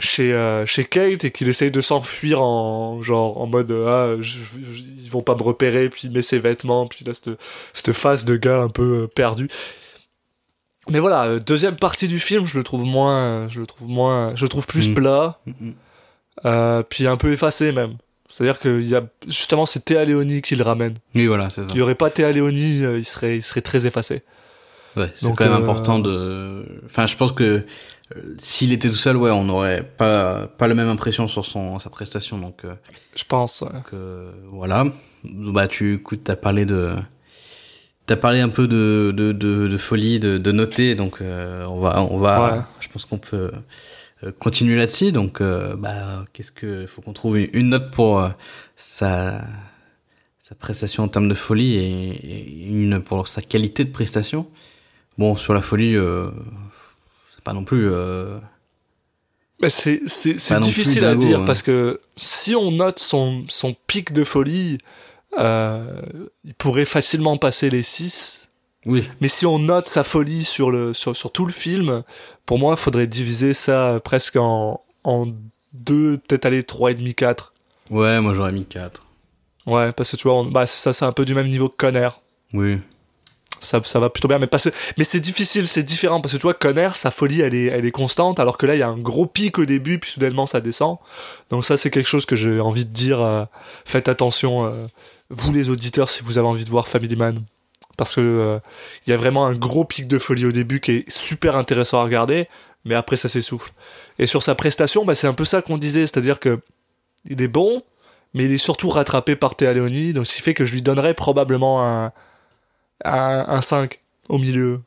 chez 0.00 0.62
chez 0.66 0.84
Kate 0.84 1.24
et 1.24 1.30
qu'il 1.32 1.48
essaye 1.48 1.70
de 1.72 1.80
s'enfuir 1.80 2.40
en 2.40 3.02
genre 3.02 3.40
en 3.40 3.46
mode 3.46 3.72
ah 3.72 4.14
ils 4.16 5.10
vont 5.10 5.22
pas 5.22 5.34
me 5.34 5.42
repérer 5.42 5.88
puis 5.88 6.02
il 6.04 6.12
met 6.12 6.22
ses 6.22 6.38
vêtements 6.38 6.86
puis 6.86 7.04
là 7.04 7.14
cette 7.14 7.30
cette 7.74 7.92
face 7.92 8.24
de 8.24 8.36
gars 8.36 8.60
un 8.60 8.68
peu 8.68 9.08
perdu 9.08 9.48
mais 10.90 10.98
voilà 10.98 11.24
euh, 11.24 11.38
deuxième 11.38 11.76
partie 11.76 12.08
du 12.08 12.18
film 12.18 12.44
je 12.46 12.56
le 12.56 12.64
trouve 12.64 12.84
moins 12.84 13.48
je 13.48 13.60
le 13.60 13.66
trouve 13.66 13.88
moins 13.88 14.34
je 14.36 14.44
le 14.44 14.48
trouve 14.48 14.66
plus 14.66 14.88
Mm. 14.88 14.94
plat 14.94 15.38
Mm, 15.46 15.50
mm. 15.68 15.72
euh, 16.46 16.82
puis 16.88 17.06
un 17.06 17.16
peu 17.16 17.32
effacé 17.32 17.72
même 17.72 17.94
c'est 18.30 18.44
à 18.44 18.46
dire 18.46 18.58
que 18.58 18.80
il 18.80 18.88
y 18.88 18.94
a 18.94 19.02
justement 19.26 19.66
c'est 19.66 19.84
Théa 19.84 20.04
Léonie 20.04 20.42
qui 20.42 20.54
le 20.56 20.62
ramène 20.62 20.94
Oui, 21.14 21.26
voilà, 21.26 21.50
c'est 21.50 21.64
ça. 21.64 21.70
il 21.72 21.78
y 21.78 21.80
aurait 21.82 21.94
pas 21.94 22.10
Théa 22.10 22.30
Léonie 22.32 22.84
euh, 22.84 22.98
il 22.98 23.04
serait 23.04 23.36
il 23.38 23.42
serait 23.42 23.62
très 23.62 23.86
effacé 23.86 24.22
Ouais, 24.96 25.12
c'est 25.14 25.32
quand 25.36 25.44
même 25.44 25.52
euh, 25.52 25.62
important 25.62 25.98
de. 26.00 26.64
Enfin, 26.86 27.06
je 27.06 27.14
pense 27.16 27.30
que 27.30 27.44
euh, 28.16 28.20
s'il 28.38 28.72
était 28.72 28.88
tout 28.88 28.96
seul, 28.96 29.16
ouais, 29.16 29.30
on 29.30 29.44
n'aurait 29.44 29.84
pas 29.84 30.48
pas 30.48 30.66
la 30.66 30.74
même 30.74 30.88
impression 30.88 31.28
sur 31.28 31.44
son 31.44 31.78
sa 31.78 31.88
prestation. 31.90 32.36
Donc, 32.38 32.62
je 33.14 33.24
pense 33.24 33.60
ouais. 33.60 33.68
donc, 33.72 33.92
voilà. 34.50 34.84
Bah, 35.24 35.68
tu 35.68 35.94
écoute, 35.94 36.22
t'as 36.24 36.34
parlé 36.36 36.64
de. 36.64 36.96
T'as 38.08 38.16
parlé 38.16 38.40
un 38.40 38.48
peu 38.48 38.66
de, 38.66 39.12
de, 39.14 39.32
de, 39.32 39.68
de 39.68 39.76
folie, 39.76 40.18
de, 40.18 40.38
de 40.38 40.50
noter, 40.50 40.94
donc 40.94 41.20
euh, 41.20 41.66
on 41.68 41.78
va, 41.78 42.02
on 42.02 42.16
va, 42.16 42.54
Ouais. 42.54 42.60
je 42.80 42.88
pense 42.88 43.04
qu'on 43.04 43.18
peut 43.18 43.50
euh, 44.24 44.32
continuer 44.40 44.76
là-dessus. 44.76 45.12
Donc, 45.12 45.42
euh, 45.42 45.76
bah, 45.76 46.24
qu'est-ce 46.32 46.50
que, 46.50 46.86
faut 46.86 47.02
qu'on 47.02 47.12
trouve 47.12 47.36
une, 47.38 47.68
note 47.68 47.90
pour 47.90 48.18
euh, 48.18 48.30
sa, 48.76 49.44
sa 50.38 50.54
prestation 50.54 51.04
en 51.04 51.08
termes 51.08 51.28
de 51.28 51.34
folie 51.34 51.74
et, 51.76 52.08
et 52.08 52.66
une 52.66 53.00
pour 53.02 53.28
sa 53.28 53.42
qualité 53.42 53.84
de 53.84 53.90
prestation. 53.90 54.46
Bon, 55.18 55.36
sur 55.36 55.52
la 55.52 55.60
folie, 55.60 55.94
euh, 55.94 56.30
c'est 57.30 57.44
pas 57.44 57.52
non 57.52 57.64
plus. 57.64 57.90
Euh, 57.92 58.38
Mais 59.60 59.68
c'est 59.68 60.00
c'est 60.06 60.60
difficile 60.60 61.04
à 61.04 61.14
dire 61.14 61.40
hein. 61.40 61.44
parce 61.44 61.62
que 61.62 62.00
si 62.16 62.54
on 62.54 62.70
note 62.70 63.00
son 63.00 63.42
son 63.48 63.74
pic 63.86 64.14
de 64.14 64.24
folie, 64.24 64.78
euh, 65.38 66.02
il 66.44 66.54
pourrait 66.54 66.84
facilement 66.84 67.36
passer 67.36 67.70
les 67.70 67.82
6. 67.82 68.48
Oui. 68.86 69.08
Mais 69.20 69.28
si 69.28 69.44
on 69.44 69.58
note 69.58 69.88
sa 69.88 70.04
folie 70.04 70.44
sur, 70.44 70.70
le, 70.70 70.94
sur, 70.94 71.14
sur 71.16 71.30
tout 71.32 71.44
le 71.44 71.52
film, 71.52 72.02
pour 72.46 72.58
moi, 72.58 72.74
il 72.74 72.80
faudrait 72.80 73.06
diviser 73.06 73.52
ça 73.52 74.00
presque 74.02 74.36
en, 74.36 74.80
en 75.04 75.26
deux, 75.74 76.18
peut-être 76.18 76.46
aller 76.46 76.62
trois 76.62 76.92
et 76.92 76.94
demi, 76.94 77.14
quatre. 77.14 77.52
Ouais, 77.90 78.20
moi 78.20 78.32
j'aurais 78.34 78.52
mis 78.52 78.64
4. 78.64 79.04
Ouais, 79.66 79.92
parce 79.92 80.12
que 80.12 80.16
tu 80.16 80.22
vois, 80.28 80.36
on- 80.38 80.44
bah, 80.50 80.66
ça, 80.66 80.92
c'est 80.92 81.04
un 81.04 81.12
peu 81.12 81.24
du 81.24 81.34
même 81.34 81.48
niveau 81.48 81.68
que 81.68 81.76
Conner. 81.76 82.08
Oui. 82.54 82.78
Ça, 83.60 83.80
ça 83.82 83.98
va 83.98 84.10
plutôt 84.10 84.28
bien, 84.28 84.38
mais, 84.38 84.48
mais 84.96 85.04
c'est 85.04 85.20
difficile, 85.20 85.66
c'est 85.66 85.82
différent, 85.82 86.20
parce 86.20 86.34
que 86.34 86.38
tu 86.38 86.42
vois, 86.42 86.54
Conner, 86.54 86.90
sa 86.94 87.10
folie, 87.10 87.40
elle 87.40 87.54
est, 87.54 87.64
elle 87.64 87.84
est 87.84 87.90
constante, 87.90 88.38
alors 88.38 88.56
que 88.56 88.66
là, 88.66 88.76
il 88.76 88.78
y 88.78 88.82
a 88.82 88.88
un 88.88 88.98
gros 88.98 89.26
pic 89.26 89.58
au 89.58 89.64
début, 89.64 89.98
puis 89.98 90.10
soudainement, 90.10 90.46
ça 90.46 90.60
descend. 90.60 90.98
Donc 91.50 91.64
ça, 91.64 91.76
c'est 91.76 91.90
quelque 91.90 92.08
chose 92.08 92.24
que 92.24 92.36
j'ai 92.36 92.60
envie 92.60 92.84
de 92.84 92.92
dire, 92.92 93.20
euh, 93.20 93.44
faites 93.84 94.08
attention, 94.08 94.66
euh, 94.66 94.86
vous 95.30 95.52
les 95.52 95.70
auditeurs, 95.70 96.08
si 96.08 96.22
vous 96.22 96.38
avez 96.38 96.46
envie 96.46 96.64
de 96.64 96.70
voir 96.70 96.86
Family 96.86 97.16
Man. 97.16 97.42
Parce 97.96 98.14
que 98.14 98.20
euh, 98.20 98.58
il 99.06 99.10
y 99.10 99.12
a 99.12 99.16
vraiment 99.16 99.46
un 99.46 99.54
gros 99.54 99.84
pic 99.84 100.06
de 100.06 100.18
folie 100.18 100.46
au 100.46 100.52
début 100.52 100.80
qui 100.80 100.92
est 100.92 101.10
super 101.10 101.56
intéressant 101.56 101.98
à 101.98 102.04
regarder, 102.04 102.48
mais 102.84 102.94
après, 102.94 103.16
ça 103.16 103.28
s'essouffle. 103.28 103.72
Et 104.20 104.26
sur 104.26 104.42
sa 104.42 104.54
prestation, 104.54 105.04
bah, 105.04 105.16
c'est 105.16 105.26
un 105.26 105.34
peu 105.34 105.44
ça 105.44 105.62
qu'on 105.62 105.78
disait, 105.78 106.06
c'est-à-dire 106.06 106.38
que 106.38 106.60
il 107.28 107.42
est 107.42 107.48
bon, 107.48 107.82
mais 108.34 108.44
il 108.44 108.52
est 108.52 108.58
surtout 108.58 108.88
rattrapé 108.88 109.36
par 109.36 109.56
Théa 109.56 109.72
Leoni, 109.72 110.12
donc 110.12 110.26
ce 110.26 110.36
qui 110.36 110.42
fait 110.42 110.54
que 110.54 110.64
je 110.64 110.72
lui 110.72 110.82
donnerais 110.82 111.14
probablement 111.14 111.84
un, 111.84 112.12
un, 113.04 113.44
un 113.48 113.60
5 113.62 114.00
au 114.28 114.38
milieu, 114.38 114.80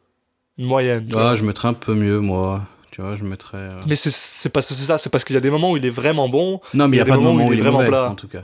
une 0.57 0.65
moyenne. 0.65 1.05
tu 1.07 1.13
vois. 1.13 1.31
Ah, 1.31 1.35
je 1.35 1.43
mettrais 1.43 1.67
un 1.69 1.73
peu 1.73 1.93
mieux, 1.95 2.19
moi. 2.19 2.61
Tu 2.91 3.01
vois, 3.01 3.15
je 3.15 3.23
mettrais. 3.23 3.57
euh, 3.57 3.77
Mais 3.87 3.95
c'est 3.95 4.11
c'est 4.11 4.49
pas 4.49 4.61
c'est 4.61 4.73
ça, 4.73 4.97
c'est 4.97 5.09
parce 5.09 5.23
qu'il 5.23 5.33
y 5.33 5.37
a 5.37 5.41
des 5.41 5.49
moments 5.49 5.71
où 5.71 5.77
il 5.77 5.85
est 5.85 5.89
vraiment 5.89 6.27
bon. 6.27 6.59
Non, 6.73 6.87
mais 6.89 6.97
il 6.97 6.99
n'y 6.99 7.01
a, 7.01 7.05
des 7.05 7.11
pas 7.11 7.15
de 7.17 7.21
moments 7.21 7.33
moment 7.35 7.49
où 7.49 7.53
il 7.53 7.59
est 7.59 7.61
vraiment 7.61 7.77
mauvais, 7.77 7.87
plat. 7.89 8.09
en 8.09 8.15
tout 8.15 8.27
cas. 8.27 8.43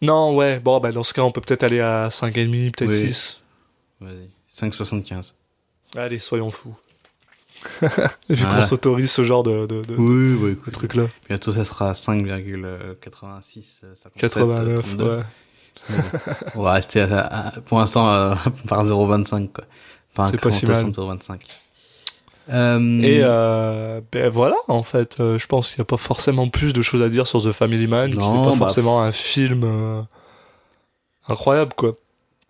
Non, 0.00 0.36
ouais, 0.36 0.60
bon, 0.60 0.78
bah 0.78 0.92
dans 0.92 1.02
ce 1.02 1.12
cas, 1.12 1.22
on 1.22 1.32
peut 1.32 1.40
peut-être 1.40 1.64
aller 1.64 1.80
à 1.80 2.08
5,5, 2.08 2.70
peut-être 2.70 2.88
Oui. 2.90 3.08
6. 3.08 3.42
Vas-y. 4.00 4.30
5,75. 4.54 5.32
Allez, 5.96 6.20
soyons 6.20 6.52
fous. 6.52 6.76
Vu 7.82 7.88
Voilà. 8.36 8.54
qu'on 8.54 8.62
s'autorise 8.62 9.10
ce 9.10 9.24
genre 9.24 9.42
de, 9.42 9.66
de, 9.66 9.82
de, 9.84 9.94
Oui, 9.96 10.54
bah 10.54 10.60
de 10.64 10.70
truc-là. 10.70 11.06
Bientôt, 11.28 11.50
ça 11.50 11.64
sera 11.64 11.90
5,86. 11.92 13.80
euh, 13.84 13.94
57, 13.96 14.20
89, 14.20 14.80
32. 14.80 15.04
ouais. 15.16 15.22
On 16.54 16.62
va 16.62 16.72
rester 16.72 17.00
à, 17.00 17.20
à- 17.20 17.60
pour 17.62 17.78
l'instant 17.78 18.12
euh, 18.12 18.34
par 18.68 18.84
0,25 18.84 19.48
quoi. 19.52 19.64
Par 20.14 20.26
C'est 20.26 20.40
pas 20.40 20.50
si 20.52 20.66
mal. 20.66 20.76
incrémentation 20.76 21.06
de 21.06 21.12
0,25. 21.14 21.38
Euh, 22.50 23.02
Et 23.02 23.20
euh, 23.22 24.00
ben 24.10 24.30
voilà, 24.30 24.56
en 24.68 24.82
fait, 24.82 25.20
euh, 25.20 25.38
je 25.38 25.46
pense 25.46 25.68
qu'il 25.68 25.78
n'y 25.80 25.82
a 25.82 25.84
pas 25.84 25.98
forcément 25.98 26.48
plus 26.48 26.72
de 26.72 26.80
choses 26.80 27.02
à 27.02 27.08
dire 27.10 27.26
sur 27.26 27.42
The 27.42 27.52
Family 27.52 27.86
Man, 27.86 28.10
qui 28.10 28.16
Non, 28.18 28.38
n'est 28.38 28.44
pas 28.44 28.50
bah- 28.52 28.56
forcément 28.56 29.02
un 29.02 29.12
film 29.12 29.66
incroyable, 31.28 31.72
quoi. 31.76 31.92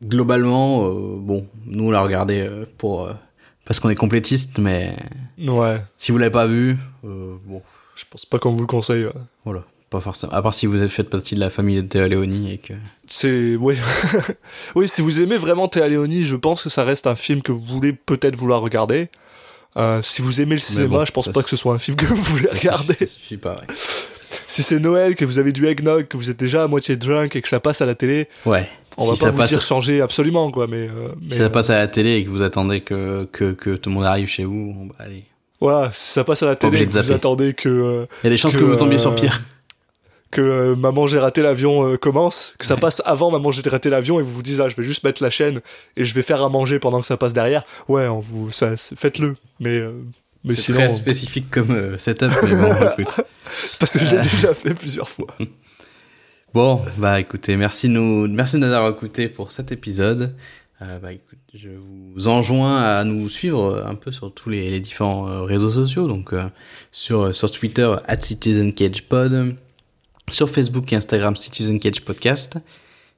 globalement, 0.05 0.89
bon, 1.19 1.45
nous 1.67 1.87
on 1.87 1.91
l'a 1.91 2.01
regardé 2.03 2.49
pour 2.79 3.11
parce 3.65 3.81
qu'on 3.81 3.91
est 3.91 3.95
complétiste, 3.97 4.59
mais 4.59 4.95
Ouais, 5.39 5.83
si 5.99 6.13
vous 6.13 6.19
l'avez 6.19 6.31
pas 6.33 6.47
vu, 6.47 6.79
bon, 7.03 7.63
je 7.97 8.05
pense 8.09 8.25
pas 8.25 8.39
qu'on 8.39 8.53
vous 8.53 8.61
le 8.61 8.67
conseille. 8.67 9.05
ouais. 9.05 9.13
voilà, 9.45 9.63
pas 9.91 10.01
forcément. 10.01 10.33
À 10.33 10.41
part 10.43 10.55
si 10.55 10.67
vous 10.67 10.81
êtes 10.83 10.91
fait 10.91 11.03
partie 11.05 11.35
de 11.35 11.41
la 11.41 11.51
famille 11.51 11.77
de 11.83 11.83
Théa 11.89 12.07
Léoni 12.09 12.53
et 12.53 12.59
que 12.59 12.73
C'est 13.21 13.57
oui, 13.57 13.75
oui. 14.77 14.87
Si 14.87 15.01
vous 15.01 15.21
aimez 15.21 15.39
vraiment 15.39 15.67
Théa 15.67 15.89
Leoni, 15.89 16.25
je 16.25 16.37
pense 16.37 16.63
que 16.63 16.69
ça 16.69 16.85
reste 16.85 17.09
un 17.09 17.17
film 17.17 17.43
que 17.43 17.51
vous 17.51 17.61
voulez 17.67 17.93
peut-être 17.93 18.37
vouloir 18.37 18.61
regarder. 18.61 19.09
Euh, 19.77 20.01
si 20.03 20.23
vous 20.23 20.41
aimez 20.41 20.55
le 20.55 20.61
cinéma, 20.61 20.99
bon, 20.99 21.05
je 21.05 21.11
pense 21.11 21.29
pas 21.29 21.43
que 21.43 21.49
ce 21.51 21.57
soit 21.57 21.75
un 21.75 21.81
film 21.81 21.97
que 21.97 22.07
vous 22.07 22.23
voulez 22.23 22.49
regarder. 22.53 22.95
ça 22.95 23.07
suffit 23.07 23.37
pas. 23.37 23.55
Ouais. 23.57 23.75
Si 24.47 24.63
c'est 24.63 24.79
Noël, 24.79 25.15
que 25.15 25.25
vous 25.27 25.39
avez 25.39 25.53
du 25.53 25.67
eggnog, 25.67 26.07
que 26.07 26.17
vous 26.17 26.31
êtes 26.31 26.39
déjà 26.39 26.63
à 26.65 26.69
moitié 26.69 26.97
drunk 26.97 27.35
et 27.37 27.43
que 27.43 27.49
ça 27.49 27.61
passe 27.61 27.81
à 27.83 27.87
la 27.87 27.95
télé, 27.95 28.29
Ouais. 28.47 28.69
on 28.97 29.15
si 29.15 29.21
va 29.21 29.27
pas 29.27 29.31
vous 29.33 29.39
passe, 29.39 29.51
dire 29.51 29.63
changer 29.63 30.01
absolument 30.01 30.51
quoi. 30.51 30.67
Mais, 30.67 30.89
euh, 30.89 31.09
mais, 31.21 31.31
si 31.33 31.39
ça 31.39 31.45
euh, 31.45 31.49
passe 31.51 31.71
à 31.71 31.79
la 31.79 31.87
télé 31.89 32.17
et 32.17 32.25
que 32.25 32.31
vous 32.31 32.43
attendez 32.43 32.81
que 32.81 33.27
que, 33.33 33.53
que 33.53 33.77
tout 33.77 33.91
le 33.91 33.95
monde 33.97 34.05
arrive 34.05 34.27
chez 34.29 34.45
vous, 34.45 34.75
bah, 34.89 34.95
allez. 35.01 35.25
voilà, 35.61 35.91
si 35.93 36.13
ça 36.13 36.25
passe 36.25 36.43
à 36.43 36.47
la 36.47 36.57
télé, 36.57 36.83
et 36.83 36.87
que 36.87 36.93
vous 36.99 37.11
attendez 37.13 37.53
que 37.53 38.07
Il 38.23 38.25
y 38.25 38.27
a 38.29 38.31
des 38.31 38.37
chances 38.39 38.55
Que, 38.55 38.61
que, 38.61 38.65
vous 38.65 38.77
tombiez 38.77 38.99
sur 38.99 39.15
pire. 39.15 39.39
Que 40.31 40.41
euh, 40.41 40.77
Maman 40.77 41.07
j'ai 41.07 41.19
raté 41.19 41.41
l'avion 41.43 41.87
euh, 41.93 41.97
commence, 41.97 42.55
que 42.59 42.67
ça 42.67 42.75
Ouais. 42.75 42.81
passe 42.81 43.03
avant 43.07 43.31
Maman 43.31 43.51
j'ai 43.53 43.69
raté 43.69 43.89
l'avion 43.91 44.21
et 44.21 44.23
vous 44.23 44.33
vous 44.33 44.43
dites 44.43 44.61
ah 44.61 44.69
je 44.69 44.77
vais 44.77 44.83
juste 44.85 45.05
mettre 45.05 45.23
la 45.23 45.31
chaîne 45.31 45.61
et 45.97 46.05
je 46.05 46.15
vais 46.15 46.23
faire 46.23 46.43
à 46.43 46.49
manger 46.49 46.79
pendant 46.79 47.01
que 47.01 47.07
ça 47.07 47.17
passe 47.17 47.33
derrière. 47.33 47.65
Ouais, 47.89 48.07
on 48.07 48.21
vous 48.21 48.51
ça 48.51 48.75
faites-le. 48.77 49.37
Mais 49.61 49.79
euh, 49.79 49.93
mais 50.45 50.53
C'est 50.55 50.63
sinon 50.63 50.79
très 50.79 50.89
spécifique 50.91 51.51
comme 51.51 51.71
euh, 51.71 51.99
setup, 51.99 52.31
mais 52.45 52.55
bon, 52.57 52.73
écoute. 52.99 53.25
parce 53.81 53.93
que 53.95 53.99
je 54.01 54.05
l'ai 54.17 54.21
déjà 54.23 54.55
fait 54.55 54.75
plusieurs 54.75 55.09
fois. 55.09 55.29
Bon, 56.55 56.81
bah 56.97 57.21
écoutez, 57.21 57.57
merci 57.57 57.89
de 57.89 57.93
nous, 57.93 58.27
merci 58.27 58.55
de 58.57 58.61
nous 58.67 58.73
avoir 58.73 58.91
écoutés 58.91 59.29
pour 59.29 59.53
cet 59.53 59.71
épisode. 59.71 60.35
Bah 60.81 61.13
écoute, 61.13 61.39
je 61.53 61.69
vous 62.15 62.27
enjoins 62.27 62.81
à 62.81 63.05
nous 63.05 63.29
suivre 63.29 63.85
un 63.85 63.95
peu 63.97 64.11
sur 64.13 64.33
tous 64.33 64.49
les, 64.49 64.71
les 64.71 64.81
différents 64.81 65.45
réseaux 65.45 65.69
sociaux, 65.71 66.07
donc 66.07 66.33
sur 66.91 67.35
sur 67.35 67.51
Twitter 67.51 67.93
at 68.07 68.21
Citizen 68.21 68.73
Cage 68.73 69.03
Pod, 69.09 69.57
sur 70.31 70.49
Facebook 70.49 70.93
et 70.93 70.97
Instagram 70.97 71.37
Citizen 71.37 71.81
Cage 71.81 72.03
Podcast. 72.03 72.59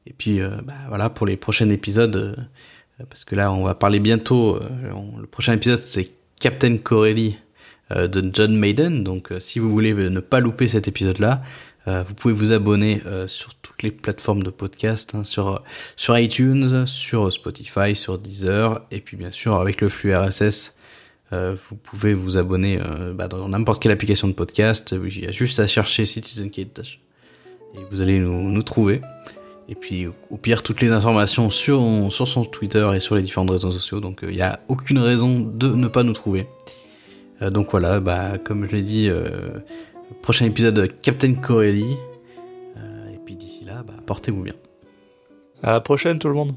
Et 0.07 0.13
puis 0.13 0.41
euh, 0.41 0.51
bah, 0.65 0.75
voilà 0.89 1.11
pour 1.11 1.27
les 1.27 1.37
prochains 1.37 1.69
épisodes, 1.71 2.17
euh, 2.17 3.05
parce 3.09 3.25
que 3.25 3.35
là 3.35 3.53
on 3.53 3.65
va 3.65 3.75
parler 3.75 4.01
bientôt. 4.01 4.57
euh, 4.57 4.69
le 5.21 5.27
prochain 5.27 5.53
épisode 5.53 5.79
c'est 5.79 6.11
Captain 6.41 6.77
Corelli 6.79 7.39
de 7.91 8.31
John 8.33 8.57
Maiden. 8.57 9.03
Donc 9.03 9.33
si 9.41 9.59
vous 9.59 9.69
voulez 9.69 9.93
ne 9.93 10.21
pas 10.21 10.39
louper 10.39 10.69
cet 10.69 10.87
épisode-là, 10.87 11.43
vous 11.87 12.15
pouvez 12.15 12.33
vous 12.33 12.53
abonner 12.53 13.03
sur 13.27 13.57
toutes 13.57 13.83
les 13.83 13.91
plateformes 13.91 14.45
de 14.45 14.51
podcast, 14.51 15.17
hein, 15.17 15.25
sur, 15.25 15.65
sur 15.97 16.17
iTunes, 16.17 16.87
sur 16.87 17.33
Spotify, 17.33 17.97
sur 17.97 18.17
Deezer, 18.17 18.81
et 18.93 19.01
puis 19.01 19.17
bien 19.17 19.33
sûr 19.33 19.57
avec 19.57 19.81
le 19.81 19.89
flux 19.89 20.15
RSS, 20.15 20.79
euh, 21.33 21.55
vous 21.69 21.77
pouvez 21.77 22.13
vous 22.13 22.37
abonner 22.37 22.81
euh, 22.81 23.13
bah, 23.13 23.29
dans 23.29 23.49
n'importe 23.49 23.83
quelle 23.83 23.93
application 23.93 24.29
de 24.29 24.33
podcast. 24.33 24.95
Il 25.05 25.25
y 25.25 25.27
a 25.27 25.31
juste 25.31 25.61
à 25.61 25.67
chercher 25.67 26.07
Citizen 26.07 26.51
Cage 26.51 27.01
et 27.75 27.79
vous 27.91 28.01
allez 28.01 28.19
nous, 28.19 28.63
trouver. 28.63 29.01
Et 29.69 29.77
puis 29.77 30.09
au 30.31 30.37
pire 30.37 30.65
toutes 30.65 30.81
les 30.81 30.91
informations 30.91 31.51
sur, 31.51 31.81
sur 32.11 32.27
son 32.27 32.45
Twitter 32.45 32.91
et 32.95 33.01
sur 33.01 33.15
les 33.15 33.23
différents 33.23 33.47
réseaux 33.47 33.71
sociaux. 33.71 34.01
Donc 34.01 34.25
euh, 34.25 34.31
il 34.31 34.37
n'y 34.37 34.43
a 34.43 34.61
aucune 34.69 34.99
raison 34.99 35.41
de 35.41 35.69
ne 35.69 35.87
pas 35.89 36.03
nous 36.03 36.13
trouver. 36.13 36.47
Euh, 37.43 37.51
donc 37.51 37.71
voilà, 37.71 38.01
bah, 38.01 38.39
comme 38.39 38.65
je 38.65 38.73
l'ai 38.73 38.83
dit, 38.83 39.09
euh, 39.09 39.51
prochain 40.23 40.47
épisode 40.47 40.91
Captain 41.03 41.35
Corelli. 41.35 41.97
Euh, 42.77 43.15
et 43.15 43.19
puis 43.25 43.37
d'ici 43.37 43.65
là, 43.65 43.83
bah, 43.87 43.95
portez-vous 44.07 44.43
bien. 44.43 44.55
À 45.63 45.73
la 45.73 45.81
prochaine 45.81 46.19
tout 46.19 46.29
le 46.29 46.35
monde. 46.35 46.53